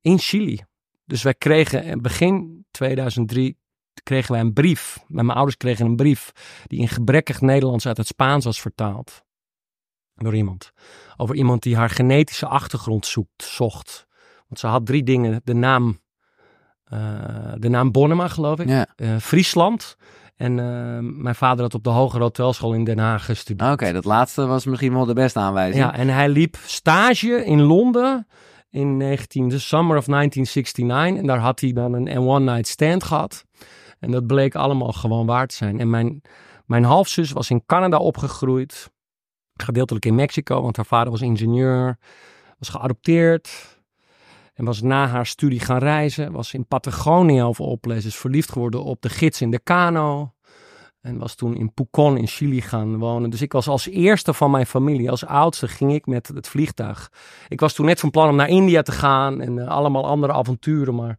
[0.00, 0.64] in Chili.
[1.04, 3.56] Dus wij kregen begin 2003
[4.02, 4.98] kregen wij een brief.
[5.06, 6.32] Mijn ouders kregen een brief
[6.66, 9.24] die in gebrekkig Nederlands uit het Spaans was vertaald.
[10.14, 10.72] Door iemand.
[11.16, 14.05] Over iemand die haar genetische achtergrond zoekt, zocht.
[14.46, 15.40] Want ze had drie dingen.
[15.44, 16.00] De naam,
[16.92, 17.00] uh,
[17.58, 18.68] de naam Bonnema, geloof ik.
[18.68, 18.86] Ja.
[18.96, 19.96] Uh, Friesland.
[20.36, 23.72] En uh, mijn vader had op de Hogere Hotelschool in Den Haag gestudeerd.
[23.72, 25.84] Oké, okay, dat laatste was misschien wel de beste aanwijzing.
[25.84, 28.26] Ja, en hij liep stage in Londen
[28.70, 31.20] in 19, de summer of 1969.
[31.20, 33.44] En daar had hij dan een one-night stand gehad.
[33.98, 35.80] En dat bleek allemaal gewoon waar te zijn.
[35.80, 36.22] En mijn,
[36.66, 38.90] mijn halfzus was in Canada opgegroeid.
[39.54, 41.98] Gedeeltelijk in Mexico, want haar vader was ingenieur.
[42.58, 43.75] Was geadopteerd.
[44.56, 46.32] En was na haar studie gaan reizen.
[46.32, 48.08] Was in Patagonië over oplezen.
[48.08, 50.32] Is verliefd geworden op de gids in de kano.
[51.00, 53.30] En was toen in Pucón in Chili gaan wonen.
[53.30, 57.12] Dus ik was als eerste van mijn familie, als oudste, ging ik met het vliegtuig.
[57.48, 60.32] Ik was toen net van plan om naar India te gaan en uh, allemaal andere
[60.32, 60.94] avonturen.
[60.94, 61.18] Maar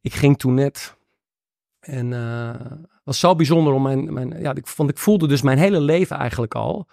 [0.00, 0.96] ik ging toen net
[1.80, 2.54] En uh,
[3.04, 6.54] was zo bijzonder om mijn, mijn ja, ik, ik voelde dus mijn hele leven eigenlijk
[6.54, 6.86] al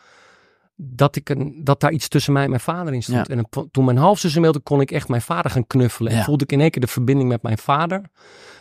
[0.76, 3.30] dat, ik een, dat daar iets tussen mij en mijn vader in stond.
[3.30, 6.12] En toen mijn halfzus mailde, kon ik echt mijn vader gaan knuffelen.
[6.12, 8.02] En voelde ik in één keer de verbinding met mijn vader.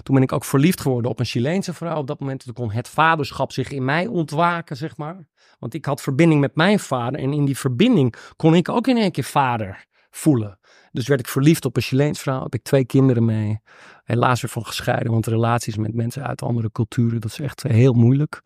[0.02, 1.96] Toen ben ik ook verliefd geworden op een Chileense vrouw.
[1.98, 5.28] Op dat moment toen kon het vaderschap zich in mij ontwaken, zeg maar.
[5.58, 7.20] Want ik had verbinding met mijn vader.
[7.20, 10.58] En in die verbinding kon ik ook in één keer vader voelen.
[10.92, 12.42] Dus werd ik verliefd op een Chileense vrouw.
[12.42, 13.60] Heb ik twee kinderen mee.
[14.04, 15.12] Helaas weer van gescheiden.
[15.12, 18.42] Want relaties met mensen uit andere culturen, dat is echt heel moeilijk.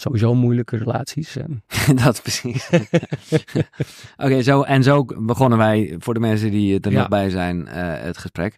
[0.00, 1.36] Sowieso moeilijke relaties.
[2.04, 2.68] dat precies.
[4.24, 7.72] Oké, zo en zo begonnen wij, voor de mensen die er nog bij zijn, uh,
[8.02, 8.56] het gesprek.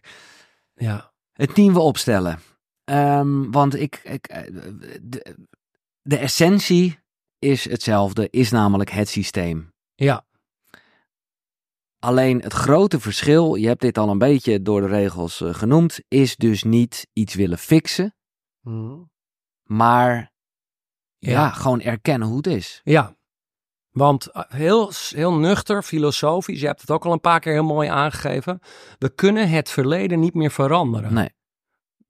[0.73, 1.13] Ja.
[1.33, 2.39] Het team we opstellen.
[2.83, 4.41] Um, want ik, ik eh,
[5.01, 5.35] de,
[6.01, 6.99] de essentie
[7.39, 9.73] is hetzelfde, is namelijk het systeem.
[9.95, 10.25] Ja.
[11.99, 15.99] Alleen het grote verschil, je hebt dit al een beetje door de regels uh, genoemd,
[16.07, 18.15] is dus niet iets willen fixen,
[18.61, 19.11] mm.
[19.63, 20.30] maar
[21.21, 21.31] ja.
[21.31, 21.49] ja.
[21.49, 22.81] gewoon erkennen hoe het is.
[22.83, 23.15] Ja,
[23.91, 27.63] want uh, heel, heel nuchter, filosofisch, je hebt het ook al een paar keer heel
[27.63, 28.59] mooi aangegeven,
[28.99, 31.13] we kunnen het verleden niet meer veranderen.
[31.13, 31.29] Nee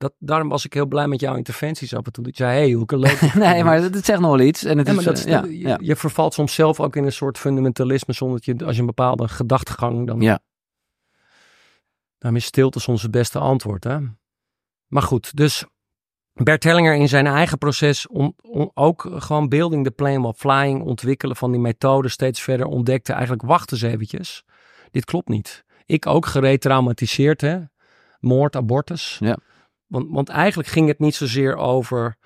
[0.02, 2.24] dat, daarom was ik heel blij met jouw interventies af en toe.
[2.24, 3.34] Dat je zei, hey, hoe kan leuk.
[3.36, 4.64] nee, maar dat, zegt nog wel iets.
[4.64, 8.14] En het is, dat, ja, je, je, vervalt soms zelf ook in een soort fundamentalisme
[8.14, 10.22] zonder dat je, als je een bepaalde gedachtegang dan...
[10.22, 10.40] Ja.
[12.18, 13.98] Daarmee is stilte soms het beste antwoord, hè.
[14.88, 15.66] Maar goed, dus
[16.34, 20.82] Bert Hellinger in zijn eigen proces om, om ook gewoon building the plane while flying,
[20.82, 24.44] ontwikkelen van die methode steeds verder ontdekte eigenlijk, wacht eens eventjes,
[24.92, 25.64] dit klopt niet.
[25.86, 27.60] Ik ook geretraumatiseerd, hè.
[28.20, 29.18] Moord, abortus.
[29.20, 29.38] Ja.
[29.88, 32.18] Want, want eigenlijk ging het niet zozeer over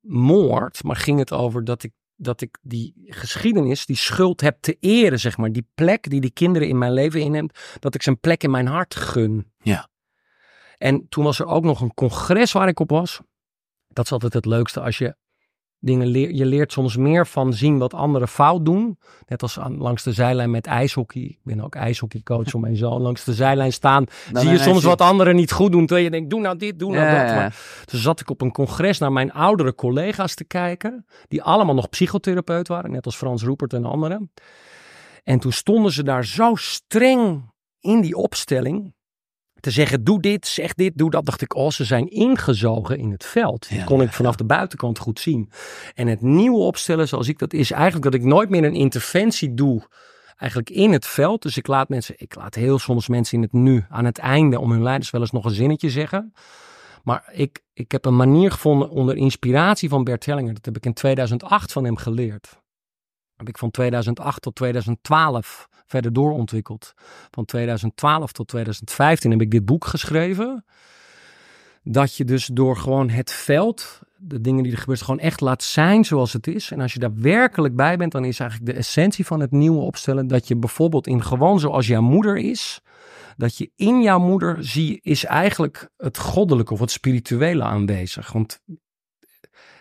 [0.00, 4.76] moord, maar ging het over dat ik, dat ik die geschiedenis, die schuld heb te
[4.80, 5.52] eren, zeg maar.
[5.52, 8.50] Die plek die die kinderen in mijn leven inneemt, dat ik ze een plek in
[8.50, 9.52] mijn hart gun.
[9.58, 9.88] Ja.
[10.76, 13.20] En toen was er ook nog een congres waar ik op was.
[13.94, 15.16] Dat is altijd het leukste als je
[15.84, 16.36] dingen leert.
[16.36, 18.98] Je leert soms meer van zien wat anderen fout doen.
[19.26, 21.22] Net als aan, langs de zijlijn met ijshockey.
[21.22, 23.02] Ik ben ook ijshockeycoach voor mijn zoon.
[23.02, 25.86] Langs de zijlijn staan zie je soms wat anderen niet goed doen.
[25.86, 27.34] Terwijl je denkt, doe nou dit, doe nou dat.
[27.34, 31.06] Maar, toen zat ik op een congres naar mijn oudere collega's te kijken.
[31.28, 32.90] Die allemaal nog psychotherapeut waren.
[32.90, 34.32] Net als Frans Roepert en anderen.
[35.22, 38.94] En toen stonden ze daar zo streng in die opstelling
[39.64, 43.10] te zeggen, doe dit, zeg dit, doe dat, dacht ik, oh, ze zijn ingezogen in
[43.10, 43.68] het veld.
[43.70, 45.50] Dat kon ik vanaf de buitenkant goed zien.
[45.94, 49.54] En het nieuwe opstellen, zoals ik dat is, eigenlijk dat ik nooit meer een interventie
[49.54, 49.82] doe,
[50.36, 51.42] eigenlijk in het veld.
[51.42, 54.60] Dus ik laat mensen, ik laat heel soms mensen in het nu, aan het einde,
[54.60, 56.32] om hun leiders wel eens nog een zinnetje zeggen.
[57.02, 60.54] Maar ik, ik heb een manier gevonden onder inspiratie van Bert Hellinger.
[60.54, 62.62] Dat heb ik in 2008 van hem geleerd.
[63.44, 66.94] Heb ik van 2008 tot 2012 verder doorontwikkeld.
[67.30, 70.64] Van 2012 tot 2015 heb ik dit boek geschreven.
[71.82, 75.62] Dat je dus door gewoon het veld, de dingen die er gebeuren, gewoon echt laat
[75.62, 76.70] zijn zoals het is.
[76.70, 79.80] En als je daar werkelijk bij bent, dan is eigenlijk de essentie van het nieuwe
[79.80, 82.80] opstellen dat je bijvoorbeeld in gewoon zoals jouw moeder is,
[83.36, 88.32] dat je in jouw moeder zie, is eigenlijk het goddelijke of het spirituele aanwezig.
[88.32, 88.60] Want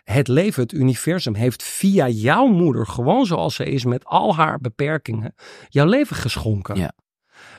[0.03, 4.59] het leven, het universum, heeft via jouw moeder, gewoon zoals ze is, met al haar
[4.59, 5.35] beperkingen,
[5.69, 6.75] jouw leven geschonken.
[6.75, 6.93] Ja.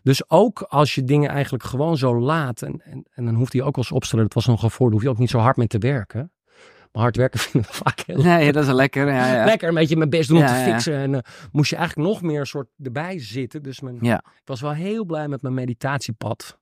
[0.02, 3.62] Dus ook als je dingen eigenlijk gewoon zo laat, en, en, en dan hoeft hij
[3.62, 5.56] ook wel eens opstellen, dat was nog een voordeel, hoef je ook niet zo hard
[5.56, 6.32] mee te werken.
[6.92, 9.06] Maar hard werken vinden we vaak heel Nee, dat is lekker.
[9.06, 9.44] Ja, ja.
[9.44, 10.94] Lekker, een beetje mijn best doen om te fixen.
[10.94, 11.18] En uh,
[11.52, 13.62] moest je eigenlijk nog meer soort erbij zitten.
[13.62, 16.58] Dus mijn, ik was wel heel blij met mijn meditatiepad.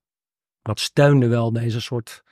[0.62, 2.22] Dat steunde wel deze soort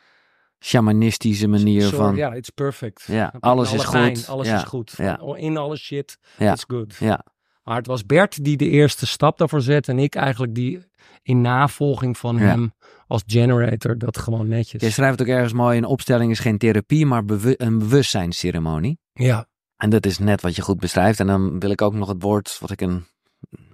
[0.60, 2.16] shamanistische manier van.
[2.16, 3.04] Ja, it's perfect.
[3.06, 4.28] Ja, alles is goed.
[4.28, 4.98] alles is goed.
[5.34, 6.52] In alle shit, ja.
[6.52, 6.94] it's good.
[6.94, 7.24] Ja.
[7.62, 10.88] Maar het was Bert die de eerste stap daarvoor zette en ik eigenlijk die
[11.22, 12.72] in navolging van hem
[13.06, 14.82] als generator dat gewoon netjes.
[14.82, 18.98] Je schrijft ook ergens mooi, een opstelling is geen therapie, maar een bewustzijnsceremonie.
[19.12, 19.48] Ja.
[19.76, 21.20] En dat is net wat je goed beschrijft.
[21.20, 23.04] En dan wil ik ook nog het woord, wat ik een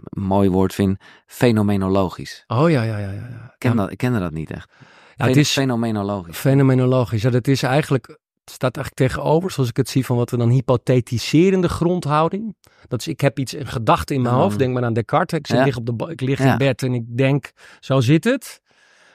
[0.08, 2.44] mooi woord vind, fenomenologisch.
[2.46, 3.12] Oh ja, ja, ja.
[3.12, 3.44] ja.
[3.52, 4.72] Ik, ken dat, ik kende dat niet echt.
[5.16, 6.36] Ja, het is fenomenologisch.
[6.36, 7.22] Fenomenologisch.
[7.22, 10.36] Ja, dat is eigenlijk, het staat eigenlijk tegenover, zoals ik het zie, van wat we
[10.36, 12.56] dan hypothetiserende grondhouding.
[12.88, 15.38] Dat is, ik heb iets, een gedachte in mijn hoofd, denk maar aan Descartes.
[15.38, 18.60] Ik, lig, op de, ik lig in bed en ik denk, zo zit het.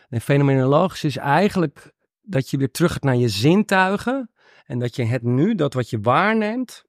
[0.10, 1.92] En fenomenologisch is eigenlijk
[2.22, 4.32] dat je weer terug gaat naar je zintuigen.
[4.66, 6.84] En dat je het nu, dat wat je waarneemt,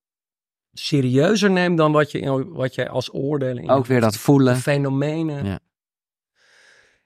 [0.73, 3.69] serieuzer neemt dan wat, je, wat jij als oordelen.
[3.69, 4.57] Ook weer dat voelen.
[4.57, 5.45] Fenomenen.
[5.45, 5.59] Ja.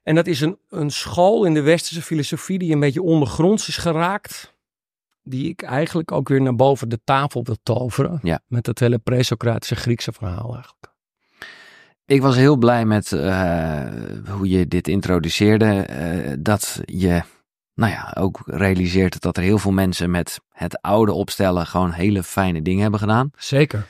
[0.06, 3.76] En dat is een, een school in de westerse filosofie die een beetje ondergronds is
[3.76, 4.54] geraakt.
[5.22, 8.18] Die ik eigenlijk ook weer naar boven de tafel wil toveren.
[8.22, 8.40] Ja.
[8.46, 10.86] Met dat hele presocratische Griekse verhaal eigenlijk.
[12.04, 13.84] Ik was heel blij met uh,
[14.28, 15.86] hoe je dit introduceerde.
[15.90, 17.22] Uh, dat je
[17.74, 22.22] nou ja, ook realiseert dat er heel veel mensen met het oude opstellen gewoon hele
[22.22, 23.30] fijne dingen hebben gedaan.
[23.36, 23.86] Zeker.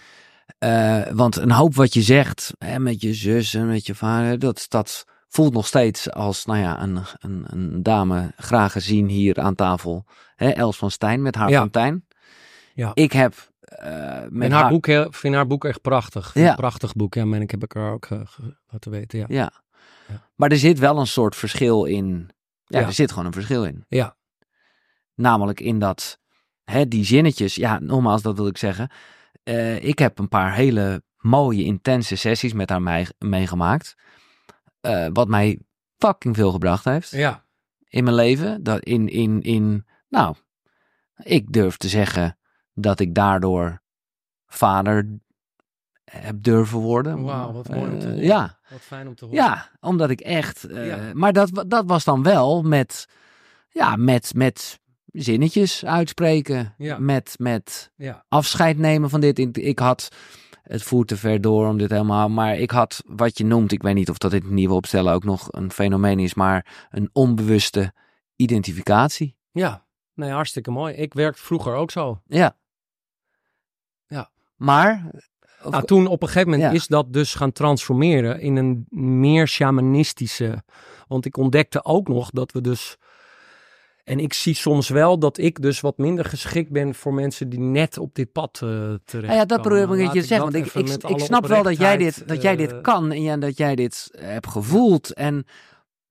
[0.58, 4.38] Uh, want een hoop wat je zegt hè, met je zus en met je vader,
[4.38, 5.04] dat, dat
[5.36, 10.04] voelt nog steeds als nou ja, een, een, een dame graag gezien hier aan tafel.
[10.36, 11.60] Hè, Els van Stijn met haar Ja.
[11.60, 12.06] fontein.
[12.74, 12.90] Ja.
[12.94, 16.30] Ik heb eh, met en haar, boek, heel- vind haar boek echt prachtig.
[16.34, 16.50] Ja.
[16.50, 17.14] Een prachtig boek.
[17.14, 18.20] Ja, men, ik heb ik haar ook eh,
[18.68, 19.18] laten weten.
[19.18, 19.24] Ja.
[19.28, 19.52] Ja.
[20.08, 20.28] Ja.
[20.34, 22.30] Maar er zit wel een soort verschil in.
[22.64, 22.86] Ja, Ja.
[22.86, 23.84] er zit gewoon een verschil in.
[23.88, 24.16] Ja.
[25.14, 26.18] Namelijk in dat,
[26.64, 28.90] hè, die zinnetjes, ja, nogmaals, dat wil ik zeggen.
[29.42, 33.06] Eh, ik heb een paar hele mooie, intense sessies met haar mee-
[34.86, 35.58] Eh, wat mij
[35.98, 37.44] fucking veel gebracht heeft ja.
[37.88, 38.62] in mijn leven.
[38.62, 40.34] Dat in, in, in, nou,
[41.22, 42.38] ik durf te zeggen
[42.74, 43.80] dat ik daardoor
[44.46, 45.18] vader
[46.04, 47.22] heb durven worden.
[47.22, 48.22] Wauw, wat mooi om te Eh.
[48.22, 49.42] Ja, Wat fijn om te horen.
[49.42, 50.64] ja, omdat ik echt.
[50.64, 50.98] eh, Ja.
[51.12, 53.08] Maar dat, dat was dan wel met.
[53.70, 56.74] Ja, met, met zinnetjes uitspreken.
[56.78, 56.98] Ja.
[56.98, 58.24] Met, met Ja.
[58.28, 59.38] afscheid nemen van dit.
[59.56, 60.08] Ik had.
[60.68, 62.28] Het voert te ver door om dit helemaal.
[62.28, 63.72] Maar ik had wat je noemt.
[63.72, 66.34] Ik weet niet of dat in het nieuwe opstellen ook nog een fenomeen is.
[66.34, 67.92] Maar een onbewuste
[68.36, 69.36] identificatie.
[69.50, 69.84] Ja.
[70.14, 70.94] Nee, hartstikke mooi.
[70.94, 72.20] Ik werkte vroeger ook zo.
[72.26, 72.56] Ja.
[74.06, 74.30] Ja.
[74.56, 75.10] Maar.
[75.62, 76.76] of- Nou, toen op een gegeven moment Ja.
[76.76, 78.86] is dat dus gaan transformeren in een
[79.20, 80.62] meer shamanistische.
[81.08, 82.96] Want ik ontdekte ook nog dat we dus.
[84.06, 87.58] En ik zie soms wel dat ik dus wat minder geschikt ben voor mensen die
[87.58, 88.68] net op dit pad eh
[89.04, 90.52] terecht Nou ja, dat probeer ik beetje te zeggen.
[90.52, 93.36] Want ik, ik, snap wel dat jij, dit, dat jij dit eh, kan en ja,
[93.36, 95.12] dat jij dit hebt gevoeld.
[95.12, 95.46] En,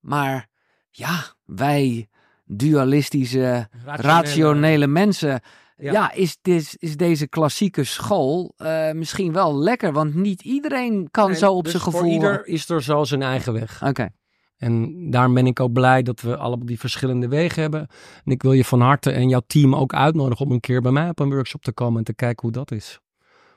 [0.00, 0.46] maar
[0.90, 2.08] ja, wij
[2.44, 5.40] dualistische, rationele mensen.
[5.76, 6.12] Ja, Ja.
[6.12, 9.92] is, dit, is deze klassieke school eh, misschien wel lekker.
[9.92, 12.12] Want niet iedereen kan Nee, zo op dus zijn Voor gevoel.
[12.12, 13.82] ieder is er zo zijn eigen weg.
[13.82, 14.08] Oké,
[14.56, 17.80] En daarom ben ik ook blij dat we allemaal die verschillende wegen hebben.
[18.24, 20.92] En ik wil je van harte en jouw team ook uitnodigen om een keer bij
[20.92, 23.00] mij op een workshop te komen en te kijken hoe dat is.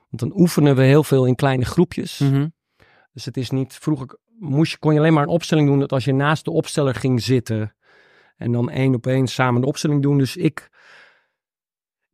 [0.09, 2.17] Want dan oefenen we heel veel in kleine groepjes.
[2.17, 2.47] Mhm.
[3.13, 5.91] Dus het is niet, vroeger moest je, kon je alleen maar een opstelling doen dat
[5.91, 7.76] als je naast de opsteller ging zitten.
[8.38, 10.17] En dan één op één samen de opstelling doen.
[10.17, 10.69] Dus ik,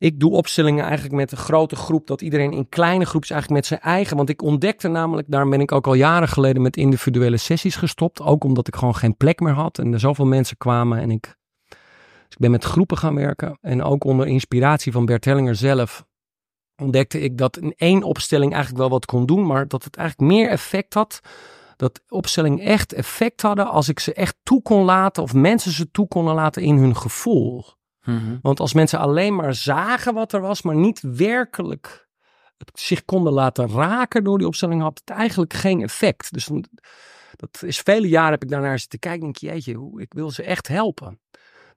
[0.06, 2.08] ik doe opstellingen eigenlijk met een grote groep.
[2.08, 4.18] Dat iedereen in kleine groepjes eigenlijk met zijn eigen.
[4.18, 8.22] Want ik ontdekte namelijk, daar ben ik ook al jaren geleden met individuele sessies gestopt.
[8.22, 9.80] Ook omdat ik gewoon geen plek meer had.
[9.80, 11.00] En er zoveel mensen kwamen.
[11.00, 11.36] En ik,
[11.68, 13.58] dus ik ben met groepen gaan werken.
[13.62, 16.06] En ook onder inspiratie van Bert Hellinger zelf
[16.82, 20.32] ontdekte ik dat in één opstelling eigenlijk wel wat kon doen, maar dat het eigenlijk
[20.32, 21.20] meer effect had.
[21.76, 25.92] Dat opstellingen echt effect hadden als ik ze echt toe kon laten, of mensen ze
[25.92, 27.66] toe konden laten in hun gevoel.
[28.06, 28.38] Mhm.
[28.42, 32.08] Want als mensen alleen maar zagen wat er was, maar niet werkelijk
[32.58, 36.34] het zich konden laten raken door die opstelling, had het eigenlijk geen effect.
[36.34, 36.50] Dus
[37.36, 39.20] dat is vele jaren heb ik daarnaar zitten kijken.
[39.22, 41.20] en Denk je, jeetje, ik wil ze echt helpen.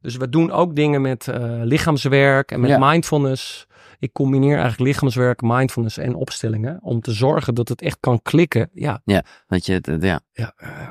[0.00, 2.90] Dus we doen ook dingen met eh, lichaamswerk en met Ja.
[2.90, 3.66] mindfulness.
[3.98, 6.78] Ik combineer eigenlijk lichaamswerk, mindfulness en opstellingen.
[6.82, 8.70] Om te zorgen dat het echt kan klikken.
[8.72, 9.00] Ja,
[9.46, 10.20] Dat je, het- ja.
[10.32, 10.88] ja, eh,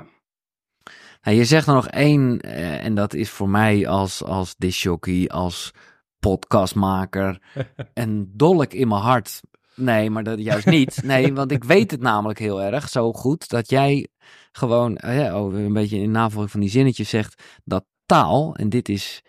[1.27, 5.27] Nou, je zegt er nog één, eh, en dat is voor mij als, als disjockey,
[5.27, 5.71] als
[6.19, 7.41] podcastmaker,
[7.93, 9.41] een dolk in mijn hart.
[9.75, 11.01] Nee, maar dat juist niet.
[11.03, 14.07] Nee, want ik weet het namelijk heel erg zo goed dat jij
[14.51, 18.69] gewoon, eh, ja, oh, een beetje in navolging van die zinnetjes zegt, dat taal, en
[18.69, 19.21] dit is,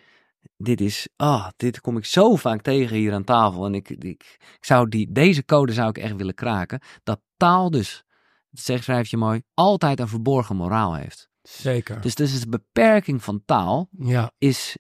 [0.57, 3.67] dit is, ah, dit kom ik zo vaak tegen hier aan tafel.
[3.67, 6.81] En ik, ik, ik zou die, deze code zou ik echt willen kraken.
[7.03, 8.05] Dat taal dus,
[8.51, 11.28] dat zegt, schrijf je mooi, altijd een verborgen moraal heeft.
[11.49, 12.01] Zeker.
[12.01, 14.77] Dus, dus de beperking van taal ja, is,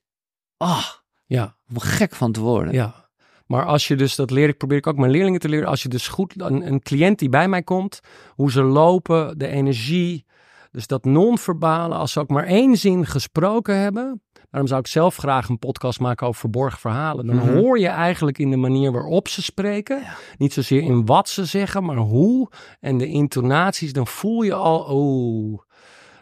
[0.57, 0.85] ah,
[1.27, 1.57] ja.
[1.69, 2.73] om gek van te worden.
[2.73, 3.09] Ja,
[3.47, 5.69] maar als je dus, dat leer ik, probeer ik ook mijn leerlingen te leren.
[5.69, 9.47] Als je dus goed, een, een cliënt die bij mij komt, hoe ze lopen, de
[9.47, 10.27] energie,
[10.70, 14.23] dus dat non-verbale, als ze ook maar één zin gesproken hebben.
[14.51, 17.27] Daarom zou ik zelf graag een podcast maken over verborgen verhalen.
[17.27, 17.53] Dan Mhm.
[17.53, 20.03] hoor je eigenlijk in de manier waarop ze spreken.
[20.36, 22.51] Niet zozeer in wat ze zeggen, maar hoe.
[22.81, 25.61] En de intonaties, dan voel je al, oh,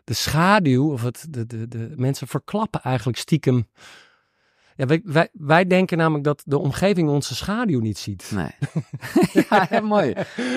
[0.06, 3.68] de schaduw, of het, de, de, de mensen verklappen eigenlijk stiekem.
[4.76, 8.30] Ja, wij, wij, wij denken namelijk dat de omgeving onze schaduw niet ziet.
[8.34, 8.50] Nee.
[9.50, 10.14] ja, ja, mooi.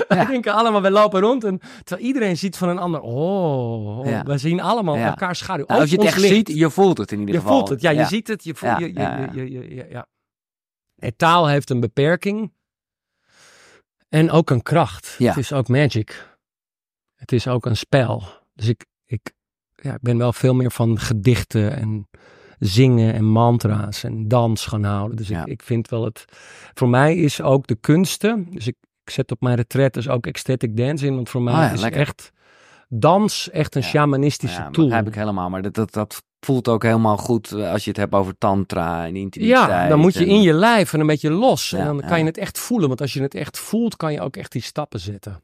[0.08, 3.02] Wij denken allemaal, we lopen rond en terwijl iedereen ziet van een ander.
[3.02, 4.24] Oh, oh Ja.
[4.24, 5.08] wij zien allemaal Ja.
[5.08, 5.66] elkaar schaduw.
[5.68, 6.34] Nou, als je het echt licht.
[6.34, 7.56] ziet, je voelt het in ieder je geval.
[7.58, 7.82] voelt het.
[7.82, 8.44] Ja, je ziet het.
[8.44, 8.94] Je voelt, Ja, je,
[9.34, 10.06] je, je, je, je-.
[10.96, 12.52] En taal heeft een beperking
[14.10, 15.16] en ook een kracht.
[15.18, 15.28] Ja.
[15.30, 16.38] Het is ook magic.
[17.16, 18.24] Het is ook een spel.
[18.54, 19.32] Dus ik, ik,
[19.81, 22.07] ja, ik ben wel veel meer van gedichten en
[22.60, 25.18] zingen en mantra's en dans gaan houden.
[25.18, 25.41] Dus Ja.
[25.41, 26.26] ik, ik vind wel het...
[26.73, 28.47] Voor mij is ook de kunsten...
[28.51, 31.15] Dus ik, ik zet op mijn retret dus ook ecstatic dance in.
[31.15, 32.01] Want voor mij Oh ja, is lekker.
[32.01, 32.31] echt
[32.88, 33.88] dans echt een Ja.
[33.88, 34.91] shamanistische Ja, tool.
[34.91, 35.49] heb ik helemaal.
[35.49, 39.06] Maar dat, dat, dat voelt ook helemaal goed eh, als je het hebt over tantra
[39.06, 39.68] en intimiteit.
[39.69, 41.73] Ja, dan moet je en- in je lijf en een beetje los.
[41.73, 42.88] En dan kan je het echt voelen.
[42.88, 45.43] Want als je het echt voelt, kan je ook echt die stappen zetten.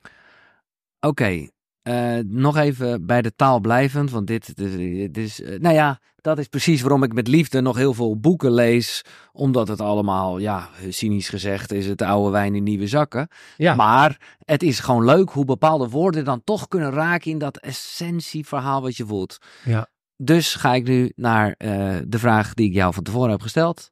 [1.00, 1.48] Oké,
[1.86, 6.00] eh, nog even bij de taal blijvend, want dit, dit, dit is, eh, nou ja,
[6.16, 9.02] dat is precies waarom ik met liefde nog heel veel boeken lees,
[9.32, 13.28] omdat het allemaal, ja, cynisch gezegd, is het oude wijn in nieuwe zakken.
[13.58, 17.58] Ja, Maar het is gewoon leuk hoe bepaalde woorden dan toch kunnen raken in dat
[17.58, 19.38] essentieverhaal wat je voelt.
[19.64, 19.88] Ja.
[20.18, 23.92] Dus ga ik nu naar eh, de vraag die ik jou van tevoren heb gesteld.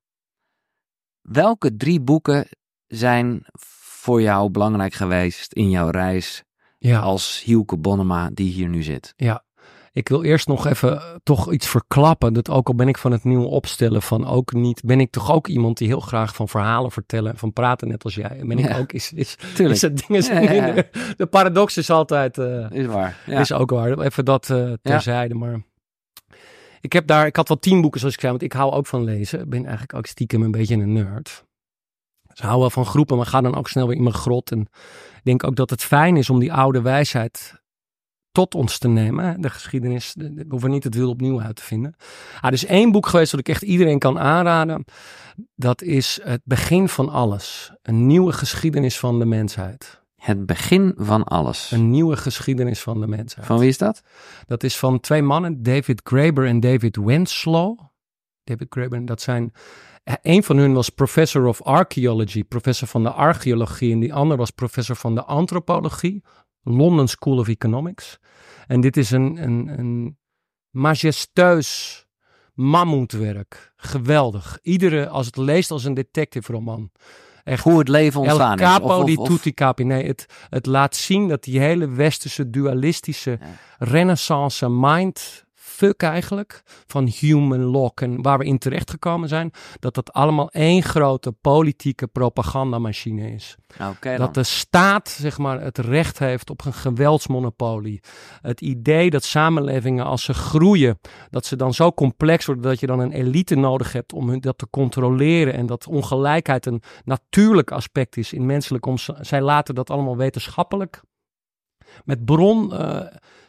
[1.21, 2.47] Welke drie boeken
[2.87, 3.45] zijn
[4.03, 6.43] voor jou belangrijk geweest in jouw reis
[6.89, 6.99] ja.
[6.99, 9.13] als Hielke Bonnema die hier nu zit?
[9.95, 12.33] Ik wil eerst nog even eh, toch iets verklappen.
[12.33, 15.31] Dat ook al ben ik van het nieuwe opstellen van ook niet, ben ik toch
[15.31, 18.39] ook iemand die heel graag van verhalen vertellen en van praten, net als jij.
[18.39, 18.77] En ben ik Ja.
[18.77, 20.65] ook, is, is, Tuurlijk, is het ding is Ja, ja, ja.
[20.65, 20.89] minder.
[21.17, 23.17] De paradox is altijd, eh, is waar.
[23.25, 23.39] Ja.
[23.39, 23.99] is ook waar.
[23.99, 25.61] Even dat eh, terzijde, maar
[26.81, 28.87] ik heb daar, ik had wel tien boeken zoals ik zei, want ik hou ook
[28.87, 29.39] van lezen.
[29.39, 31.45] Ik ben eigenlijk ook stiekem een beetje een nerd.
[32.33, 34.51] Dus ik hou wel van groepen, maar ga dan ook snel weer in mijn grot.
[34.51, 34.59] En
[35.15, 37.61] ik denk ook dat het fijn is om die oude wijsheid
[38.31, 39.41] tot ons te nemen.
[39.41, 41.95] De geschiedenis, de- de- we hoeven niet het wiel opnieuw uit te vinden.
[42.35, 44.85] Ah, er is één boek geweest dat ik echt iedereen kan aanraden.
[45.55, 47.71] Dat is Het Begin van Alles.
[47.81, 50.01] Een nieuwe geschiedenis van de mensheid.
[50.15, 51.71] Het begin van alles.
[51.71, 53.45] Een nieuwe geschiedenis van de mensheid.
[53.45, 54.01] Van wie is dat?
[54.45, 57.79] Dat is van twee mannen, David Graeber en David Winslow.
[58.43, 59.51] David Graeber, dat zijn.
[60.21, 63.91] Een van hun was professor of archaeology, professor van de archeologie.
[63.93, 66.23] En die ander was professor van de antropologie,
[66.63, 68.19] London School of Economics.
[68.67, 70.17] En dit is een, een, een
[70.69, 72.05] majestueus
[72.53, 73.73] mammoetwerk.
[73.75, 74.59] Geweldig.
[74.61, 76.91] Iedere, als het leest als een detective roman.
[77.43, 78.65] Echt Hoe het leven El ontstaan is.
[78.65, 79.83] capo Of- of- di of- tutti capi.
[79.83, 83.39] Nee, het, het laat zien dat die hele westerse dualistische
[83.77, 85.42] renaissance mind
[85.73, 90.49] fuck eigenlijk van human lock en waar we in terecht gekomen zijn, dat dat allemaal
[90.51, 93.55] één grote politieke propagandamachine is.
[94.17, 98.01] Dat de staat zeg maar het recht heeft op een geweldsmonopolie.
[98.41, 102.87] Het idee dat samenlevingen als ze groeien, dat ze dan zo complex worden dat je
[102.87, 107.71] dan een elite nodig hebt om hun dat te controleren en dat ongelijkheid een natuurlijk
[107.71, 111.01] aspect is in menselijk om zij laten dat allemaal wetenschappelijk.
[112.05, 112.99] Met bron eh,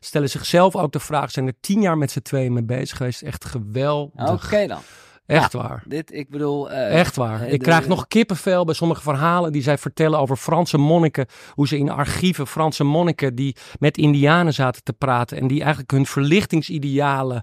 [0.00, 3.22] stellen zichzelf ook de vraag: zijn er tien jaar met z'n tweeën mee bezig geweest?
[3.22, 4.44] Echt geweldig.
[4.44, 4.80] Oké dan.
[5.26, 5.82] Echt waar.
[5.86, 6.70] Dit, ik bedoel...
[6.70, 7.40] eh, Echt waar.
[7.40, 11.26] eh, Ik de- krijg nog kippenvel bij sommige verhalen die zij vertellen over Franse monniken.
[11.50, 15.38] Hoe ze in archieven Franse monniken die met indianen zaten te praten.
[15.38, 17.42] En die eigenlijk hun verlichtingsidealen.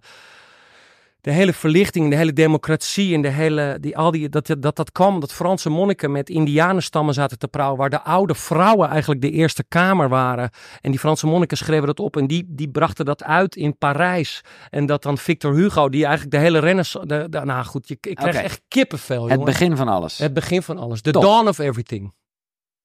[1.22, 4.92] De hele verlichting, de hele democratie en de hele, die, al die, dat, dat dat
[4.92, 7.78] kwam dat Franse monniken met indianenstammen zaten te praten.
[7.78, 10.50] Waar de oude vrouwen eigenlijk de eerste kamer waren.
[10.82, 14.42] En die Franse monniken schreven dat op en die, die brachten dat uit in Parijs.
[14.70, 17.28] En dat dan Victor Hugo, die eigenlijk de hele renaissance...
[17.30, 20.18] Nou goed, je, ik krijg echt kippenvel, Het begin van alles.
[20.18, 21.02] Het begin van alles.
[21.02, 21.22] The Top.
[21.22, 22.14] Dawn of Everything.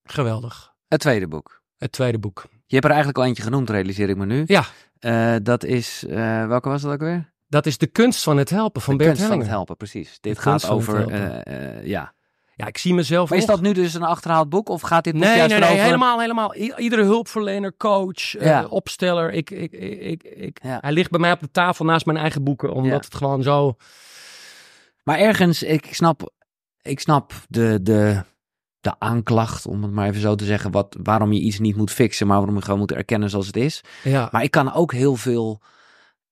[0.04, 0.74] Geweldig.
[0.88, 1.62] Het tweede boek.
[1.76, 2.46] Het tweede boek.
[2.66, 4.42] Je hebt er eigenlijk al eentje genoemd, realiseer ik me nu.
[4.46, 4.64] Ja.
[4.98, 7.34] Eh, dat is, eh, welke was dat ook weer?
[7.48, 9.66] Dat is de kunst van het helpen van de Bert kunst van het Hellinger.
[9.66, 10.18] helpen, precies.
[10.20, 12.14] Dit De gaat over, eh, eh, ja.
[12.54, 14.68] Ja, ik zie mezelf Maar is nog- dat nu dus een achterhaald boek?
[14.68, 16.54] Of gaat dit boek Nee, juist nee, nee, helemaal, helemaal.
[16.56, 19.32] I- iedere hulpverlener, coach, eh, opsteller.
[19.32, 20.78] Ik, ik, ik, ik, ik- Ja.
[20.80, 22.72] Hij ligt bij mij op de tafel naast mijn eigen boeken.
[22.72, 22.96] Omdat Ja.
[22.98, 23.76] het gewoon zo...
[25.02, 26.32] Maar ergens, ik snap,
[26.82, 28.22] ik snap de, de,
[28.80, 31.90] de aanklacht, om het maar even zo te zeggen, wat, waarom je iets niet moet
[31.90, 33.80] fixen, maar waarom je gewoon moet erkennen zoals het is.
[34.02, 35.60] Ja, Maar ik kan ook heel veel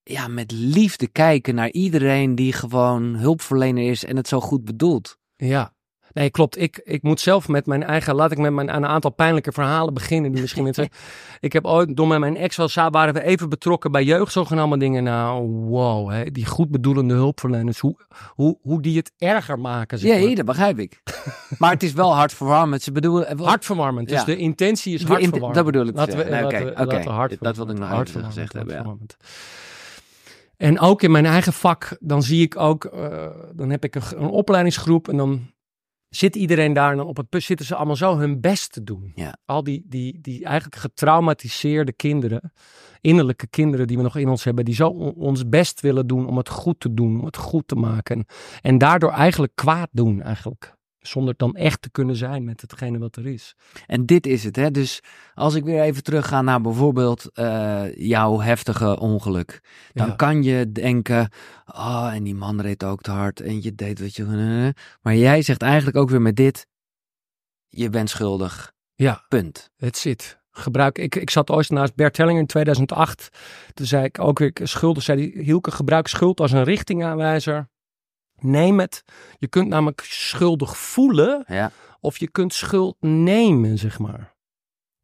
[0.05, 5.17] ja, met liefde kijken naar iedereen die gewoon hulpverlener is en het zo goed bedoelt.
[5.37, 5.73] ja.
[6.13, 6.61] Nee, klopt.
[6.61, 8.15] Ik, ik moet zelf met mijn eigen...
[8.15, 10.33] Laat ik met mijn, een aantal pijnlijke verhalen beginnen.
[10.33, 10.89] Die misschien mensen...
[11.41, 14.51] ik heb ooit, door met mijn ex wel sa- waren we even betrokken bij jeugdzorg
[14.51, 15.05] en allemaal dingen.
[15.05, 16.11] Nou, wow.
[16.11, 17.79] Hè, die goed bedoelende hulpverleners.
[17.79, 17.97] Hoe,
[18.29, 19.99] hoe, hoe die het erger maken.
[19.99, 21.03] Zeg Ja, dat begrijp ik.
[21.59, 22.83] maar het is wel hartverwarmend.
[22.83, 23.27] Ze bedoelen...
[23.29, 24.09] eh, Hartverwarmend.
[24.09, 24.25] Dus Ja.
[24.25, 25.55] de intentie is hartverwarmend.
[25.55, 26.25] dat bedoel ik te Laten we.
[26.25, 28.97] Nee, laten we- laten Dat wilde ik nog hartverwarmend, gezegd hebben, ja.
[30.65, 34.03] En ook in mijn eigen vak, dan zie ik ook, eh, dan heb ik een,
[34.17, 35.53] een opleidingsgroep en dan
[36.09, 38.85] zit iedereen daar en dan op het punt zitten ze allemaal zo hun best te
[38.85, 39.13] doen.
[39.15, 39.37] Ja.
[39.45, 42.53] Al die, die, die eigenlijk getraumatiseerde kinderen,
[43.01, 46.27] innerlijke kinderen die we nog in ons hebben, die zo on- ons best willen doen
[46.27, 48.17] om het goed te doen, om het goed te maken.
[48.17, 48.27] En,
[48.61, 50.74] en daardoor eigenlijk kwaad doen eigenlijk.
[51.07, 53.55] Zonder dan echt te kunnen zijn met hetgene wat er is.
[53.87, 54.71] En dit is het, hè.
[54.71, 55.01] Dus
[55.35, 59.61] als ik weer even terugga naar bijvoorbeeld eh, jouw heftige ongeluk.
[59.93, 60.15] Dan Ja.
[60.15, 61.29] kan je denken,
[61.67, 64.75] oh, en die man reed ook te hard en je deed wat je...
[65.03, 66.67] Maar jij zegt eigenlijk ook weer met dit,
[67.69, 68.73] je bent schuldig.
[68.95, 69.25] Ja.
[69.29, 69.71] Punt.
[69.77, 70.43] Het zit.
[70.57, 70.99] gebruik.
[70.99, 73.29] Ik, ik zat ooit naast Bert Hellinger in 2008.
[73.73, 75.03] Toen zei ik ook weer schuldig.
[75.03, 77.69] Zei die, Hielke, gebruik schuld als een richtingaanwijzer.
[78.45, 79.05] Neem het.
[79.39, 81.45] Je kunt namelijk schuldig voelen.
[81.47, 81.71] Ja.
[82.01, 84.34] Of je kunt schuld nemen, zeg maar.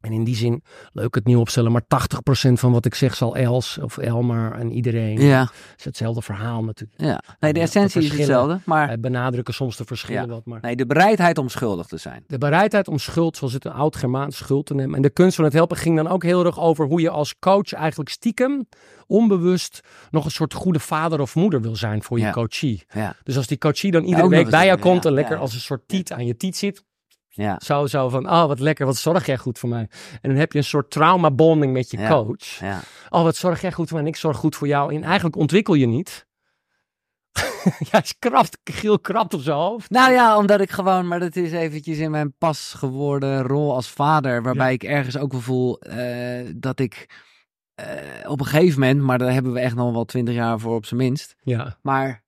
[0.01, 0.63] En in die zin,
[0.93, 4.71] leuk het nieuw opstellen, maar 80% van wat ik zeg zal Els of Elmar en
[4.71, 5.21] iedereen.
[5.21, 5.49] Ja.
[5.77, 7.01] is hetzelfde verhaal natuurlijk.
[7.01, 7.21] ja.
[7.39, 8.59] Nee, de essentie de is hetzelfde.
[8.65, 10.27] Maar benadrukken soms de verschillen Ja.
[10.27, 10.59] wat, maar...
[10.61, 12.23] nee, de bereidheid om schuldig te zijn.
[12.27, 14.95] De bereidheid om schuld, zoals het een oud-Germaans schuld te nemen.
[14.95, 17.35] En de kunst van het helpen ging dan ook heel erg over hoe je als
[17.39, 18.67] coach eigenlijk stiekem,
[19.07, 19.79] onbewust,
[20.11, 22.31] nog een soort goede vader of moeder wil zijn voor je Ja.
[22.31, 22.83] coachie.
[22.93, 23.15] Ja.
[23.23, 25.87] Dus als die coachie dan iedere week bij jou komt en lekker als een soort
[25.87, 26.83] tiet aan je tiet zit.
[27.33, 27.59] Ja.
[27.63, 29.87] Zo, zo van, oh wat lekker, wat zorg jij goed voor mij.
[30.21, 32.09] En dan heb je een soort trauma bonding met je Ja.
[32.09, 32.59] coach.
[32.59, 32.79] Ja.
[33.09, 34.95] Oh, wat zorg jij goed voor mij en ik zorg goed voor jou.
[34.95, 36.25] En eigenlijk ontwikkel je niet.
[37.91, 39.89] ja, is krapt, Giel krapt op zijn hoofd.
[39.89, 43.89] Nou ja, omdat ik gewoon, maar dat is eventjes in mijn pas geworden rol als
[43.89, 47.09] vader, waarbij ik ergens ook wel voel eh, dat ik
[47.75, 47.85] eh,
[48.29, 50.85] op een gegeven moment, maar daar hebben we echt nog wel twintig jaar voor op
[50.85, 52.23] zijn minst, Ja, maar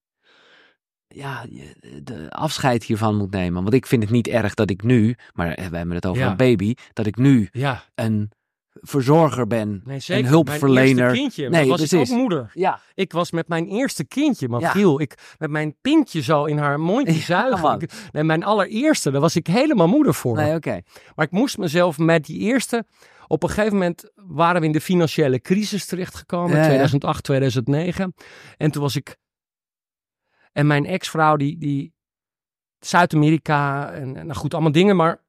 [1.13, 1.45] ja,
[2.03, 3.61] de afscheid hiervan moet nemen.
[3.63, 6.29] Want ik vind het niet erg dat ik nu, maar we hebben het over Ja.
[6.29, 7.83] een baby, dat ik nu ja.
[7.95, 8.31] een
[8.81, 10.23] verzorger ben, Nee, zeker.
[10.23, 10.83] een hulpverlener.
[10.95, 12.09] Mijn eerste kindje, Nee, was precies.
[12.09, 12.51] ik ook moeder.
[12.53, 14.69] Ja, Ik was met mijn eerste kindje, maar Ja.
[14.69, 17.79] Giel, ik met mijn pintje zo in haar mondje zuigen.
[17.79, 20.35] Ik- nee, mijn allereerste, daar was ik helemaal moeder voor.
[20.35, 20.81] nee, oké.
[21.15, 22.85] Maar ik moest mezelf met die eerste.
[23.27, 26.65] Op een gegeven moment waren we in de financiële crisis terechtgekomen, Ja, ja.
[26.67, 28.13] 2008, 2009.
[28.57, 29.17] En toen was ik.
[30.53, 31.93] En mijn ex-vrouw, die, die
[32.79, 35.21] Zuid-Amerika en, en nou goed, allemaal dingen, maar.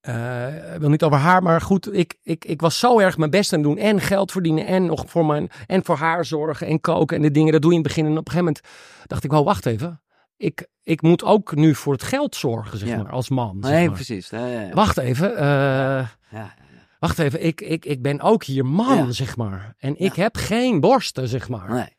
[0.00, 3.30] eh, ik wil niet over haar, maar goed, ik, ik, ik was zo erg mijn
[3.30, 3.78] best aan het doen.
[3.78, 5.48] En geld verdienen en nog voor mijn.
[5.66, 7.52] En voor haar zorgen en koken en de dingen.
[7.52, 8.10] Dat doe je in het begin.
[8.10, 8.64] En op een gegeven moment
[9.06, 10.00] dacht ik, wel, wacht even.
[10.36, 12.96] Ik, ik moet ook nu voor het geld zorgen, zeg Ja.
[12.96, 13.58] maar, als man.
[13.60, 13.94] zeg Nee, maar.
[13.94, 14.28] precies.
[14.30, 14.70] Ja, ja.
[14.70, 15.36] Wacht even.
[15.36, 16.54] eh, Ja.
[16.98, 19.74] Wacht even, ik, ik, ik ben ook hier man, zeg maar.
[19.78, 21.70] En ik heb geen borsten, zeg maar.
[21.72, 21.95] Nee.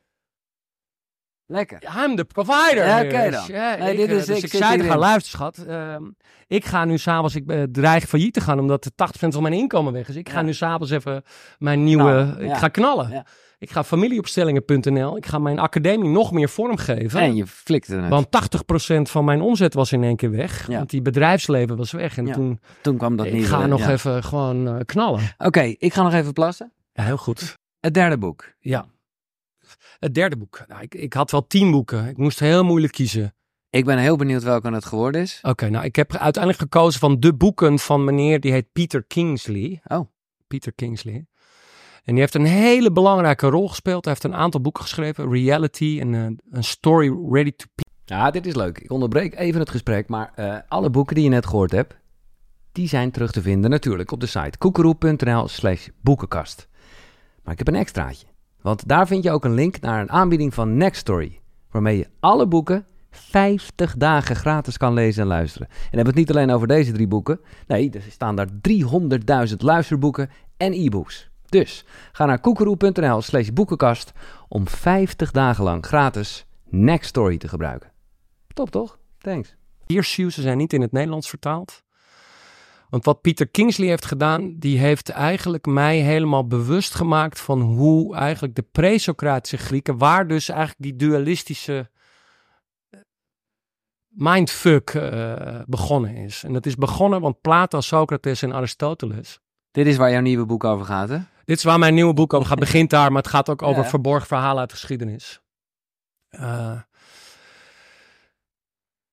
[1.47, 1.83] Lekker.
[2.05, 2.85] I'm the provider.
[2.85, 3.43] Ja, oké dan.
[3.47, 6.03] Ja, Nee, ik, dit eh, is- dus ik ik, zei tegen haar, luister schat, ehm,
[6.47, 9.53] ik ga nu s'avonds, ik eh, dreig failliet te gaan, omdat de 80% van mijn
[9.53, 10.15] inkomen weg is.
[10.15, 11.23] Ik ga nu s'avonds even
[11.57, 13.25] mijn nieuwe, ik ga knallen.
[13.59, 17.19] Ik ga familieopstellingen.nl, ik ga mijn academie nog meer vormgeven.
[17.19, 18.09] En je flikte het.
[18.09, 20.67] Want 80% van mijn omzet was in één keer weg.
[20.67, 20.77] Ja.
[20.77, 22.17] Want die bedrijfsleven was weg.
[22.17, 23.47] En toen, Toen kwam dat ik niet.
[23.47, 25.21] ga weer, nog even gewoon eh, knallen.
[25.37, 26.71] Oké, ik ga nog even plassen.
[26.93, 27.57] Ja, heel goed.
[27.79, 28.53] Het derde boek.
[28.59, 28.85] Ja.
[29.99, 30.63] Het derde boek.
[30.67, 32.07] Nou, ik, ik had wel tien boeken.
[32.07, 33.35] Ik moest heel moeilijk kiezen.
[33.69, 35.39] Ik ben heel benieuwd welke het geworden is.
[35.41, 39.81] Oké, nou, ik heb uiteindelijk gekozen van de boeken van meneer die heet Peter Kingsley.
[39.83, 40.09] Oh.
[40.47, 41.25] Peter Kingsley.
[42.03, 44.05] En die heeft een hele belangrijke rol gespeeld.
[44.05, 45.31] Hij heeft een aantal boeken geschreven.
[45.31, 46.21] Reality en eh,
[46.51, 47.65] een story ready to
[48.05, 48.77] Ja, dit is leuk.
[48.77, 51.95] Ik onderbreek even het gesprek, maar eh, alle boeken die je net gehoord hebt,
[52.71, 56.67] die zijn terug te vinden natuurlijk op de site koekeroe.nl slash boekenkast.
[57.43, 58.27] Maar ik heb een extraatje,
[58.61, 61.39] want daar vind je ook een link naar een aanbieding van Nextory,
[61.71, 65.67] waarmee je alle boeken 50 dagen gratis kan lezen en luisteren.
[65.67, 68.47] En dan hebben het niet alleen over deze drie boeken, nee, er staan daar
[69.49, 71.29] 300.000 luisterboeken en e-books.
[71.49, 74.11] Dus ga naar koekeroe.nl slash boekenkast
[74.47, 77.91] om 50 dagen lang gratis Nextory te gebruiken.
[78.53, 78.99] Top toch?
[79.17, 79.55] Thanks.
[79.87, 81.85] Ze zijn niet in het Nederlands vertaald.
[82.89, 88.15] Want wat Peter Kingsley heeft gedaan, die heeft eigenlijk mij helemaal bewust gemaakt van hoe
[88.15, 91.89] eigenlijk de pre-Socratische Grieken, waar dus eigenlijk die dualistische
[92.89, 92.99] eh,
[94.07, 96.43] mindfuck eh, begonnen is.
[96.43, 99.39] En dat is begonnen, want Plato, Socrates en Aristoteles.
[99.71, 101.17] Dit is waar jouw nieuwe boek over gaat, hè?
[101.45, 102.59] Dit is waar mijn nieuwe boek over gaat.
[102.59, 103.89] Begint daar, maar het gaat ook over Ja.
[103.89, 105.41] verborgen verhalen uit de geschiedenis.
[106.29, 106.81] Eh,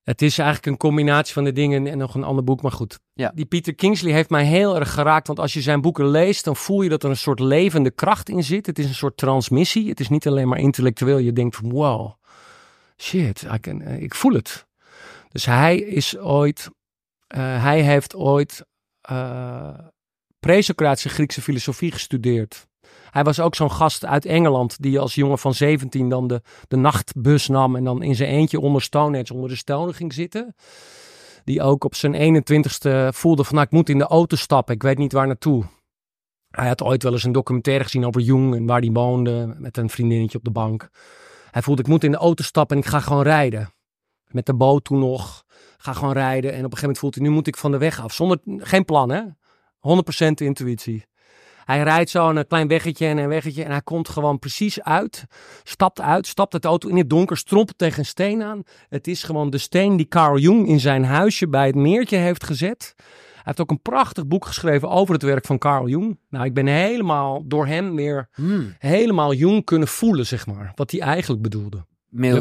[0.05, 3.01] het is eigenlijk een combinatie van de dingen en nog een ander boek, maar goed.
[3.13, 3.33] Ja.
[3.35, 6.57] Die Peter Kingsley heeft mij heel erg geraakt, want als je zijn boeken leest, dan
[6.57, 8.67] voel je dat er een soort levende kracht in zit.
[8.67, 9.89] Het is een soort transmissie.
[9.89, 11.19] Het is niet alleen maar intellectueel.
[11.19, 12.13] Je denkt van wow,
[12.97, 14.67] shit, can- eh, ik voel het.
[15.29, 16.71] Dus hij is ooit,
[17.27, 18.65] eh, hij heeft ooit
[19.01, 19.79] eh
[20.41, 22.67] pre-Socratische Griekse filosofie gestudeerd.
[23.15, 26.77] Hij was ook zo'n gast uit Engeland die als jongen van 17 dan de, de
[26.77, 30.55] nachtbus nam en dan in zijn eentje onder Stonehenge onder de stonen ging zitten.
[31.45, 34.83] Die ook op zijn 21ste voelde van nou, ik moet in de auto stappen, ik
[34.83, 35.65] weet niet waar naartoe.
[36.51, 39.77] Hij had ooit wel eens een documentaire gezien over Jung en waar hij woonde met
[39.77, 40.89] een vriendinnetje op de bank.
[41.51, 43.73] Hij voelde ik moet in de auto stappen en ik ga gewoon rijden.
[44.27, 45.45] Met de boot toen nog.
[45.77, 47.79] Ga gewoon rijden en op een gegeven moment voelt hij nu moet ik van de
[47.79, 48.13] weg af.
[48.13, 49.23] Zonder, geen plan hè.
[49.23, 51.05] 100% intuïtie.
[51.65, 55.25] Hij rijdt zo een klein weggetje en een weggetje en hij komt gewoon precies uit.
[55.63, 58.63] Stapt uit, stapt het auto in het donker, strompelt tegen een steen aan.
[58.89, 62.45] Het is gewoon de steen die Carl Jung in zijn huisje bij het meertje heeft
[62.45, 62.95] gezet.
[63.43, 66.19] heeft ook een prachtig boek geschreven over het werk van Carl Jung.
[66.31, 68.75] Nou, ik ben helemaal door hem weer Hmm.
[68.79, 70.73] helemaal Jung kunnen voelen, zeg maar.
[70.75, 71.85] Wat hij eigenlijk bedoelde.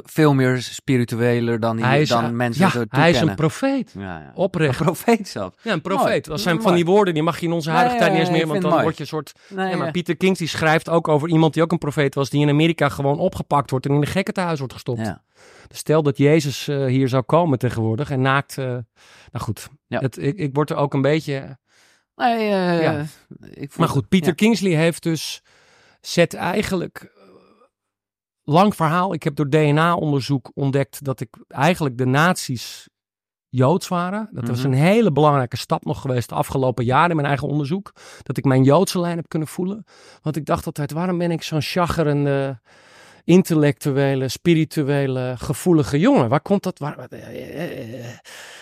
[0.03, 3.93] Veel meer spiritueler dan, die, Hij is, dan mensen ja, hij is een profeet.
[3.97, 4.31] ja, ja.
[4.35, 4.79] Oprecht.
[4.79, 5.53] Een profeet zelf.
[5.61, 6.25] Ja, een profeet.
[6.25, 6.67] Dat zijn Mooi.
[6.67, 8.61] van die woorden, die mag je in onze huidige Nee, tijd niet eens meer, want
[8.61, 9.33] dan word je een soort...
[9.49, 9.91] Nee, Ja, maar.
[9.91, 12.89] Pieter Kings die schrijft ook over iemand die ook een profeet was, die in Amerika
[12.89, 15.01] gewoon opgepakt wordt en in een gekkentehuis wordt gestopt.
[15.67, 18.57] Dus Stel dat Jezus eh, hier zou komen tegenwoordig en naakt...
[18.57, 18.83] eh, nou
[19.31, 21.57] goed, het, ik, ik word er ook een beetje...
[22.15, 22.99] Nee, eh,
[23.49, 24.35] ik voel- Maar goed, Pieter.
[24.35, 25.41] Kingsley heeft dus...
[26.01, 27.11] Zet eigenlijk...
[28.43, 29.13] Lang verhaal.
[29.13, 32.87] Ik heb door DNA-onderzoek ontdekt dat ik eigenlijk de nazi's
[33.49, 34.29] Joods waren.
[34.31, 34.67] Dat was Mhm.
[34.67, 37.91] een hele belangrijke stap nog geweest de afgelopen jaren in mijn eigen onderzoek.
[38.23, 39.83] Dat ik mijn Joodse lijn heb kunnen voelen.
[40.21, 42.59] Want ik dacht altijd, waarom ben ik zo'n chaggerende,
[43.23, 46.29] intellectuele, spirituele, gevoelige jongen?
[46.29, 46.79] Waar komt dat?
[46.79, 47.07] Waar,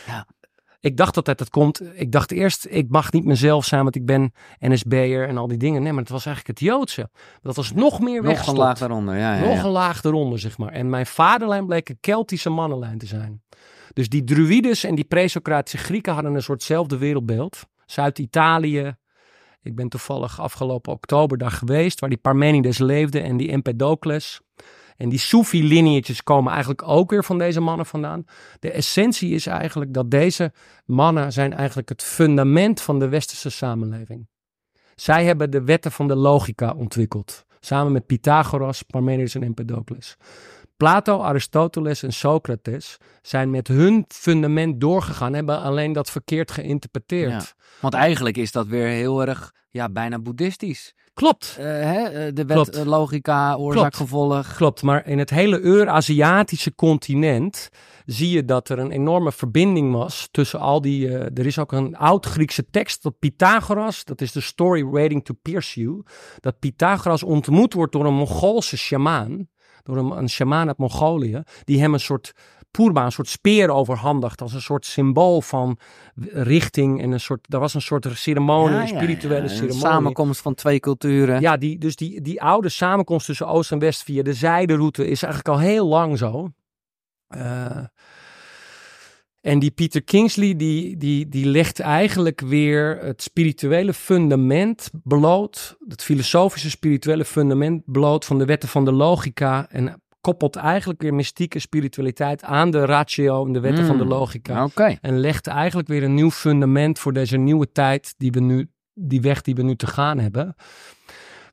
[0.08, 0.26] Ja.
[0.82, 1.82] Ik dacht altijd, dat komt...
[1.94, 5.58] Ik dacht eerst, ik mag niet mezelf zijn, want ik ben NSB'er en al die
[5.58, 5.82] dingen.
[5.82, 7.10] Nee, maar het was eigenlijk het Joodse.
[7.42, 9.36] Dat was nog meer Nog een laag daaronder, ja.
[9.36, 9.64] ja, Nog ja.
[9.64, 10.72] een laag eronder, zeg maar.
[10.72, 13.42] En mijn vaderlijn bleek een Keltische mannenlijn te zijn.
[13.94, 17.68] Dus die druides en die presocratische Grieken hadden een soortzelfde wereldbeeld.
[17.86, 18.96] Zuid-Italië.
[19.62, 24.42] Ik ben toevallig afgelopen oktober daar geweest, waar die Parmenides leefde en die Empedocles.
[25.02, 28.26] En die Soefi-lineages komen eigenlijk ook weer van deze mannen vandaan.
[28.60, 30.52] De essentie is eigenlijk dat deze
[30.86, 34.28] mannen zijn eigenlijk het fundament van de westerse samenleving.
[34.96, 37.46] Zij hebben de wetten van de logica ontwikkeld.
[37.60, 40.18] Samen met Pythagoras, Parmenides en Empedocles.
[40.78, 47.56] Plato, Aristoteles en Socrates zijn met hun fundament doorgegaan, hebben alleen dat verkeerd geïnterpreteerd.
[47.80, 50.94] Want eigenlijk is dat weer heel erg, ja, bijna boeddhistisch.
[51.14, 52.04] Klopt, Eh, hè?
[52.04, 52.76] eh, De wet, Klopt.
[52.76, 53.96] eh, logica, oorzaak, Klopt.
[53.96, 54.56] gevolg.
[54.56, 54.82] klopt.
[54.82, 57.70] Maar in het hele Eurasiatische continent
[58.06, 61.10] zie je dat er een enorme verbinding was tussen al die...
[61.18, 65.80] er is ook een oud-Griekse tekst dat Pythagoras, dat is de story waiting to pierce
[65.82, 66.04] you,
[66.40, 69.50] dat Pythagoras ontmoet wordt door een Mongoolse sjamaan,
[69.84, 72.32] door een, een sjamaan uit Mongolië, die hem een soort
[72.72, 75.78] poerba, een soort speer overhandigt als een soort symbool van
[76.32, 79.48] richting en een soort, daar was een soort ceremonie, Ja, een spirituele ja.
[79.48, 79.76] ceremonie.
[79.76, 81.42] Een samenkomst van twee culturen.
[81.42, 85.24] Ja, die, dus die, die oude samenkomst tussen Oost en West via de zijderoute is
[85.24, 86.50] eigenlijk al heel lang zo.
[87.28, 87.84] Eh,
[89.42, 96.04] en die Peter Kingsley, die, die, die legt eigenlijk weer het spirituele fundament bloot, het
[96.04, 101.60] filosofische spirituele fundament bloot van de wetten van de logica en koppelt eigenlijk weer mystieke
[101.60, 104.64] spiritualiteit aan de ratio en de wetten van de Mm, logica.
[105.02, 109.22] En legt eigenlijk weer een nieuw fundament voor deze nieuwe tijd die we nu, die
[109.22, 110.56] weg die we nu te gaan hebben.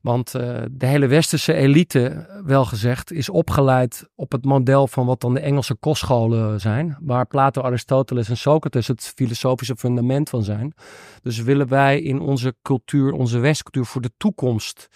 [0.01, 5.21] Want eh, de hele westerse elite, wel gezegd, is opgeleid op het model van wat
[5.21, 6.97] dan de Engelse kostscholen zijn.
[7.01, 10.73] Waar Plato, Aristoteles en Socrates het filosofische fundament van zijn.
[11.21, 14.87] Dus willen wij in onze cultuur, onze westcultuur voor de toekomst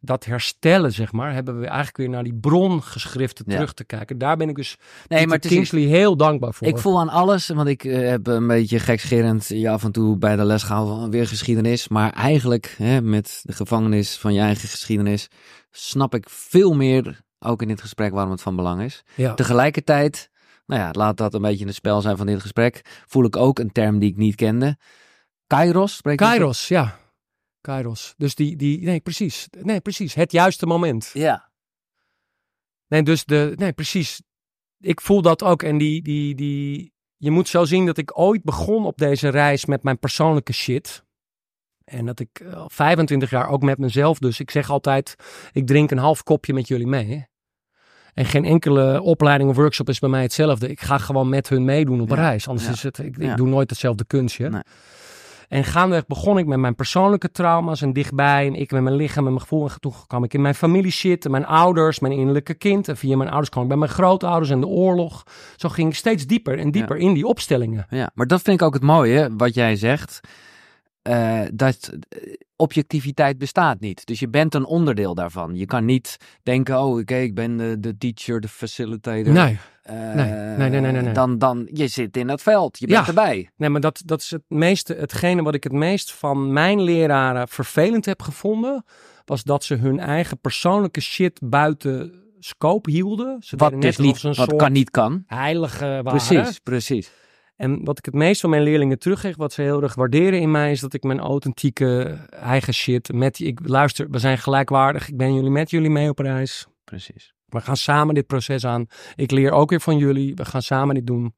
[0.00, 3.54] dat herstellen, zeg maar, hebben we eigenlijk weer naar die brongeschriften Ja.
[3.54, 4.18] terug te kijken.
[4.18, 4.76] Daar ben ik dus
[5.08, 6.66] Nee, maar het is, Kingsley heel dankbaar voor.
[6.66, 10.16] ik voel aan alles, want ik eh, heb een beetje gekscherend je af en toe
[10.18, 11.88] bij de les gehouden van weer geschiedenis.
[11.88, 15.28] Maar eigenlijk, hè, met de gevangenis van je eigen geschiedenis,
[15.70, 19.02] snap ik veel meer, ook in dit gesprek, waarom het van belang is.
[19.14, 19.34] ja.
[19.34, 20.30] Tegelijkertijd,
[20.66, 23.58] nou ja, laat dat een beetje het spel zijn van dit gesprek, voel ik ook
[23.58, 24.76] een term die ik niet kende.
[25.46, 26.16] Kairos, spreek?
[26.16, 26.98] Kairos, ja.
[27.60, 28.14] Kairos.
[28.16, 29.48] Dus die, die, nee, precies.
[29.60, 30.14] Nee, precies.
[30.14, 31.10] Het juiste moment.
[31.12, 31.50] Ja.
[32.86, 34.22] Nee, dus de, nee, precies.
[34.78, 35.62] Ik voel dat ook.
[35.62, 39.64] En die, die, die, je moet zo zien dat ik ooit begon op deze reis
[39.64, 41.04] met mijn persoonlijke shit.
[41.84, 44.18] En dat ik eh, al 25 jaar ook met mezelf.
[44.18, 45.14] Dus ik zeg altijd,
[45.52, 47.28] ik drink een half kopje met jullie mee.
[48.14, 50.68] En geen enkele opleiding of workshop is bij mij hetzelfde.
[50.68, 52.48] Ik ga gewoon met hun meedoen op Ja, reis.
[52.48, 53.30] Anders ja, is het, ik, ja.
[53.30, 54.48] ik doe nooit hetzelfde kunstje.
[54.48, 54.62] Nee.
[55.50, 58.46] En gaandeweg begon ik met mijn persoonlijke trauma's en dichtbij.
[58.46, 59.68] En ik met mijn lichaam en mijn gevoel.
[59.68, 61.24] En toen kwam ik in mijn familie shit.
[61.24, 62.88] En mijn ouders, mijn innerlijke kind.
[62.88, 65.22] En via mijn ouders kwam ik bij mijn grootouders en de oorlog.
[65.56, 67.86] Zo ging ik steeds dieper en dieper in die opstellingen.
[67.88, 70.20] Ja, maar dat vind ik ook het mooie, wat jij zegt.
[71.02, 72.18] eh, dat eh,
[72.56, 74.06] objectiviteit bestaat niet.
[74.06, 75.54] Dus je bent een onderdeel daarvan.
[75.54, 79.32] Je kan niet denken, oh oké, ik ben de, de teacher, de facilitator.
[79.32, 79.58] Nee,
[79.90, 81.12] Nee, nee, nee, nee, nee.
[81.12, 83.06] Dan, dan, je zit in dat veld, je bent Ja.
[83.06, 83.50] erbij.
[83.56, 87.48] nee maar dat, dat is het meeste, hetgene wat ik het meest van mijn leraren
[87.48, 88.84] vervelend heb gevonden.
[89.24, 93.36] Was dat ze hun eigen persoonlijke shit buiten scope hielden.
[93.40, 95.22] Ze Wat dus niet, wat kan niet kan.
[95.26, 96.02] heilige waren.
[96.04, 97.10] Precies, precies.
[97.56, 100.50] En wat ik het meest van mijn leerlingen teruggeef, wat ze heel erg waarderen in
[100.50, 105.16] mij, is dat ik mijn authentieke eigen shit met ik luister, we zijn gelijkwaardig, ik
[105.16, 106.66] ben jullie met jullie mee op reis.
[106.84, 107.34] Precies.
[107.50, 108.86] We gaan samen dit proces aan.
[109.14, 111.34] Ik leer ook weer van jullie, we gaan samen dit doen.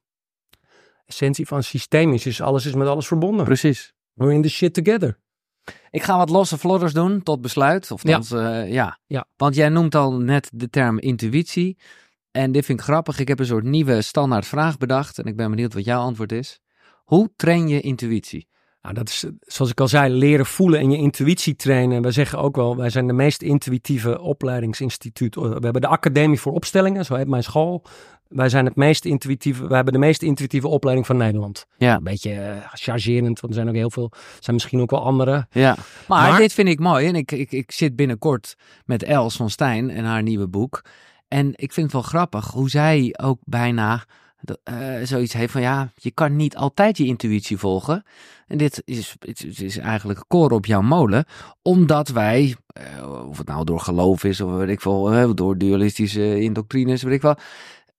[1.06, 3.44] Essentie van systemisch is alles is met alles verbonden.
[3.44, 3.94] Precies.
[4.14, 5.20] We're in the shit together.
[5.90, 7.90] Ik ga wat losse vlodders doen tot besluit.
[7.90, 8.20] Of Ja.
[8.28, 8.62] ja.
[8.62, 8.98] ja.
[9.06, 9.26] Ja.
[9.36, 11.78] Want jij noemt al net de term intuïtie.
[12.30, 13.18] En dit vind ik grappig.
[13.18, 15.18] Ik heb een soort nieuwe standaard vraag bedacht.
[15.18, 16.60] En ik ben benieuwd wat jouw antwoord is.
[17.05, 18.48] Hoe train je intuïtie?
[18.82, 22.02] Nou, dat is, zoals ik al zei, leren voelen en je intuïtie trainen.
[22.02, 25.34] Wij zeggen ook wel, wij zijn de meest intuïtieve opleidingsinstituut.
[25.34, 27.82] We hebben de Academie voor Opstellingen, zo heet mijn school.
[28.28, 31.66] Wij zijn het meest intuïtieve, wij hebben de meest intuïtieve opleiding van Nederland.
[31.76, 31.96] Ja.
[31.96, 35.04] Een beetje eh, chargerend, want er zijn ook heel veel, er zijn misschien ook wel
[35.04, 35.46] andere.
[35.50, 35.76] Ja.
[36.09, 37.06] Maar, Maar- dit vind ik mooi.
[37.06, 40.84] En ik, ik, ik zit binnenkort met Els van Stijn en haar nieuwe boek.
[41.28, 44.04] En ik vind het wel grappig hoe zij ook bijna
[44.62, 48.05] eh, zoiets heeft van ja, je kan niet altijd je intuïtie volgen.
[48.47, 51.24] En dit is, het is- eigenlijk koren op jouw molen.
[51.62, 55.59] Omdat wij, eh, of het nou door geloof is of weet ik veel, eh, door
[55.59, 57.36] dualistische indoctrines, weet ik wel.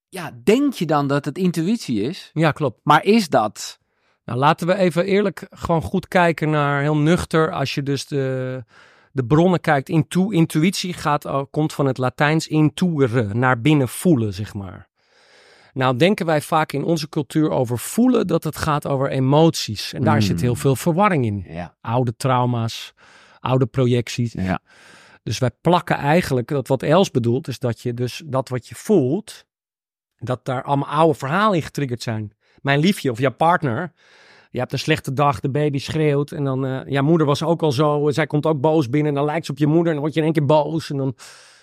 [0.09, 2.29] Ja, denk je dan dat het intuïtie is?
[2.33, 2.79] Ja, klopt.
[2.83, 3.79] Maar is dat?
[4.25, 8.63] Nou, laten we even eerlijk gewoon goed kijken naar, heel nuchter, als je dus de,
[9.11, 9.89] de bronnen kijkt.
[9.89, 14.87] Intu, intuïtie gaat, komt van het Latijns intuere, naar binnen voelen, zeg maar.
[15.73, 19.93] Nou, denken wij vaak in onze cultuur over voelen dat het gaat over emoties.
[19.93, 20.21] En daar Mm.
[20.21, 21.45] zit heel veel verwarring in.
[21.47, 21.75] Ja.
[21.81, 22.93] Oude trauma's,
[23.39, 24.33] oude projecties.
[24.33, 24.59] Ja.
[25.23, 28.75] Dus wij plakken eigenlijk, dat wat Els bedoelt, is dat je dus dat wat je
[28.75, 29.45] voelt,
[30.17, 32.31] dat daar allemaal oude verhalen in getriggerd zijn.
[32.61, 33.93] Mijn liefje of jouw partner,
[34.49, 37.61] je hebt een slechte dag, de baby schreeuwt en dan, eh ja, moeder was ook
[37.61, 39.91] al zo, zij komt ook boos binnen en dan lijkt ze op je moeder en
[39.93, 41.15] dan word je in één keer boos en dan,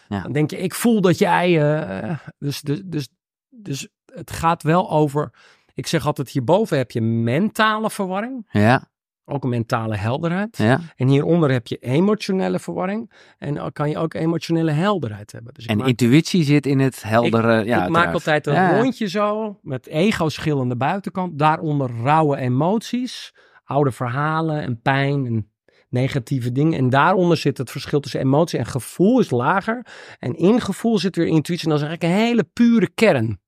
[0.08, 0.22] Ja.
[0.22, 3.08] dan denk je, ik voel dat jij, eh, dus, dus, dus,
[3.48, 5.30] dus het gaat wel over,
[5.74, 8.88] ik zeg altijd, hierboven heb je mentale verwarring, Ja.
[9.24, 10.56] ook een mentale helderheid.
[10.56, 10.80] Ja.
[10.96, 13.12] En hieronder heb je emotionele verwarring.
[13.38, 15.54] En dan kan je ook emotionele helderheid hebben.
[15.54, 17.64] Dus ik En maak, intuïtie zit in het heldere.
[17.64, 18.80] ja, ik maak altijd een Ja.
[18.80, 19.58] rondje zo.
[19.62, 21.38] Met ego-schil aan de buitenkant.
[21.38, 23.34] Daaronder rauwe emoties.
[23.64, 25.50] Oude verhalen en pijn en
[25.88, 26.78] negatieve dingen.
[26.78, 29.86] En daaronder zit het verschil tussen emotie en gevoel is lager.
[30.18, 31.64] En in gevoel zit weer intuïtie.
[31.64, 33.40] En dat is eigenlijk een hele pure kern.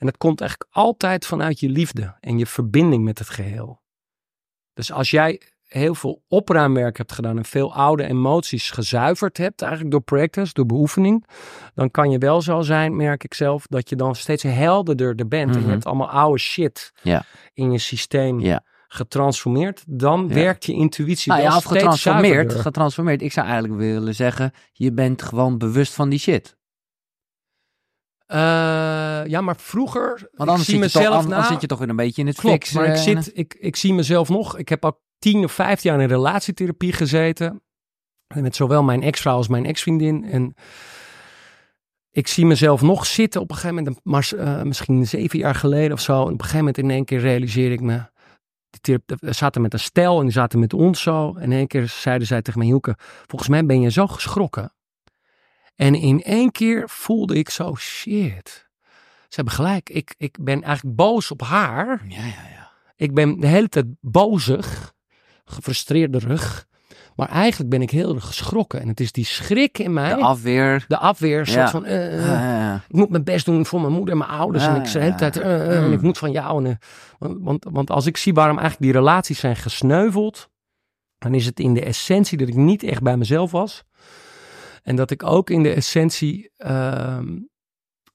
[0.00, 3.82] En dat komt eigenlijk altijd vanuit je liefde en je verbinding met het geheel.
[4.72, 9.90] Dus als jij heel veel opruimwerk hebt gedaan en veel oude emoties gezuiverd hebt, eigenlijk
[9.92, 11.26] door practice, door beoefening,
[11.74, 15.28] dan kan je wel zo zijn, merk ik zelf, dat je dan steeds helderder er
[15.28, 15.50] bent.
[15.50, 15.66] En Mhm.
[15.66, 17.24] je hebt allemaal oude shit Ja.
[17.52, 18.64] in je systeem Ja.
[18.88, 19.84] getransformeerd.
[19.86, 20.34] Dan Ja.
[20.34, 22.54] werkt je intuïtie Nou wel ja, of steeds getransformeerd.
[22.54, 23.22] Getransformeerd.
[23.22, 26.56] Ik zou eigenlijk willen zeggen, je bent gewoon bewust van die shit.
[28.30, 28.38] Eh,
[29.26, 31.78] ja, maar vroeger, Want ik zie zit je, toch, mezelf anders nou- zit je toch
[31.78, 34.58] weer een beetje in het Klopt, maar ik, en- zit, ik, ik zie mezelf nog.
[34.58, 37.62] Ik heb al tien of vijftien jaar in relatietherapie gezeten.
[38.26, 40.24] En Met zowel mijn ex-vrouw als mijn ex-vriendin.
[40.24, 40.54] En
[42.10, 45.92] ik zie mezelf nog zitten op een gegeven moment, maar, eh, misschien zeven jaar geleden
[45.92, 46.12] of zo.
[46.14, 48.02] En op een gegeven moment in één keer realiseerde ik me.
[48.80, 51.34] Die zaten met een stel en die zaten met ons zo.
[51.36, 52.96] En in één keer zeiden zij tegen mij, Hielke,
[53.26, 54.72] volgens mij ben je zo geschrokken.
[55.80, 58.68] En in één keer voelde ik zo, shit.
[59.28, 59.90] Ze hebben gelijk.
[59.90, 62.02] Ik, ik ben eigenlijk boos op haar.
[62.08, 62.24] Ja, ja,
[62.54, 62.70] ja.
[62.96, 64.92] Ik ben de hele tijd bozig,
[65.44, 66.66] gefrustreerderig.
[67.16, 68.80] Maar eigenlijk ben ik heel erg geschrokken.
[68.80, 70.84] En het is die schrik in mij, De de, afweer.
[70.88, 71.70] afweer, soort Ja.
[71.70, 71.84] van...
[71.84, 74.64] eh, eh, Ja, ik moet mijn best doen voor mijn moeder en mijn ouders.
[74.64, 75.92] Ja, en ik zeg de hele tijd, eh, en Mm.
[75.92, 76.64] ik moet van jou.
[76.64, 76.78] En,
[77.18, 80.48] want, want, want als ik zie waarom eigenlijk die relaties zijn gesneuveld,
[81.18, 83.84] dan is het in de essentie dat ik niet echt bij mezelf was.
[84.82, 87.38] En dat ik ook in de essentie ehm,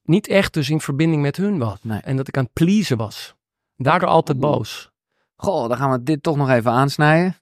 [0.03, 1.83] niet echt dus in verbinding met hun was.
[1.83, 1.99] Nee.
[1.99, 3.35] En dat ik aan het pleasen was.
[3.75, 4.91] Daardoor altijd boos.
[5.35, 7.37] Goh, dan gaan we dit toch nog even aansnijden.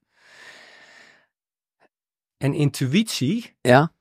[2.37, 3.93] En intuïtie Ja.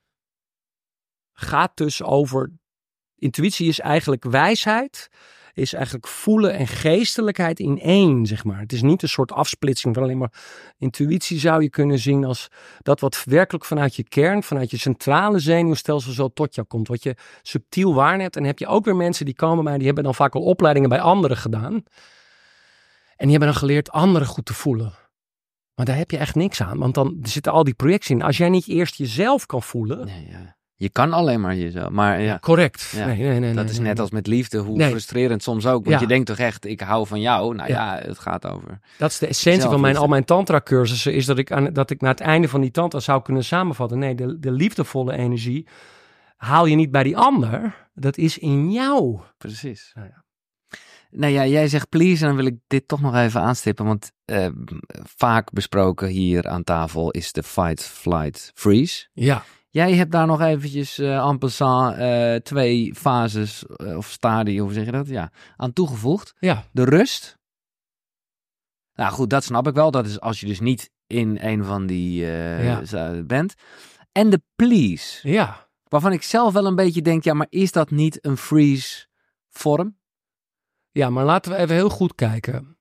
[1.33, 2.53] gaat dus over.
[3.17, 5.09] Intuïtie is eigenlijk wijsheid,
[5.55, 8.59] is eigenlijk voelen en geestelijkheid in één, zeg maar.
[8.59, 10.33] Het is niet een soort afsplitsing van alleen maar.
[10.79, 12.49] Intuïtie zou je kunnen zien als
[12.83, 16.89] dat wat werkelijk vanuit je kern, vanuit je centrale zenuwstelsel zo tot jou komt.
[16.89, 18.37] Wat je subtiel waarneemt.
[18.37, 20.89] En heb je ook weer mensen die komen bij, die hebben dan vaak al opleidingen
[20.89, 21.73] bij anderen gedaan.
[23.17, 24.93] En die hebben dan geleerd anderen goed te voelen.
[25.75, 28.23] Maar daar heb je echt niks aan, want dan zitten al die projecties in.
[28.23, 30.07] Als jij niet eerst jezelf kan voelen.
[30.07, 30.57] Nee, ja.
[30.83, 31.91] Je kan alleen maar jezelf.
[31.91, 32.93] Maar ja, Correct.
[32.97, 34.59] Ja, nee, nee, nee, dat is net als met liefde.
[34.59, 35.85] Hoe frustrerend soms ook.
[35.85, 36.01] Want Ja.
[36.01, 37.55] je denkt toch echt, ik hou van jou.
[37.55, 37.99] Nou Ja.
[38.03, 38.79] het gaat over.
[38.99, 41.15] Dat is de essentie van mijn, al mijn tantra-cursussen.
[41.15, 43.99] Is dat ik, aan, dat ik naar het einde van die tantra zou kunnen samenvatten.
[43.99, 45.67] Nee, de, de liefdevolle energie
[46.37, 47.89] haal je niet bij die ander.
[47.95, 49.21] Dat is in jou.
[49.39, 49.91] Precies.
[49.95, 50.25] Nou ja.
[51.11, 53.85] Nou ja, jij zegt please en dan wil ik dit toch nog even aanstippen.
[53.85, 54.47] Want eh,
[55.17, 59.07] vaak besproken hier aan tafel is de fight, flight, freeze.
[59.13, 59.45] Ja.
[59.73, 64.73] Jij hebt daar nog eventjes eh en passant eh, twee fases eh, of stadia, hoe
[64.73, 65.09] zeg je dat?
[65.09, 66.35] Ja, aan toegevoegd.
[66.39, 66.65] Ja.
[66.73, 67.39] De rust
[68.95, 69.91] Nou goed, dat snap ik wel.
[69.91, 72.85] Dat is als je dus niet in een van die Ja.
[72.85, 73.55] za- bent.
[74.13, 75.29] En de please.
[75.29, 75.69] Ja.
[75.89, 79.07] Waarvan ik zelf wel een beetje denk, ja, maar is dat niet een freeze
[79.49, 79.99] vorm?
[80.91, 82.77] Ja, maar laten we even heel goed kijken.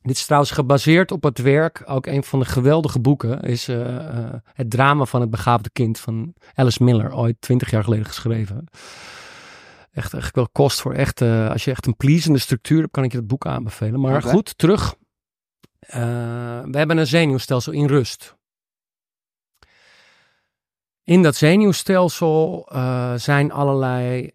[0.00, 3.96] Dit is trouwens gebaseerd op het werk, ook een van de geweldige boeken, is eh,
[3.96, 8.66] eh, Het drama van het begaafde kind van Alice Miller, ooit twintig jaar geleden geschreven.
[9.92, 13.04] Echt, echt wel kost voor echt, eh, als je echt een pleasende structuur hebt, kan
[13.04, 14.00] ik je het boek aanbevelen.
[14.00, 14.94] Maar goed, terug.
[15.80, 18.36] We hebben een zenuwstelsel in rust.
[21.04, 22.68] In dat zenuwstelsel
[23.16, 24.30] zijn allerlei.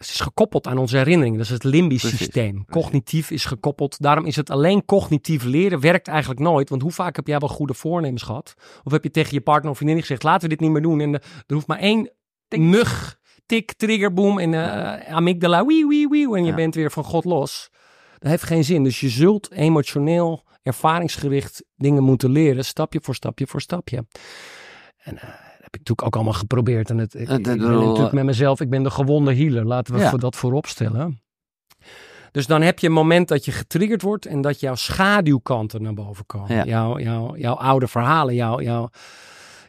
[0.00, 1.38] Het is gekoppeld aan onze herinneringen.
[1.38, 2.64] Dat is het limbisch Precies, systeem.
[2.70, 4.00] Cognitief is gekoppeld.
[4.00, 6.68] Daarom is het alleen cognitief leren werkt eigenlijk nooit.
[6.68, 8.54] Want hoe vaak heb jij wel goede voornemens gehad?
[8.82, 11.00] Of heb je tegen je partner of vriendin gezegd: laten we dit niet meer doen?
[11.00, 12.10] En eh, er hoeft maar één
[12.48, 16.34] mug, tik, trigger, boom en eh amygdala, wie, wie, wie.
[16.36, 16.54] En je Ja.
[16.54, 17.70] bent weer van God los.
[18.18, 18.84] Dat heeft geen zin.
[18.84, 22.64] Dus je zult emotioneel, ervaringsgericht dingen moeten leren.
[22.64, 24.06] Stapje voor stapje voor stapje.
[25.02, 25.28] En eh,
[25.70, 26.90] ik natuurlijk ook allemaal geprobeerd.
[26.90, 29.66] En het, ik, ben natuurlijk met mezelf, ik ben de gewonde healer.
[29.66, 30.10] Laten we Ja.
[30.10, 31.20] voor dat voorop stellen.
[32.30, 35.94] Dus dan heb je een moment dat je getriggerd wordt en dat jouw schaduwkanten naar
[35.94, 36.54] boven komen.
[36.56, 36.64] Ja.
[36.64, 38.90] Jouw, jouw, jouw oude verhalen, jouw, jouw,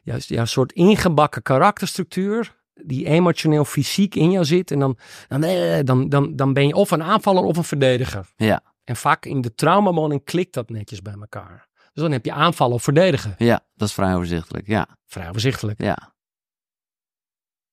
[0.04, 4.72] juist jouw soort ingebakken karakterstructuur, die emotioneel fysiek in jou zit.
[4.72, 4.98] En dan,
[5.28, 8.30] dan, eh, dan, dan, dan ben je of een aanvaller of een verdediger.
[8.36, 8.64] Ja.
[8.84, 11.70] En vaak in de traumamoning klikt dat netjes bij elkaar.
[11.94, 13.36] Dus dan heb je aanvallen of verdedigen.
[13.38, 14.68] Ja, dat is vrij overzichtelijk.
[14.68, 15.82] Ja, Vrij overzichtelijk.
[15.82, 16.14] ja,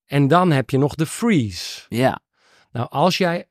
[0.04, 1.80] En dan heb je nog de freeze.
[1.88, 2.20] ja.
[2.70, 3.48] Nou, als jij.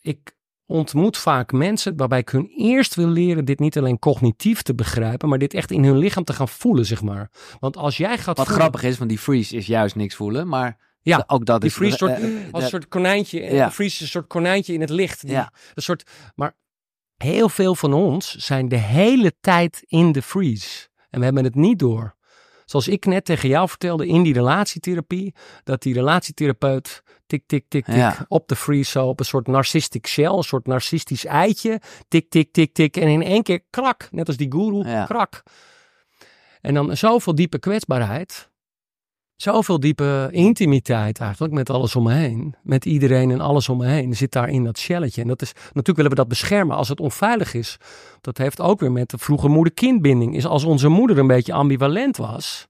[0.00, 0.36] Ik
[0.66, 5.28] ontmoet vaak mensen waarbij ik hun eerst wil leren dit niet alleen cognitief te begrijpen,
[5.28, 7.30] maar dit echt in hun lichaam te gaan voelen, zeg maar.
[7.58, 10.48] Want als jij gaat Wat voelen- grappig is, want die freeze is juist niks voelen,
[10.48, 11.76] maar Ja, ook dat die is...
[11.76, 13.50] freeze soort, eh, eh, als een eh, soort konijntje, ja.
[13.52, 13.70] ja.
[13.70, 15.20] freeze is een soort konijntje in het licht.
[15.20, 15.52] Die, Ja.
[15.74, 16.56] Een soort, maar
[17.18, 20.88] heel veel van ons zijn de hele tijd in de freeze.
[21.10, 22.16] En we hebben het niet door.
[22.64, 25.34] Zoals ik net tegen jou vertelde in die relatietherapie,
[25.64, 28.24] dat die relatietherapeut tik, tik, tik, tik, Ja.
[28.28, 32.52] op de freeze zo, op een soort narcistic shell, een soort narcistisch eitje, tik, tik,
[32.52, 35.04] tik, tik, en in één keer krak, net als die guru, Ja.
[35.04, 35.42] krak.
[36.60, 38.50] En dan zoveel diepe kwetsbaarheid,
[39.42, 43.86] zoveel diepe intimiteit eigenlijk met alles om me heen, met iedereen en alles om me
[43.86, 45.22] heen, zit daar in dat shelletje.
[45.22, 47.76] En dat is, natuurlijk willen we dat beschermen als het onveilig is.
[48.20, 50.36] Dat heeft ook weer met de vroege moeder-kindbinding.
[50.36, 52.67] Is als onze moeder een beetje ambivalent was.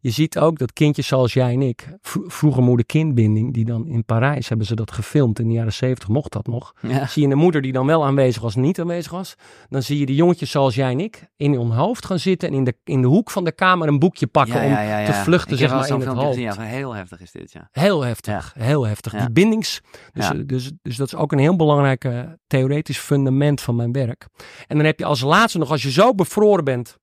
[0.00, 4.04] Je ziet ook dat kindjes zoals jij en ik, vro- vroege moeder-kindbinding, die dan in
[4.04, 5.38] Parijs hebben ze dat gefilmd.
[5.38, 6.72] In de jaren zeventig mocht dat nog.
[6.82, 7.06] ja.
[7.06, 9.34] Zie je een moeder die dan wel aanwezig was, niet aanwezig was.
[9.68, 12.54] Dan zie je die jongetjes zoals jij en ik in hun hoofd gaan zitten en
[12.54, 15.12] in de, in de hoek van de kamer een boekje pakken Ja, om ja, te
[15.12, 16.38] vluchten, Ik zeg maar, in het hoofd.
[16.38, 17.68] gezien, heel heftig is dit, ja.
[17.72, 19.12] Heel heftig, heel heftig.
[19.12, 19.80] Die bindings,
[20.12, 23.92] dus, eh, dus, dus dat is ook een heel belangrijk eh, theoretisch fundament van mijn
[23.92, 24.26] werk.
[24.66, 26.98] En dan heb je als laatste nog, als je zo bevroren bent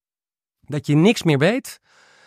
[0.61, 1.79] dat je niks meer weet,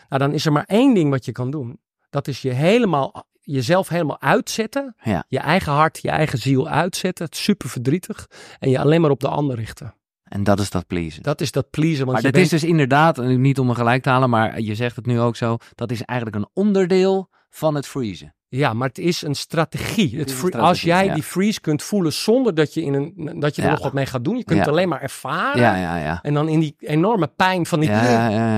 [0.09, 1.80] nou dan is er maar één ding wat je kan doen.
[2.10, 5.24] Dat is je helemaal, jezelf helemaal uitzetten, Ja.
[5.28, 8.26] je eigen hart, je eigen ziel uitzetten, het super verdrietig,
[8.59, 9.94] en je alleen maar op de ander richten.
[10.22, 11.22] En dat is dat pleasen.
[11.22, 14.02] Dat is dat pleasen, want maar dat is dus inderdaad, en niet om me gelijk
[14.02, 17.74] te halen, maar je zegt het nu ook zo, dat is eigenlijk een onderdeel van
[17.74, 18.35] het freezen.
[18.51, 20.19] Ja, maar het is een strategie.
[20.19, 21.15] Het is een free- strategie, als jij ja.
[21.15, 23.75] die freeze kunt voelen zonder dat je, in een, dat je er Ja.
[23.75, 24.65] nog wat mee gaat doen, je kunt Ja.
[24.65, 25.61] het alleen maar ervaren.
[25.61, 26.23] Ja, ja, ja.
[26.23, 27.91] En dan in die enorme pijn van die,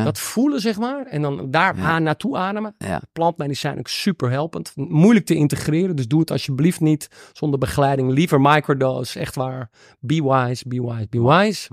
[0.05, 1.07] dat voelen, zeg maar.
[1.07, 2.77] En dan daar aan naartoe ademen.
[3.13, 4.73] Plantmedicijn ook super helpend.
[4.75, 8.11] Moeilijk te integreren, dus doe het alsjeblieft niet zonder begeleiding.
[8.13, 9.71] Liever microdose, echt waar.
[10.01, 11.69] Be wise, be wise, be wise.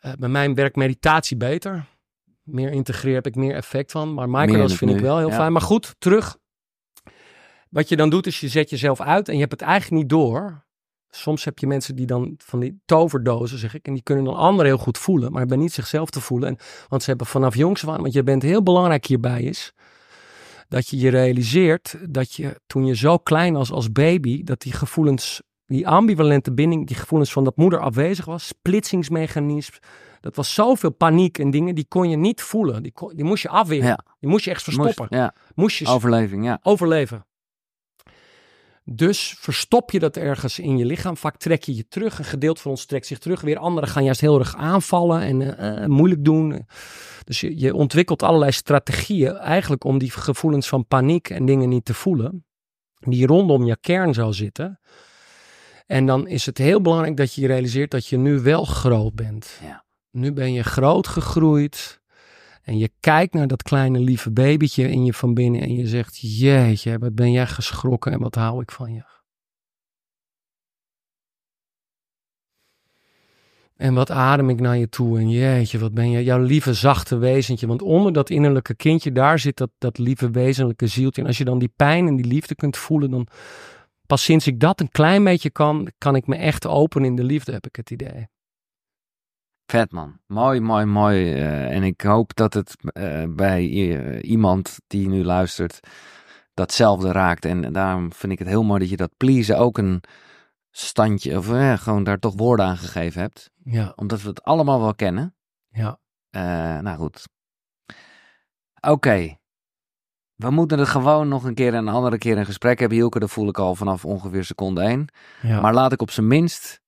[0.00, 1.84] Eh, bij mij werkt meditatie beter.
[2.42, 4.14] Meer integreren heb ik meer effect van.
[4.14, 5.34] Maar microdose vind ik wel heel ja.
[5.34, 5.52] fijn.
[5.52, 6.38] Maar goed, terug.
[7.70, 10.10] Wat je dan doet is je zet jezelf uit en je hebt het eigenlijk niet
[10.10, 10.64] door.
[11.10, 14.36] Soms heb je mensen die dan van die toverdozen, zeg ik, en die kunnen dan
[14.36, 16.48] anderen heel goed voelen, maar hebben niet zichzelf te voelen.
[16.48, 16.56] En,
[16.88, 19.72] want ze hebben vanaf jongs aan, want je bent heel belangrijk hierbij is,
[20.68, 24.72] dat je je realiseert dat je toen je zo klein was als baby, dat die
[24.72, 29.76] gevoelens, die ambivalente binding, die gevoelens van dat moeder afwezig was, splitsingsmechanisme,
[30.20, 32.82] dat was zoveel paniek en dingen, die kon je niet voelen.
[32.82, 33.86] Die, kon- die moest je afweren.
[33.86, 33.98] Ja.
[34.20, 35.06] Die moest je echt verstoppen.
[35.10, 36.58] Moest- ja, moest je overleving, ja.
[36.62, 37.24] overleven.
[38.92, 41.16] Dus verstop je dat ergens in je lichaam.
[41.16, 42.18] Vaak trek je je terug.
[42.18, 43.40] Een gedeelte van ons trekt zich terug.
[43.40, 46.66] Weer anderen gaan juist heel erg aanvallen en eh, eh, moeilijk doen.
[47.24, 51.84] Dus je, je ontwikkelt allerlei strategieën eigenlijk om die gevoelens van paniek en dingen niet
[51.84, 52.44] te voelen.
[52.98, 54.80] Die rondom je kern zou zitten.
[55.86, 59.14] En dan is het heel belangrijk dat je je realiseert dat je nu wel groot
[59.14, 59.58] bent.
[59.62, 59.84] Ja.
[60.10, 61.99] Nu ben je groot gegroeid.
[62.62, 66.38] En je kijkt naar dat kleine lieve babytje in je van binnen en je zegt,
[66.38, 69.10] jeetje, wat ben jij geschrokken en wat hou ik van je.
[73.80, 75.18] En wat adem ik naar je toe.
[75.18, 77.66] En jeetje, wat ben je, jouw lieve zachte wezentje.
[77.66, 81.20] Want onder dat innerlijke kindje, daar zit dat, dat lieve wezenlijke zieltje.
[81.20, 83.26] En als je dan die pijn en die liefde kunt voelen, dan
[84.06, 87.24] pas sinds ik dat een klein beetje kan, kan ik me echt openen in de
[87.24, 88.28] liefde, heb ik het idee.
[89.70, 90.18] Vet man.
[90.26, 91.32] Mooi, mooi, mooi.
[91.34, 95.80] Eh, en ik hoop dat het eh, bij i- iemand die nu luistert
[96.54, 97.44] datzelfde raakt.
[97.44, 100.02] En daarom vind ik het heel mooi dat je dat pleasen ook een
[100.70, 103.50] standje, of eh, gewoon daar toch woorden aan gegeven hebt.
[103.64, 105.34] Ja, Omdat we het allemaal wel kennen.
[105.68, 105.98] ja.
[106.30, 107.28] Eh, nou goed.
[108.80, 109.38] Oké.
[110.34, 113.18] We moeten het gewoon nog een keer en een andere keer een gesprek hebben, Hielke.
[113.18, 115.06] Dat voel ik al vanaf ongeveer seconde één.
[115.42, 115.60] ja.
[115.60, 116.79] Maar laat ik op zijn minst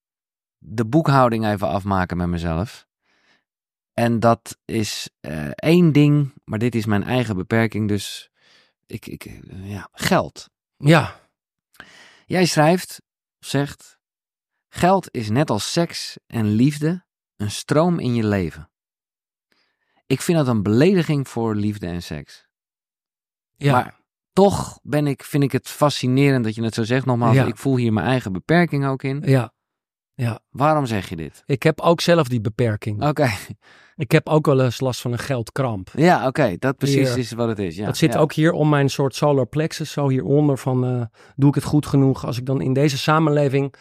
[0.65, 2.87] de boekhouding even afmaken met mezelf.
[3.93, 7.89] En dat is eh, één ding, maar dit is mijn eigen beperking.
[7.89, 8.31] Dus
[8.87, 10.49] ik, ik, eh, ja, geld.
[10.77, 11.21] ja,
[12.27, 13.03] Jij schrijft,
[13.39, 13.99] zegt,
[14.69, 17.05] geld is net als seks en liefde
[17.37, 18.71] een stroom in je leven.
[20.07, 22.47] Ik vind dat een belediging voor liefde en seks.
[23.57, 23.73] ja.
[23.73, 24.01] Maar
[24.33, 27.07] toch ben ik, vind ik het fascinerend dat je het zo zegt.
[27.07, 27.45] Nogmaals, Ja.
[27.47, 29.23] ik voel hier mijn eigen beperking ook in.
[29.25, 29.53] ja.
[30.51, 31.43] Waarom zeg je dit?
[31.47, 33.03] Ik heb ook zelf die beperking.
[33.09, 33.31] Oké,
[33.97, 35.91] Ik heb ook wel eens last van een geldkramp.
[35.97, 37.19] ja, oké, dat precies Hier.
[37.19, 37.77] is wat het is.
[37.77, 38.19] Ja, dat zit ja.
[38.19, 41.03] ook hier om mijn soort solar plexus, zo hieronder van eh,
[41.37, 42.27] doe ik het goed genoeg?
[42.27, 43.75] Als ik dan in deze samenleving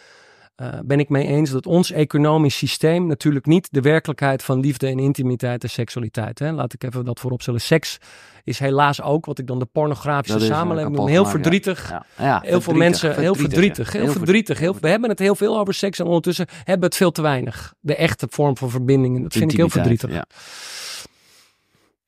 [0.54, 4.86] eh, ben ik mee eens dat ons economisch systeem natuurlijk niet de werkelijkheid van liefde
[4.86, 6.38] en intimiteit en seksualiteit.
[6.38, 6.52] Hè?
[6.52, 7.60] Laat ik even dat vooropstellen.
[7.60, 7.98] Seks
[8.44, 11.06] is helaas ook wat ik dan de pornografische Dat eh, samenleving noem.
[11.06, 11.30] Heel ja.
[11.30, 11.90] verdrietig.
[11.90, 14.58] Ja, ja, Heel veel verdrietig, mensen, heel verdrietig, heel verdrietig.
[14.58, 17.22] Heel, we hebben het heel veel over seks en ondertussen hebben we het veel te
[17.22, 17.74] weinig.
[17.80, 19.16] De echte vorm van verbinding.
[19.16, 20.24] En dat vind ik heel verdrietig.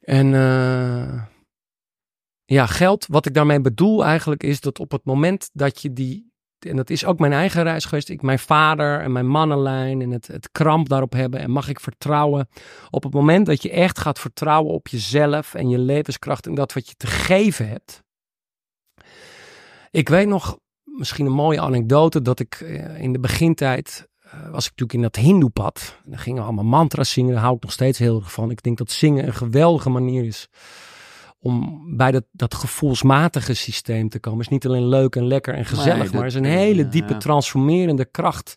[0.00, 1.22] En eh,
[2.44, 6.32] ja, geld, wat ik daarmee bedoel eigenlijk is dat op het moment dat je die,
[6.64, 10.10] en dat is ook mijn eigen reis geweest, ik, mijn vader en mijn mannenlijn en
[10.10, 12.48] het, het kramp daarop hebben en mag ik vertrouwen.
[12.90, 16.72] Op het moment dat je echt gaat vertrouwen op jezelf en je levenskracht en dat
[16.72, 18.02] wat je te geven hebt.
[19.90, 24.64] Ik weet nog, misschien een mooie anekdote, dat ik eh, in de begintijd eh, was
[24.64, 25.98] ik natuurlijk in dat hindoepad.
[26.04, 28.50] Dan gingen we allemaal mantra's zingen, daar hou ik nog steeds heel erg van.
[28.50, 30.48] Ik denk dat zingen een geweldige manier is
[31.44, 34.40] om bij dat, dat gevoelsmatige systeem te komen.
[34.40, 37.18] is niet alleen leuk en lekker en gezellig, dat- maar is een hele diepe ja.
[37.18, 38.56] transformerende kracht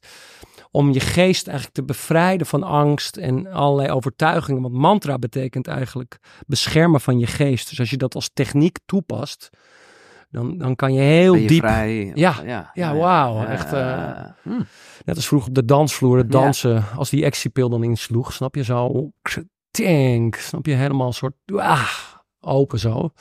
[0.71, 4.61] om je geest eigenlijk te bevrijden van angst en allerlei overtuigingen.
[4.61, 7.69] Want mantra betekent eigenlijk beschermen van je geest.
[7.69, 9.49] Dus als je dat als techniek toepast,
[10.29, 11.59] dan, dan kan je heel je diep...
[11.59, 12.11] vrij?
[12.15, 14.11] Ja, ja, ja, wauw, echt, eh,
[14.43, 14.61] Hm.
[15.05, 16.39] Net als vroeger op de dansvloer, het Ja.
[16.41, 19.11] dansen, als die actiepil dan insloeg, snap je zo,
[19.71, 21.89] tank, snap je, helemaal een soort, ah,
[22.47, 23.11] open zo.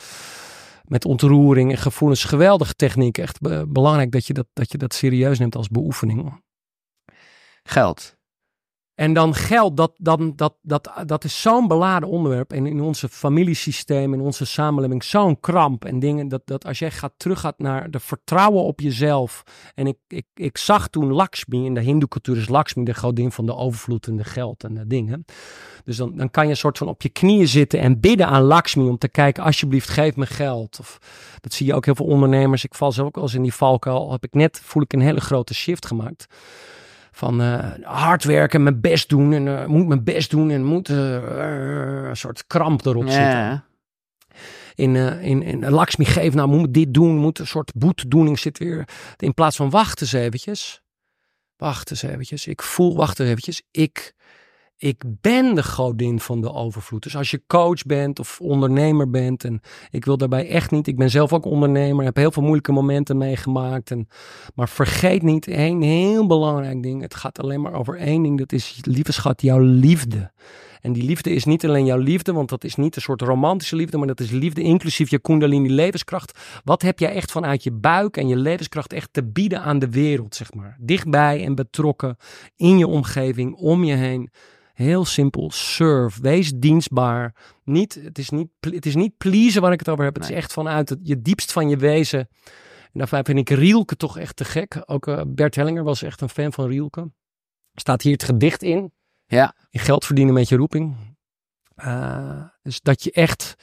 [0.85, 4.95] Met ontroering en gevoelens, geweldige techniek, echt be- belangrijk dat je dat, dat je dat
[4.95, 6.43] serieus neemt als beoefening.
[7.63, 8.17] Geld.
[8.97, 12.53] En dan geld, dat, dan, dat, dat, dat is zo'n beladen onderwerp.
[12.53, 16.29] En in onze familiesysteem, in onze samenleving, zo'n kramp en dingen.
[16.29, 19.43] Dat, dat als jij gaat, terug gaat naar de vertrouwen op jezelf.
[19.75, 23.33] En ik, ik, ik zag toen Lakshmi, in de hindoe cultuur is Lakshmi de godin
[23.33, 25.25] van de overvloed en de geld en de dingen.
[25.85, 28.43] Dus dan, dan kan je een soort van op je knieën zitten en bidden aan
[28.43, 30.77] Lakshmi om te kijken, alsjeblieft geef me geld.
[30.81, 30.99] Of,
[31.41, 32.65] dat zie je ook heel veel ondernemers.
[32.65, 34.13] Ik val zelf ook wel eens in die valkuil.
[34.13, 36.27] Heb ik net, voel ik een hele grote shift gemaakt
[37.17, 40.89] van eh, hard werken, mijn best doen en eh, moet mijn best doen en moet
[40.89, 41.23] eh,
[42.09, 43.21] een soort kramp erop zitten.
[43.21, 43.65] Ja.
[44.75, 48.89] In, in, in Lakshmi geven, nou moet dit doen, moet een soort boetedoening zit weer.
[49.17, 50.83] In plaats van wacht eens eventjes,
[51.57, 54.15] wacht eens eventjes, ik voel, wacht eens eventjes, ik,
[54.79, 57.03] ik ben de godin van de overvloed.
[57.03, 60.97] Dus als je coach bent of ondernemer bent en ik wil daarbij echt niet, ik
[60.97, 64.09] ben zelf ook ondernemer, heb heel veel moeilijke momenten meegemaakt en
[64.55, 67.03] maar vergeet niet één heel belangrijk ding.
[67.03, 68.39] Het gaat alleen maar over één ding.
[68.39, 70.33] Dat is, lieve schat, jouw liefde.
[70.81, 73.77] En die liefde is niet alleen jouw liefde, want dat is niet een soort romantische
[73.77, 76.39] liefde, maar dat is liefde inclusief je kundalini levenskracht.
[76.65, 79.91] Wat heb jij echt vanuit je buik en je levenskracht echt te bieden aan de
[79.91, 80.77] wereld, zeg maar.
[80.81, 82.17] Dichtbij en betrokken,
[82.57, 84.31] in je omgeving, om je heen.
[84.75, 87.35] Heel simpel, serve, wees dienstbaar.
[87.65, 90.15] Niet, het, is niet, het is niet pleasen waar ik het over heb.
[90.15, 90.33] Het Nee.
[90.33, 92.19] is echt vanuit het, je diepst van je wezen.
[92.93, 94.83] En daarvoor vind ik Rielke toch echt te gek.
[94.85, 97.11] Ook eh, Bert Hellinger was echt een fan van Rielke.
[97.75, 98.93] Staat hier het gedicht in.
[99.27, 99.55] Ja.
[99.71, 100.97] Je geld verdienen met je roeping.
[101.75, 103.55] Eh, dus dat je echt...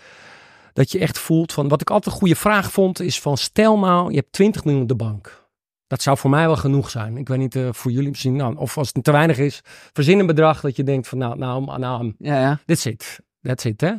[0.74, 1.68] Dat je echt voelt van...
[1.68, 3.38] Wat ik altijd een goede vraag vond is van...
[3.38, 5.42] Stel nou, je hebt 20 miljoen op de bank.
[5.88, 7.18] Dat zou voor mij wel genoeg zijn.
[7.18, 8.36] Ik weet niet eh, voor jullie misschien...
[8.36, 9.62] Nou, of als het te weinig is.
[9.94, 11.18] Verzin een bedrag dat je denkt van...
[11.18, 12.60] Nou, nou, nou Ja, ja.
[12.66, 13.20] That's it.
[13.42, 13.94] That's it, hè?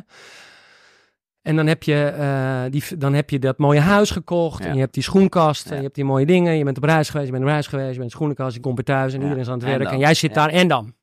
[1.41, 4.63] En dan heb je, eh, die, dan heb je dat mooie huis gekocht.
[4.63, 4.69] Ja.
[4.69, 5.69] En je hebt die schoenkast.
[5.69, 6.57] En je hebt die mooie dingen.
[6.57, 7.25] Je bent op reis geweest.
[7.25, 7.91] Je bent op reis geweest.
[7.91, 8.55] Je bent op schoenkast.
[8.55, 9.13] Je komt weer thuis.
[9.13, 9.23] En Ja.
[9.23, 9.83] iedereen is aan het En werk.
[9.83, 9.93] dan?
[9.93, 10.49] En jij zit daar.
[10.49, 10.93] En dan?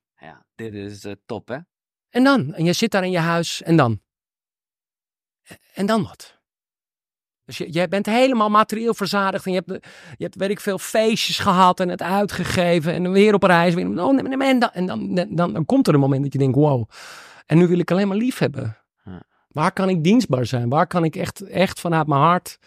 [0.54, 1.58] Dit is eh, top, hè?
[2.08, 2.54] En dan?
[2.54, 4.00] En je zit daar in je huis en dan?
[5.74, 6.40] En dan wat?
[7.44, 10.78] Dus je, jij bent helemaal materieel verzadigd en je hebt, je hebt, weet ik veel,
[10.78, 13.74] feestjes gehad en het uitgegeven en weer op reis.
[13.74, 16.56] Weer, oh, en, dan, en dan, dan, dan, komt er een moment dat je denkt,
[16.56, 16.88] wow,
[17.46, 18.76] en nu wil ik alleen maar lief hebben.
[19.04, 19.22] Ja.
[19.48, 20.68] Waar kan ik dienstbaar zijn?
[20.68, 22.58] Waar kan ik echt, echt vanuit mijn hart,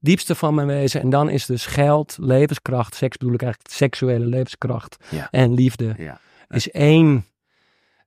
[0.00, 1.00] diepste van mijn wezen.
[1.00, 5.28] En dan is dus geld, levenskracht, seks bedoel ik eigenlijk, seksuele levenskracht Ja.
[5.30, 6.20] en liefde Ja.
[6.48, 7.26] Is één.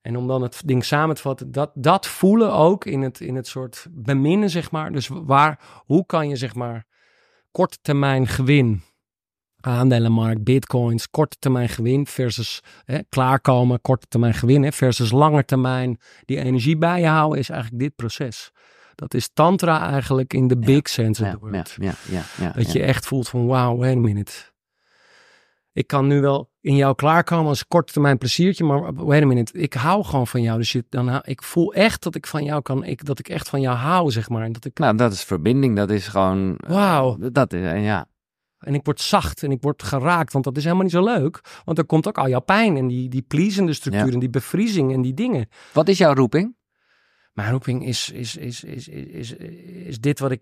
[0.01, 3.35] En om dan het ding samen te vatten, dat, dat voelen ook in het, in
[3.35, 4.91] het soort beminnen, zeg maar.
[4.91, 6.85] Dus waar, hoe kan je, zeg maar,
[7.51, 8.81] korte termijn gewin,
[9.59, 15.99] aandelenmarkt, bitcoins, korte termijn gewin versus hè, klaarkomen, korte termijn gewin, hè, versus lange termijn
[16.25, 18.51] die energie bij je houden, is eigenlijk dit proces.
[18.95, 21.75] Dat is tantra eigenlijk in de big sense of Ja, the word.
[21.79, 24.31] ja, ja, ja, ja, Dat je echt voelt van wauw, wait a minute.
[25.73, 29.53] Ik kan nu wel in jou klaarkomen als korte termijn pleziertje, maar wait a minute,
[29.53, 30.57] ik hou gewoon van jou.
[30.57, 33.49] Dus je, dan, ik voel echt dat ik van jou kan, ik, dat ik echt
[33.49, 34.43] van jou hou, zeg maar.
[34.43, 35.75] En, dat ik, Nou, dat is verbinding.
[35.75, 36.57] Dat is gewoon...
[36.57, 37.17] eh, Wauw.
[37.31, 38.05] Dat is, eh, ja.
[38.59, 41.41] en ik word zacht en ik word geraakt, want dat is helemaal niet zo leuk.
[41.65, 44.13] Want er komt ook al jouw pijn en die, die pleasende structuur Ja.
[44.13, 45.49] en die bevriezing en die dingen.
[45.73, 46.55] Wat is jouw roeping?
[47.33, 49.33] Mijn roeping is, is, is, is, is, is,
[49.85, 50.41] is dit wat ik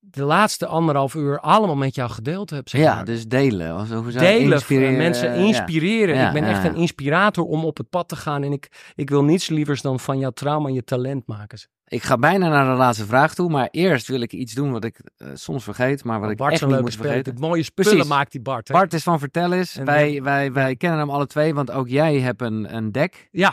[0.00, 2.68] de laatste anderhalf uur allemaal met jou gedeeld heb.
[2.68, 3.04] Zeg Ja, maar.
[3.04, 3.76] dus delen.
[3.76, 4.92] Hoe zou delen, inspireren?
[4.92, 5.46] eh, mensen ja.
[5.46, 6.14] inspireren.
[6.14, 6.68] Ja, ik ben ja, echt ja.
[6.68, 8.42] een inspirator om op het pad te gaan.
[8.42, 11.58] En ik, ik wil niets lievers dan van jouw trauma je talent maken.
[11.86, 14.84] Ik ga bijna naar de laatste vraag toe, maar eerst wil ik iets doen wat
[14.84, 17.32] ik eh, soms vergeet, maar wat ik Bart echt niet moet vergeten.
[17.32, 18.08] Het mooie spullen Precies.
[18.10, 18.68] maakt die Bart.
[18.68, 18.74] Hè?
[18.74, 19.76] Bart is van Vertel eens.
[19.76, 23.28] En Wij, wij, wij kennen hem alle twee, want ook jij hebt een, een deck.
[23.30, 23.52] Ja,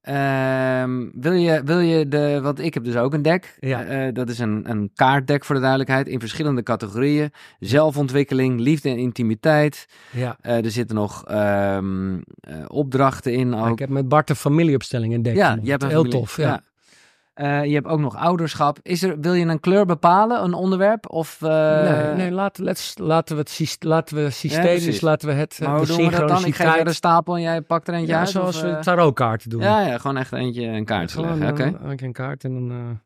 [0.00, 3.56] Ehm, wil, je, wil je de, want ik heb dus ook een deck.
[3.60, 3.84] Ja.
[3.84, 7.32] Eh, dat is een, een kaartdeck voor de duidelijkheid, in verschillende categorieën.
[7.58, 9.88] Zelfontwikkeling, liefde en intimiteit.
[10.10, 10.36] ja.
[10.40, 13.72] Eh, er zitten nog ehm, eh, opdrachten in ook.
[13.72, 16.62] Ik heb met Bart een familieopstelling in Ja, je hebt een Heel tof, ja.
[17.38, 18.78] Eh, je hebt ook nog ouderschap.
[18.82, 21.10] Is er, wil je een kleur bepalen, een onderwerp?
[21.10, 25.00] Of, eh, nee, nee laten, let's, laten we het laten we systemisch, precies.
[25.00, 26.44] laten we het, Maar eh, hoe de doen we dat dan?
[26.44, 28.28] Ik geef jou de stapel en jij pakt er eentje Ja, uit?
[28.28, 29.60] zoals of, we tarotkaarten doen.
[29.60, 31.68] Ja, ja, gewoon echt eentje een Gewoon leggen.
[31.74, 31.84] Oké.
[31.84, 33.00] een, een kaart en dan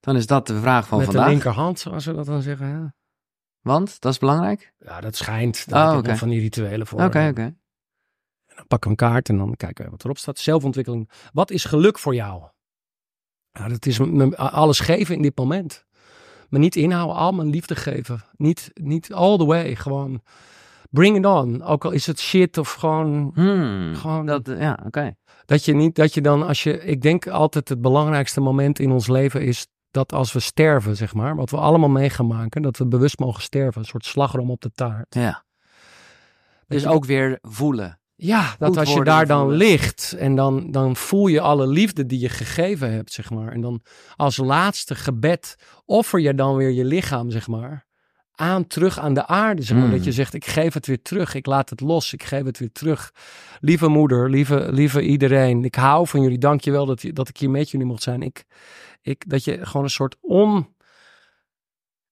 [0.00, 1.30] Dan is dat de vraag van met de vandaag.
[1.30, 2.68] linkerhand, zoals we dat dan zeggen.
[2.68, 2.94] Ja,
[3.60, 4.72] Want, dat is belangrijk?
[4.78, 5.68] ja dat schijnt.
[5.68, 7.02] Daar Oh, nog van die rituelen voor.
[7.04, 7.54] Oké, oké.
[8.56, 10.38] Dan pakken we een kaart en dan kijken we wat erop staat.
[10.38, 11.10] Zelfontwikkeling.
[11.32, 12.42] Wat is geluk voor jou?
[13.58, 14.00] Ja, dat is
[14.36, 15.84] alles geven in dit moment.
[16.48, 18.24] Me niet inhouden, al mijn liefde geven.
[18.36, 19.74] Niet, niet all the way.
[19.76, 20.20] Gewoon
[20.90, 21.62] bring it on.
[21.62, 23.30] Ook al is het shit of gewoon...
[23.34, 25.14] Hmm, Gewoon- dat, ja, oké.
[25.46, 26.78] Dat je niet, dat je dan als je...
[26.84, 31.14] Ik denk altijd het belangrijkste moment in ons leven is dat als we sterven, zeg
[31.14, 31.36] maar.
[31.36, 32.62] Wat we allemaal mee gaan maken.
[32.62, 33.80] Dat we bewust mogen sterven.
[33.80, 35.14] Een soort slagroom op de taart.
[35.14, 35.44] Ja.
[36.66, 38.00] Dus je- ook weer voelen.
[38.16, 42.20] Ja, dat als je daar dan ligt en dan, dan voel je alle liefde die
[42.20, 43.52] je gegeven hebt, zeg maar.
[43.52, 43.80] En dan
[44.16, 47.86] als laatste gebed offer je dan weer je lichaam, zeg maar,
[48.34, 49.86] aan terug aan de aarde, zeg maar.
[49.86, 49.92] Mm.
[49.92, 52.58] Dat je zegt, ik geef het weer terug, ik laat het los, ik geef het
[52.58, 53.12] weer terug.
[53.60, 57.36] Lieve moeder, lieve, lieve iedereen, ik hou van jullie, dank je wel dat, dat ik
[57.36, 58.22] hier met jullie mocht zijn.
[58.22, 58.44] Ik,
[59.02, 60.74] ik, dat je gewoon een soort on...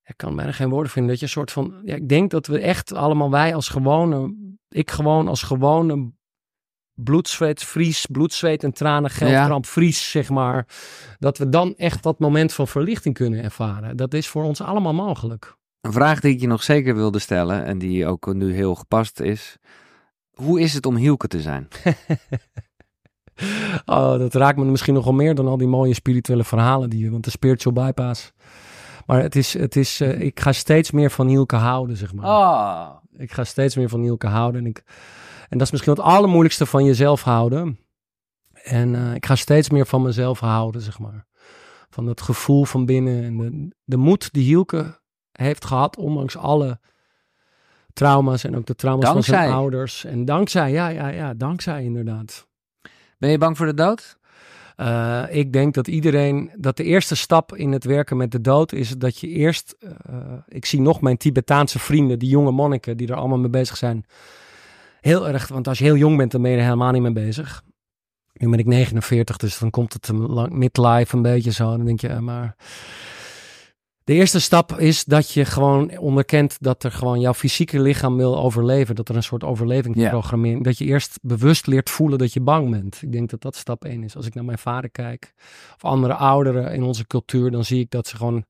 [0.05, 1.11] Ik kan bijna geen woorden vinden.
[1.11, 1.75] Dat je een soort van.
[1.85, 4.35] Ja, ik denk dat we echt allemaal, wij als gewone.
[4.69, 6.13] Ik gewoon als gewone
[6.95, 10.67] bloedzweet, Fries, bloedzweet en tranen, geldkramp, Fries, zeg maar.
[11.19, 13.97] Dat we dan echt dat moment van verlichting kunnen ervaren.
[13.97, 15.57] Dat is voor ons allemaal mogelijk.
[15.81, 19.21] Een vraag die ik je nog zeker wilde stellen en die ook nu heel gepast
[19.21, 19.57] is.
[20.35, 21.69] Hoe is het om Hielke te zijn?
[23.85, 27.05] Oh, dat raakt me misschien nog wel meer dan al die mooie spirituele verhalen die
[27.05, 28.33] je, want de spiritual bypass.
[29.07, 32.27] Maar het is, het is, eh, ik ga steeds meer van Hielke houden, zeg maar.
[32.27, 32.89] Oh.
[33.17, 34.61] Ik ga steeds meer van Nielke houden.
[34.61, 34.83] En, ik,
[35.49, 37.79] en dat is misschien het allermoeilijkste van jezelf houden.
[38.53, 41.27] En eh, ik ga steeds meer van mezelf houden, zeg maar.
[41.91, 43.25] Van het gevoel van binnen.
[43.25, 45.01] En de, de moed die Hielke
[45.33, 46.81] heeft gehad, ondanks alle
[47.93, 48.45] trauma's.
[48.45, 50.05] En ook de trauma's van zijn ouders.
[50.05, 52.47] En dankzij, ja, ja, ja, dankzij inderdaad.
[53.19, 54.19] Ben je bang voor de dood?
[54.77, 58.73] Eh, ik denk dat iedereen, dat de eerste stap in het werken met de dood
[58.73, 60.17] is dat je eerst, eh,
[60.49, 64.05] ik zie nog mijn Tibetaanse vrienden, die jonge monniken die er allemaal mee bezig zijn,
[65.01, 67.13] heel erg, want als je heel jong bent, dan ben je er helemaal niet mee
[67.13, 67.63] bezig.
[68.35, 70.13] Nu ben ik 49, dus dan komt het
[70.53, 71.65] midlife een beetje zo.
[71.77, 72.57] Dan denk je, eh, maar
[74.05, 78.37] de eerste stap is dat je gewoon onderkent dat er gewoon jouw fysieke lichaam wil
[78.39, 78.95] overleven.
[78.95, 83.03] Dat er een soort overlevingsprogrammering, dat je eerst bewust leert voelen dat je bang bent.
[83.03, 84.17] Ik denk dat dat stap één is.
[84.17, 85.33] Als ik naar mijn vader kijk,
[85.75, 88.45] of andere ouderen in onze cultuur, dan zie ik dat ze gewoon,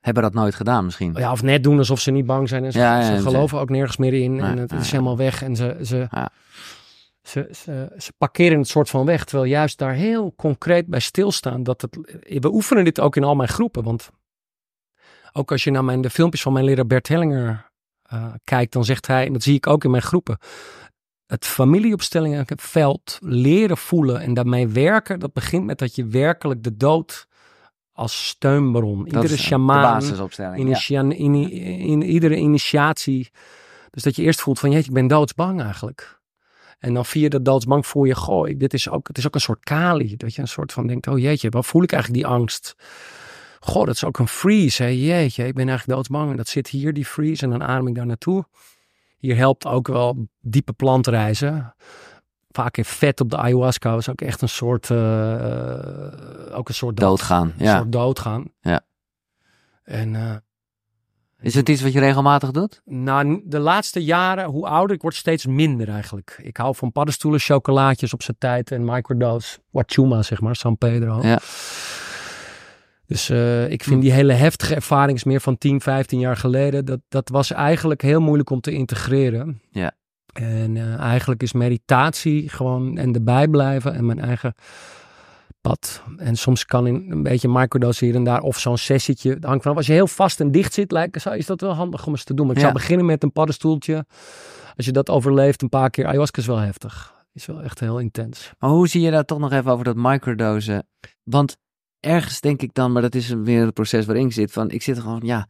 [0.00, 1.12] Hebben dat nooit gedaan misschien?
[1.16, 2.64] ja, of net doen alsof ze niet bang zijn.
[2.64, 4.34] En ze, Ja, ja, ze en ze- geloven ook nergens meer in.
[4.34, 5.42] Ja, en het is helemaal weg.
[5.42, 6.08] En ze, ze,
[7.22, 9.24] ze, ze, ze parkeren het soort van weg.
[9.24, 11.62] Terwijl juist daar heel concreet bij stilstaan.
[11.62, 11.98] Dat het,
[12.40, 13.82] we oefenen dit ook in al mijn groepen.
[13.82, 14.10] Want
[15.36, 17.70] ook als je naar mijn, de filmpjes van mijn leraar Bert Hellinger
[18.12, 20.38] uh, kijkt, dan zegt hij, en dat zie ik ook in mijn groepen.
[21.26, 27.26] Het familieopstellingenveld leren voelen en daarmee werken, dat begint met dat je werkelijk de dood
[27.92, 28.98] als steunbron.
[28.98, 30.16] Dat iedere shamaan, ja.
[30.58, 31.34] initia- in,
[31.80, 33.30] in, iedere initiatie.
[33.90, 36.20] Dus dat je eerst voelt van, jeetje, ik ben doodsbang eigenlijk.
[36.78, 39.34] En dan via dat doodsbang voel je, goh, ik- dit is ook, het is ook
[39.34, 40.16] een soort kali.
[40.16, 42.74] Dat je een soort van denkt, oh jeetje, waar voel ik eigenlijk die angst?
[43.66, 44.82] Goh, dat is ook een freeze.
[44.82, 44.88] Hè?
[44.88, 46.30] Jeetje, ik ben eigenlijk doodsbang.
[46.30, 47.42] En dat zit hier, die freeze.
[47.44, 48.44] En dan adem ik daar naartoe.
[49.18, 51.74] Hier helpt ook wel diepe plantreizen.
[52.50, 56.74] Vaak in vet op de ayahuasca is ook echt een soort, eh, eh, ook een
[56.74, 57.08] soort dood.
[57.08, 57.52] Doodgaan.
[57.58, 57.76] Een Ja.
[57.76, 58.44] soort doodgaan.
[58.60, 58.80] Ja.
[59.84, 60.36] En eh,
[61.40, 62.80] Is het iets wat je regelmatig doet?
[62.84, 66.38] nou, de laatste jaren, hoe ouder ik word, steeds minder eigenlijk.
[66.42, 69.58] Ik hou van paddenstoelen, chocolaatjes op zijn tijd en microdose.
[69.70, 71.18] Wachuma, zeg maar, San Pedro.
[71.22, 71.38] Ja.
[73.06, 76.84] Dus eh, ik vind die hele heftige ervaring is meer van 10, 15 jaar geleden.
[76.84, 79.60] Dat, dat was eigenlijk heel moeilijk om te integreren.
[79.70, 79.92] Ja.
[80.32, 84.54] En eh, eigenlijk is meditatie gewoon en erbij blijven en mijn eigen
[85.60, 86.02] pad.
[86.16, 89.30] En soms kan in een beetje microdose hier en daar of zo'n sessietje.
[89.30, 89.76] Het hangt vanaf.
[89.76, 92.34] Als je heel vast en dicht zit, lijkt, is dat wel handig om eens te
[92.34, 92.46] doen.
[92.46, 92.68] Maar ik Ja.
[92.68, 94.06] zou beginnen met een paddenstoeltje.
[94.76, 96.06] Als je dat overleeft een paar keer.
[96.06, 97.14] Ayahuasca is wel heftig.
[97.32, 98.52] Is wel echt heel intens.
[98.58, 100.86] Maar hoe zie je dat toch nog even over dat microdosen?
[101.22, 101.56] Want
[102.04, 104.82] ergens denk ik dan, maar dat is weer het proces waarin ik zit, van ik
[104.82, 105.48] zit gewoon, ja,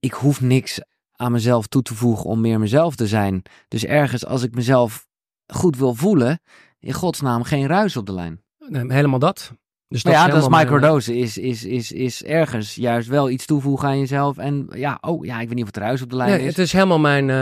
[0.00, 0.80] ik hoef niks
[1.12, 3.42] aan mezelf toe te voegen om meer mezelf te zijn.
[3.68, 5.06] Dus ergens, als ik mezelf
[5.46, 6.40] goed wil voelen,
[6.78, 8.42] in godsnaam geen ruis op de lijn.
[8.88, 9.52] Helemaal dat.
[9.92, 13.88] Dus Maar ja, dat is microdosen, is, is, is, is ergens juist wel iets toevoegen
[13.88, 14.38] aan jezelf.
[14.38, 16.46] En ja, oh ja, ik weet niet of het ruis op de lijn Nee, is.
[16.46, 17.30] het is helemaal mijn.
[17.30, 17.36] eh,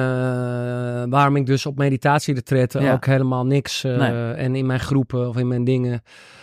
[1.10, 2.92] waarom ik dus op meditatieretretten Ja.
[2.92, 3.84] ook helemaal niks.
[3.84, 4.32] eh, Nee.
[4.32, 6.02] En in mijn groepen of in mijn dingen.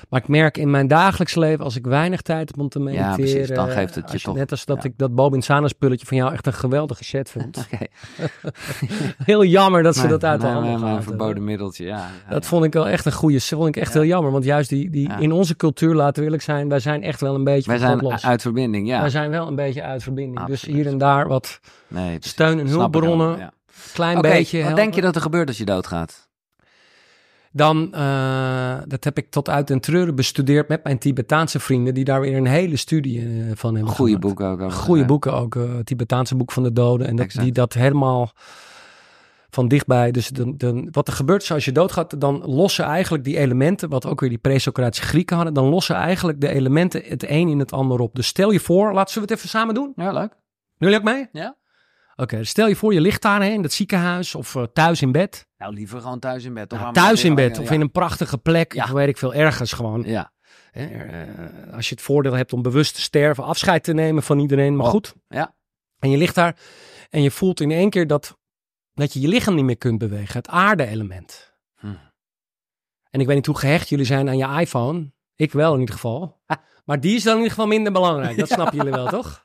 [0.09, 3.15] Maar ik merk in mijn dagelijks leven, als ik weinig tijd heb om te mediteren.
[3.15, 4.89] precies, dan geeft het je als toch- Net als dat ja.
[4.89, 7.67] ik dat Bob Insana spulletje van jou echt een geweldige chat vind.
[9.25, 11.03] Heel jammer dat ze dat uit de handen hebben.
[11.03, 11.97] verboden middeltje, ja.
[11.97, 12.49] ja, Dat ja.
[12.49, 13.39] vond ik wel echt een goede.
[13.41, 13.99] vond ik echt Ja.
[13.99, 14.31] heel jammer.
[14.31, 15.17] Want juist die, die Ja.
[15.17, 17.99] in onze cultuur, laten we eerlijk zijn, wij zijn echt wel een beetje Wij zijn
[17.99, 18.25] los.
[18.25, 18.99] uit verbinding, ja.
[19.01, 20.45] Wij zijn wel een beetje uit verbinding.
[20.45, 23.27] Dus hier en daar wat Nee, steun en hulpbronnen.
[23.27, 23.51] wel, ja.
[23.93, 24.57] Klein beetje.
[24.57, 24.83] wat helpen.
[24.83, 26.23] denk je dat er gebeurt als je doodgaat?
[27.51, 32.03] Dan, eh, dat heb ik tot uit den treuren bestudeerd met mijn Tibetaanse vrienden, die
[32.03, 34.73] daar weer een hele studie eh, van hebben Goede boeken ook.
[34.73, 37.07] Goede boeken ook, het Tibetaanse boek van de doden.
[37.07, 37.43] En dat, Exact.
[37.43, 38.31] die dat helemaal
[39.55, 40.11] van dichtbij.
[40.11, 43.89] Dus dan, dan, wat er gebeurt is als je doodgaat, dan lossen eigenlijk die elementen,
[43.89, 47.59] wat ook weer die pre-Socratische Grieken hadden, dan lossen eigenlijk de elementen het een in
[47.59, 48.15] het ander op.
[48.15, 49.93] Dus stel je voor, laten we het even samen doen.
[49.95, 50.29] Ja, leuk.
[50.77, 51.27] Doen jullie ook mee?
[51.31, 51.55] Ja?
[52.15, 55.01] Oké, dus stel je voor, je ligt daar hè, in dat ziekenhuis of eh, thuis
[55.01, 55.47] in bed.
[55.57, 56.71] Nou, liever gewoon thuis in bed.
[56.71, 58.83] Nou, thuis in bed of in een prachtige plek, Ja.
[58.83, 60.03] of weet ik veel, ergens gewoon.
[60.05, 60.33] Ja,
[60.71, 64.39] Hè, eh, als je het voordeel hebt om bewust te sterven, afscheid te nemen van
[64.39, 65.13] iedereen, maar Oh, goed.
[65.27, 65.55] ja.
[65.99, 66.55] En je ligt daar
[67.09, 68.37] en je voelt in één keer dat,
[68.95, 70.37] dat je je lichaam niet meer kunt bewegen.
[70.37, 71.53] Het aarde-element.
[71.79, 71.87] Hm.
[73.09, 75.13] En ik weet niet hoe gehecht jullie zijn aan je iPhone.
[75.35, 76.41] Ik wel in ieder geval.
[76.85, 78.37] Maar die is dan in ieder geval minder belangrijk.
[78.37, 79.43] Dat snappen jullie wel, toch?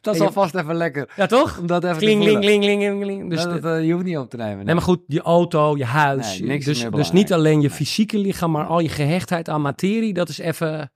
[0.00, 1.12] dat is je- alvast even lekker.
[1.16, 1.58] Ja, toch?
[1.58, 3.30] Om dat even Kling, kling, kling, kling, kling.
[3.30, 4.64] Dus, Dus de- je hoeft niet op te nemen.
[4.64, 6.38] nee, maar goed, je auto, je huis.
[6.38, 9.60] Nee, niks is dus, dus niet alleen je fysieke lichaam, maar al je gehechtheid aan
[9.62, 10.12] materie.
[10.12, 10.92] Dat is even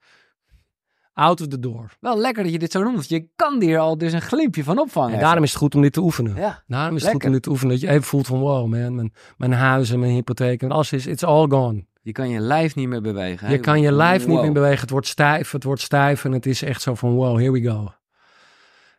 [1.17, 1.91] out of the door.
[1.99, 2.95] Wel lekker dat je dit zo noemt.
[2.95, 5.13] want Je kan hier al dus een glimpje van opvangen.
[5.13, 6.35] En daarom is het goed om dit te oefenen.
[6.35, 7.71] Ja, Daarom is het goed om dit te oefenen.
[7.73, 10.91] Dat je even voelt van wow man, mijn, mijn huis en mijn hypotheek en alles
[10.93, 11.85] is, it's all gone.
[12.01, 13.49] je kan je lijf niet meer bewegen.
[13.51, 14.81] Je kan je lijf niet meer bewegen.
[14.81, 17.61] Het wordt stijf, het wordt stijf en het is echt zo van wow, here we
[17.63, 17.91] go.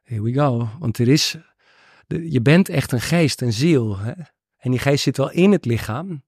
[0.03, 0.69] Here we go.
[0.79, 1.37] Want er is,
[2.07, 3.99] de- je bent echt een geest, een ziel.
[3.99, 4.13] Hè?
[4.59, 6.23] En die geest zit wel in het lichaam.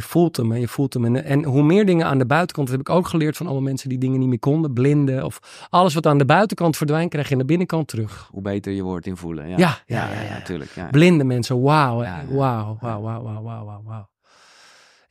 [0.00, 1.04] Je voelt hem en je voelt hem.
[1.04, 3.60] En, en hoe meer dingen aan de buitenkant, dat heb ik ook geleerd van alle
[3.60, 4.72] mensen die dingen niet meer konden.
[4.72, 8.28] Blinden of alles wat aan de buitenkant verdwijnt, krijg je aan de binnenkant terug.
[8.30, 9.48] Hoe beter je wordt in voelen.
[9.48, 10.32] Ja, Ja, ja, ja, ja, ja, ja.
[10.32, 10.70] natuurlijk.
[10.74, 10.88] Ja.
[10.90, 11.96] Blinde mensen, wauw,
[12.30, 14.08] wauw, wauw, wauw, wauw, wauw.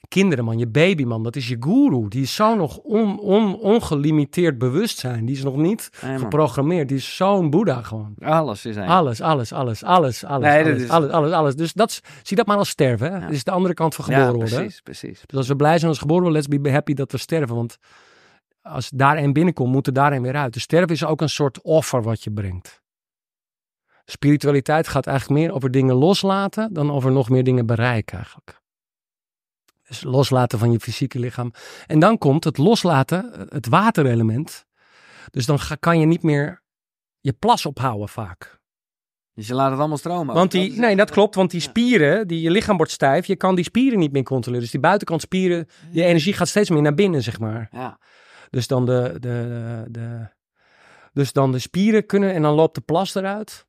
[0.09, 2.07] Kinderen, man, je baby, man, dat is je guru.
[2.07, 5.25] Die is zo nog on, on, ongelimiteerd bewustzijn.
[5.25, 6.87] Die is nog niet Nee, geprogrammeerd.
[6.87, 8.13] Die is zo'n boeddha gewoon.
[8.19, 8.77] Alles is.
[8.77, 11.55] Alles, alles, alles, alles, alles, Nee, alles, is- alles, alles, alles.
[11.55, 13.17] Dus dat zie dat maar als sterven, hè.
[13.17, 13.19] Ja.
[13.25, 14.55] Dat is de andere kant van geboren ja, worden.
[14.55, 15.21] precies, precies.
[15.25, 17.55] Dus als we blij zijn als geboren worden, let's be happy dat we sterven.
[17.55, 17.77] Want
[18.61, 20.53] als daar een binnenkomt, moet er daar een weer uit.
[20.53, 22.81] Dus sterven is ook een soort offer wat je brengt.
[24.05, 28.58] Spiritualiteit gaat eigenlijk meer over dingen loslaten dan over nog meer dingen bereiken eigenlijk.
[29.89, 31.51] Dus loslaten van je fysieke lichaam.
[31.87, 34.65] En dan komt het loslaten, het waterelement.
[35.31, 36.63] Dus dan ga- kan je niet meer
[37.19, 38.59] je plas ophouden vaak.
[39.33, 40.35] Dus je laat het allemaal stromen.
[40.35, 43.55] Want die, nee, dat klopt, want die spieren, die, je lichaam wordt stijf, je kan
[43.55, 44.63] die spieren niet meer controleren.
[44.63, 47.67] Dus die buitenkant spieren, die energie gaat steeds meer naar binnen, zeg maar.
[47.71, 47.99] Ja.
[48.49, 50.27] Dus dan de, de, de,
[51.13, 53.67] dus dan de spieren kunnen en dan loopt de plas eruit.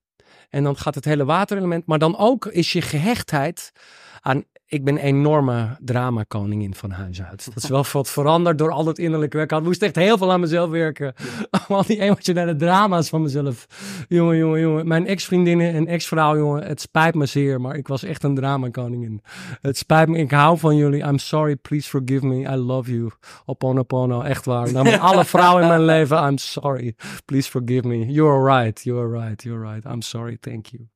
[0.48, 1.86] En dan gaat het hele waterelement.
[1.86, 3.72] Maar dan ook is je gehechtheid
[4.20, 4.44] aan.
[4.70, 7.44] Ik ben een enorme dramakoningin van huis uit.
[7.54, 9.52] Dat is wel wat veranderd door al dat innerlijke werk.
[9.52, 11.14] Ik moest echt heel veel aan mezelf werken.
[11.68, 13.66] Al die emotionele drama's van mezelf.
[14.08, 14.88] Jongen, jongen, jongen.
[14.88, 16.62] Mijn ex-vriendinnen en ex-vrouw, jongen.
[16.62, 19.22] Het spijt me zeer, maar ik was echt een dramakoningin.
[19.60, 21.02] Het spijt me, ik hou van jullie.
[21.02, 22.36] I'm sorry, please forgive me.
[22.36, 23.10] I love you.
[23.46, 24.72] Oponopono, echt waar.
[24.72, 26.94] Namens alle vrouwen in mijn leven, I'm sorry.
[27.24, 28.12] Please forgive me.
[28.12, 29.84] You're right, you're right, you're right.
[29.84, 30.88] I'm sorry, thank you.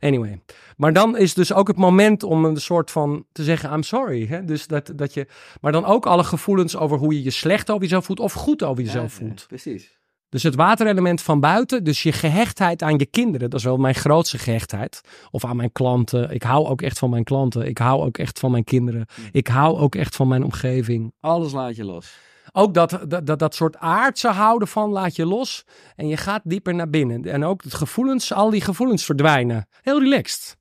[0.00, 0.40] Anyway.
[0.76, 4.26] Maar dan is dus ook het moment om een soort van te zeggen, I'm sorry.
[4.26, 4.44] Hè?
[4.44, 5.26] Dus dat, dat je,
[5.60, 8.62] maar dan ook alle gevoelens over hoe je je slecht over jezelf voelt of goed
[8.62, 9.44] over jezelf Ja, voelt.
[9.48, 9.98] Precies.
[10.28, 13.94] Dus het waterelement van buiten, dus je gehechtheid aan je kinderen, dat is wel mijn
[13.94, 15.00] grootste gehechtheid.
[15.30, 16.30] Of aan mijn klanten.
[16.30, 17.66] Ik hou ook echt van mijn klanten.
[17.66, 19.06] Ik hou ook echt van mijn kinderen.
[19.32, 21.12] Ik hou ook echt van mijn omgeving.
[21.20, 22.16] Alles laat je los.
[22.52, 25.64] Ook dat, dat, dat, dat soort aardse houden van laat je los
[25.96, 27.24] en je gaat dieper naar binnen.
[27.24, 29.68] En ook het gevoelens, al die gevoelens verdwijnen.
[29.82, 30.56] Heel relaxed.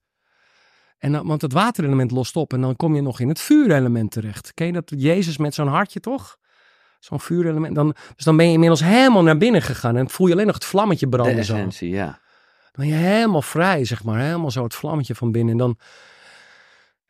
[1.03, 4.11] En dan, want het waterelement lost op en dan kom je nog in het vuurelement
[4.11, 4.53] terecht.
[4.53, 4.93] Ken je dat?
[4.95, 6.37] Jezus met zo'n hartje toch?
[6.99, 7.75] Zo'n vuurelement.
[7.75, 10.55] Dan, dus dan ben je inmiddels helemaal naar binnen gegaan en voel je alleen nog
[10.55, 11.53] het vlammetje De branden zo.
[11.53, 12.05] essentie, ja.
[12.05, 14.19] Dan ben je helemaal vrij, zeg maar.
[14.19, 15.51] Helemaal zo het vlammetje van binnen.
[15.51, 15.77] En dan,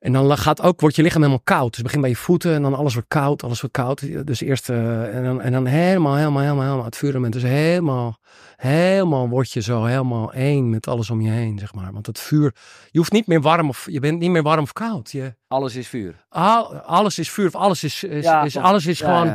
[0.04, 1.68] en dan gaat ook, wordt je lichaam helemaal koud.
[1.68, 4.26] Dus het begint bij je voeten en dan alles wordt koud, alles wordt koud.
[4.28, 7.34] Dus eerst, eh, en, dan, en dan helemaal, helemaal, helemaal, helemaal het vuurelement.
[7.34, 8.18] Dus helemaal,
[8.56, 11.94] helemaal word je zo helemaal één met alles om je heen, zeg maar.
[11.94, 12.56] Want het vuur,
[12.92, 15.12] je hoeft niet meer warm of, je bent niet meer warm of koud.
[15.12, 16.26] Je, Alles is vuur.
[16.30, 18.68] al, alles is vuur of alles is, is, Ja, is klopt.
[18.68, 19.28] alles is Ja, gewoon,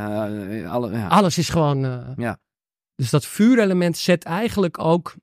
[0.56, 1.06] ja, alle, ja.
[1.06, 2.04] alles is gewoon.
[2.16, 2.38] Ja.
[2.94, 5.14] Dus dat vuurelement zet eigenlijk ook.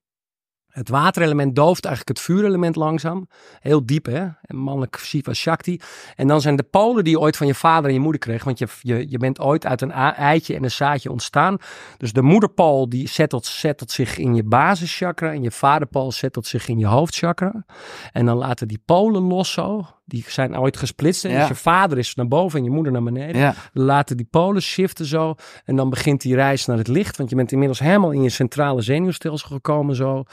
[0.76, 3.28] Het waterelement dooft eigenlijk het vuurelement langzaam.
[3.60, 4.28] Heel diep, hè?
[4.42, 5.80] En mannelijk Shiva Shakti.
[6.16, 8.44] En dan zijn de polen die je ooit van je vader en je moeder kreeg.
[8.44, 11.58] Want je, je, je bent ooit uit een eitje en een zaadje ontstaan.
[11.98, 15.32] Dus de moederpool die zettelt, zettelt zich in je basischakra.
[15.32, 17.66] En je vaderpool zettelt zich in je hoofdchakra.
[18.12, 19.86] En dan laten die polen los zo.
[20.08, 21.24] Die zijn ooit gesplitst.
[21.24, 21.40] Ja.
[21.40, 23.56] Dus je vader is naar boven en je moeder naar beneden Ja.
[23.74, 25.36] laten die polen shiften zo.
[25.66, 27.18] En dan begint die reis naar het licht.
[27.18, 30.24] Want je bent inmiddels helemaal in je centrale zenuwstelsel gekomen zo.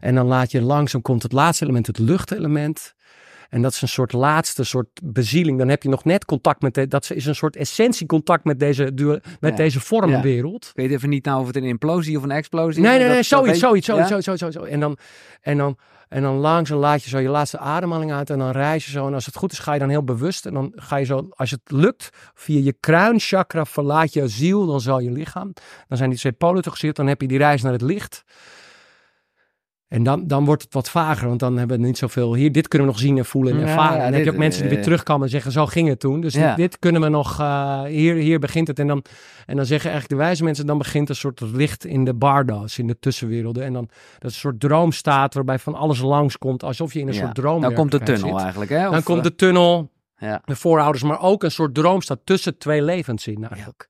[0.00, 2.94] En dan laat je langzaam, komt het laatste element, het luchtelement.
[3.50, 5.58] En dat is een soort laatste soort bezieling.
[5.58, 8.82] Dan heb je nog net contact met, de, dat is een soort essentiecontact met deze,
[9.40, 9.50] met Ja.
[9.50, 10.64] deze vormenwereld.
[10.64, 12.98] Ik weet even niet nou of het een implosie of een explosie Nee, is.
[12.98, 14.56] nee, nee, dat zoiets, zoiets, zoiets, zoiets.
[14.56, 14.96] En dan,
[15.40, 15.76] en dan,
[16.10, 19.06] en dan langzaam laat je zo je laatste ademhaling uit en dan reis je zo.
[19.06, 20.46] En als het goed is, ga je dan heel bewust.
[20.46, 24.80] En dan ga je zo, als het lukt, via je kruinchakra verlaat je ziel, dan
[24.80, 25.52] zal je lichaam.
[25.88, 28.24] Dan zijn die twee polen toegezet, dan heb je die reis naar het licht.
[29.90, 32.34] En dan, dan wordt het wat vager, want dan hebben we niet zoveel.
[32.34, 33.96] Hier, dit kunnen we nog zien en voelen en ervaren.
[33.96, 35.88] ja, en dan heb je ook mensen die weer eh, terugkomen en zeggen: Zo ging
[35.88, 36.20] het toen.
[36.20, 36.48] Dus Ja.
[36.48, 37.40] dit, dit kunnen we nog.
[37.40, 38.78] eh, hier, hier begint het.
[38.78, 39.04] En dan,
[39.46, 42.78] en dan zeggen eigenlijk de wijze mensen: dan begint een soort licht in de bardo's,
[42.78, 43.64] in de tussenwerelden.
[43.64, 43.88] En dan
[44.18, 47.60] dat is een soort droomstaat waarbij van alles langskomt, alsof je in een soort droom
[47.60, 48.06] Dan komt de zit.
[48.06, 48.90] tunnel eigenlijk, hè?
[48.90, 50.42] Dan komt eh, de tunnel, Ja.
[50.44, 53.88] de voorouders, maar ook een soort droomstad tussen twee levens in eigenlijk.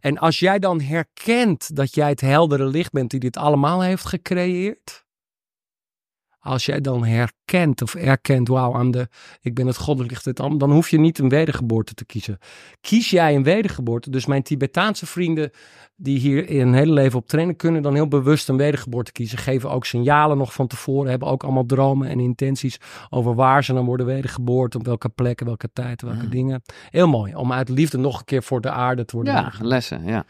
[0.00, 4.04] En als jij dan herkent dat jij het heldere licht bent die dit allemaal heeft
[4.06, 5.06] gecreëerd.
[6.48, 9.08] Als jij dan herkent of erkent, wauw, aan de,
[9.40, 12.38] ik ben het goddelijk licht, dan hoef je niet een wedergeboorte te kiezen.
[12.80, 15.50] Kies jij een wedergeboorte, dus mijn Tibetaanse vrienden
[15.96, 19.38] die hier in hun hele leven op trainen, kunnen dan heel bewust een wedergeboorte kiezen.
[19.38, 22.78] Geven ook signalen nog van tevoren, hebben ook allemaal dromen en intenties
[23.10, 26.30] over waar ze dan worden wedergeboord, op welke plekken, welke tijd, welke Mm.
[26.30, 26.62] dingen.
[26.90, 30.04] Heel mooi, om uit liefde nog een keer voor de aarde te worden ja, lessen,
[30.04, 30.24] ja.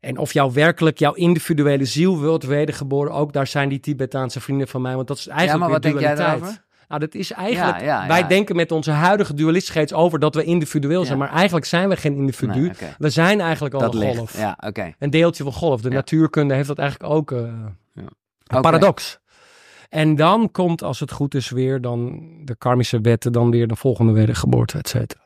[0.00, 4.68] En of jou werkelijk jouw individuele ziel wilt wedergeboren, ook daar zijn die Tibetaanse vrienden
[4.68, 4.94] van mij.
[4.94, 6.64] Want dat is eigenlijk maar wat weer denk jij daarover?
[6.88, 8.26] Nou, dat is eigenlijk, Ja, ja, wij ja.
[8.26, 11.18] denken met onze huidige dualistische over dat we individueel zijn.
[11.18, 11.24] Ja.
[11.24, 12.60] Maar eigenlijk zijn we geen individu.
[12.60, 12.90] Nee.
[12.98, 14.16] We zijn eigenlijk al Dat een ligt.
[14.16, 14.38] golf.
[14.38, 14.94] Ja, oké.
[14.98, 15.80] Een deeltje van golf.
[15.80, 15.94] De Ja.
[15.94, 17.32] natuurkunde heeft dat eigenlijk ook.
[17.32, 17.38] eh,
[18.46, 19.18] Een paradox.
[19.88, 23.76] En dan komt, als het goed is, weer dan de karmische wetten, dan weer de
[23.76, 25.24] volgende wedergeboorte, et cetera.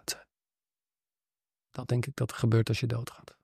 [1.71, 3.37] Dat denk ik dat er gebeurt als je doodgaat.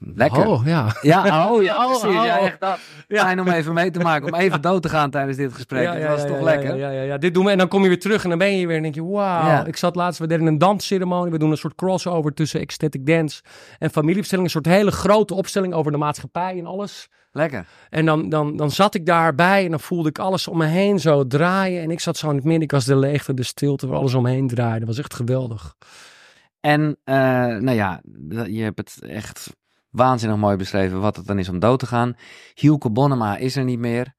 [0.00, 0.46] Lekker.
[0.46, 0.96] Oh, ja.
[1.02, 2.24] Ja, oh ja, Oh, precies.
[2.24, 2.44] Ja, oh.
[2.44, 2.78] echt dat.
[3.08, 3.22] Ja.
[3.22, 6.00] Fijn om even mee te maken, om even dood te gaan tijdens dit gesprek.
[6.00, 6.76] dat was toch lekker?
[6.76, 7.50] Ja, ja, ja, dit doen we.
[7.50, 9.64] En dan kom je weer terug en dan ben je weer en denk je, wauw.
[9.64, 11.32] Ik zat laatst, we deden een dansceremonie.
[11.32, 13.42] We doen een soort crossover tussen ecstatic dance
[13.78, 14.46] en familieopstelling.
[14.46, 17.08] Een soort hele grote opstelling over de maatschappij en alles.
[17.32, 17.66] Lekker.
[17.90, 20.98] En dan, dan, dan zat ik daarbij en dan voelde ik alles om me heen
[20.98, 21.82] zo draaien.
[21.82, 24.14] En ik zat zo in het midden, ik was de leegte, de stilte waar alles
[24.14, 24.78] omheen draaide.
[24.78, 25.74] Dat was echt geweldig.
[26.60, 27.14] En, eh,
[27.46, 28.00] nou ja,
[28.46, 29.50] je hebt het echt
[29.90, 32.16] Waanzinnig mooi beschreven wat het dan is om dood te gaan.
[32.54, 34.14] Hielke Bonnema is er niet meer.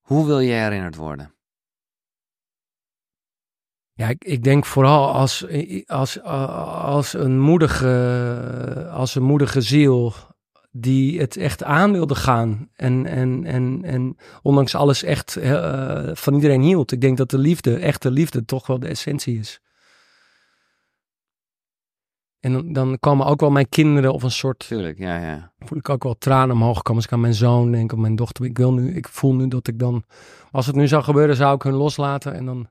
[0.00, 1.34] Hoe wil je herinnerd worden?
[3.92, 5.46] Ja, ik, denk vooral als,
[5.86, 10.12] als, als, een moedige, als een moedige ziel
[10.70, 12.68] die het echt aan wilde gaan.
[12.74, 16.92] En, en, en, en ondanks alles echt uh, van iedereen hield.
[16.92, 19.60] Ik denk dat de liefde, echte liefde, toch wel de essentie is.
[22.44, 24.66] En dan, dan komen ook wel mijn kinderen of een soort...
[24.66, 25.52] Tuurlijk, ja, ja.
[25.58, 28.16] Voel ik ook wel tranen omhoog komen als ik aan mijn zoon denk, of mijn
[28.16, 28.44] dochter.
[28.44, 30.04] Ik wil nu, ik voel nu dat ik dan...
[30.50, 32.68] Als het nu zou gebeuren, zou ik hun loslaten en dan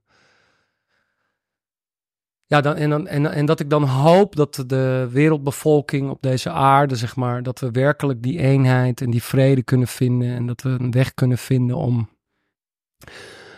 [2.45, 6.50] ja, dan, en, dan, en, en dat ik dan hoop dat de wereldbevolking op deze
[6.50, 10.36] aarde, zeg maar, dat we werkelijk die eenheid en die vrede kunnen vinden.
[10.36, 12.10] En dat we een weg kunnen vinden om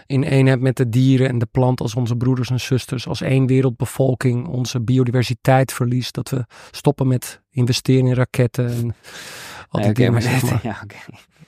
[0.06, 3.48] in eenheid met de dieren en de plant als onze broeders en zusters, als één
[3.48, 6.14] wereldbevolking, onze biodiversiteit verliest.
[6.14, 8.96] Dat we stoppen met investeren in raketten en
[9.70, 10.14] al die dingen.
[10.14, 10.84] Maar, ja,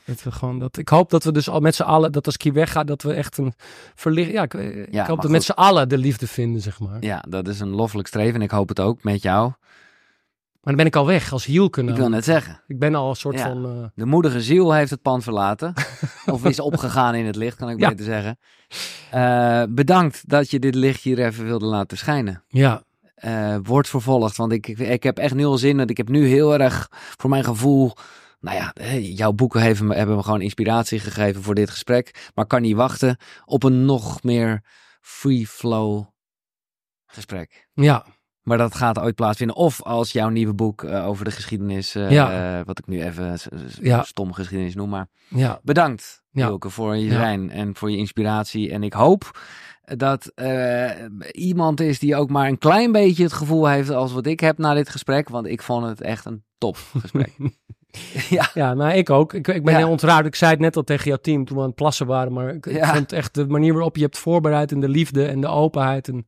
[0.06, 2.38] dat we gewoon dat, ik hoop dat we dus al met z'n allen, dat als
[2.38, 3.54] Kie weggaat, dat we echt een
[3.96, 4.32] verlicht.
[4.32, 6.98] Ja, ik, ik hoop dat met z'n allen de liefde vinden, zeg maar.
[7.00, 9.52] Ja, dat is een loffelijk streven en ik hoop het ook met jou.
[10.68, 11.84] Maar dan ben ik al weg als hielke.
[11.84, 12.62] Ik wil net zeggen.
[12.68, 13.66] Ik ben al een soort van...
[13.66, 13.86] Uh...
[13.96, 15.74] De moedige ziel heeft het pand verlaten.
[16.26, 18.40] of is opgegaan in het licht, kan ik beter zeggen.
[19.14, 22.44] Uh, bedankt dat je dit licht hier even wilde laten schijnen.
[22.48, 22.84] Ja.
[23.26, 25.78] Uh, wordt vervolgd, want ik, ik, ik heb echt nul zin.
[25.78, 27.94] Dat ik heb nu heel erg, voor mijn gevoel
[28.40, 32.32] nou ja, jouw boeken hebben me, hebben me gewoon inspiratie gegeven voor dit gesprek.
[32.36, 34.64] Maar kan niet wachten op een nog meer
[35.02, 36.06] free flow
[37.06, 37.68] gesprek.
[37.74, 38.06] Ja.
[38.48, 39.56] Maar dat gaat ooit plaatsvinden.
[39.56, 42.58] Of als jouw nieuwe boek uh, over de geschiedenis, uh, ja.
[42.60, 43.38] uh, wat ik nu even
[43.82, 44.04] ja.
[44.04, 44.90] stom geschiedenis noem.
[44.90, 45.60] Maar ja.
[45.64, 48.72] bedankt, Wilke, voor je zijn en voor je inspiratie.
[48.72, 49.40] En ik hoop
[49.82, 50.32] dat
[51.32, 54.58] iemand is die ook maar een klein beetje het gevoel heeft als wat ik heb
[54.58, 55.30] na dit gesprek.
[55.30, 57.34] Want ik vond het echt een top gesprek.
[58.30, 58.50] ja.
[58.54, 59.34] ja, nou ik ook.
[59.34, 60.26] Ik, ik ben heel ontroerd.
[60.26, 62.34] Ik zei het net al tegen jouw team toen we aan het plassen waren.
[62.34, 65.42] Maar ik, ik vond echt de manier waarop je hebt voorbereid en de liefde en
[65.42, 66.08] de openheid.
[66.08, 66.26] En,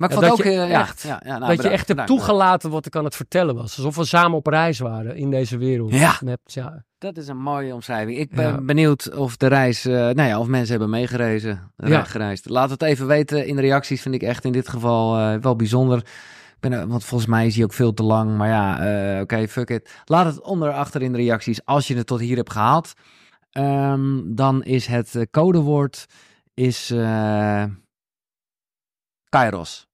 [0.00, 2.70] maar ik vond dat ook je echt, ja, ja, nou, dat je echt hebt toegelaten
[2.70, 3.76] wat ik aan het vertellen was.
[3.76, 5.92] Alsof we samen op reis waren in deze wereld.
[5.92, 6.84] Ja, ja.
[6.98, 8.18] dat is een mooie omschrijving.
[8.18, 11.46] Ik ben benieuwd of de reis, uh, nou ja, of mensen hebben meegereisd.
[11.76, 12.48] Gereisd.
[12.48, 14.02] Laat het even weten in de reacties.
[14.02, 16.06] Vind ik echt in dit geval uh, wel bijzonder
[16.60, 18.36] ben, want volgens mij is hij ook veel te lang.
[18.36, 18.74] Maar ja,
[19.12, 20.00] oké, okay, fuck it.
[20.04, 22.92] Laat het onder achter in de reacties als je het tot hier hebt gehaald.
[23.52, 26.06] Um, dan is het codewoord
[26.54, 26.92] is
[29.28, 29.89] Kairos.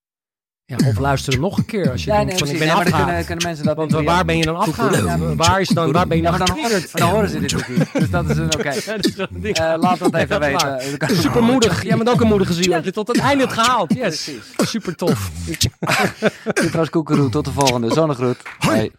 [0.68, 3.24] Ja, of luisteren nog een keer als je ja, nee, van, ik ben ja, kunnen,
[3.24, 5.04] kunnen, mensen dat Want waar ben je dan afgegaan?
[5.04, 6.38] Ja, waar is dan, waar ben je dan, ja,
[6.68, 8.74] dan, dan, horen ze dit natuurlijk Dus dat is een oké.
[9.38, 9.74] Okay.
[9.74, 11.16] Uh, laat dat even weten.
[11.16, 11.82] Super moedig.
[11.82, 12.72] Jij bent ook een moedige ziel.
[12.72, 13.94] Heb je tot het einde het gehaald.
[13.94, 14.30] Yes.
[14.56, 15.30] Super tof.
[16.62, 17.28] Dit was Koekeroe.
[17.28, 17.92] Tot de volgende.
[17.92, 18.38] Zonnegroet.
[18.58, 18.90] Hoi.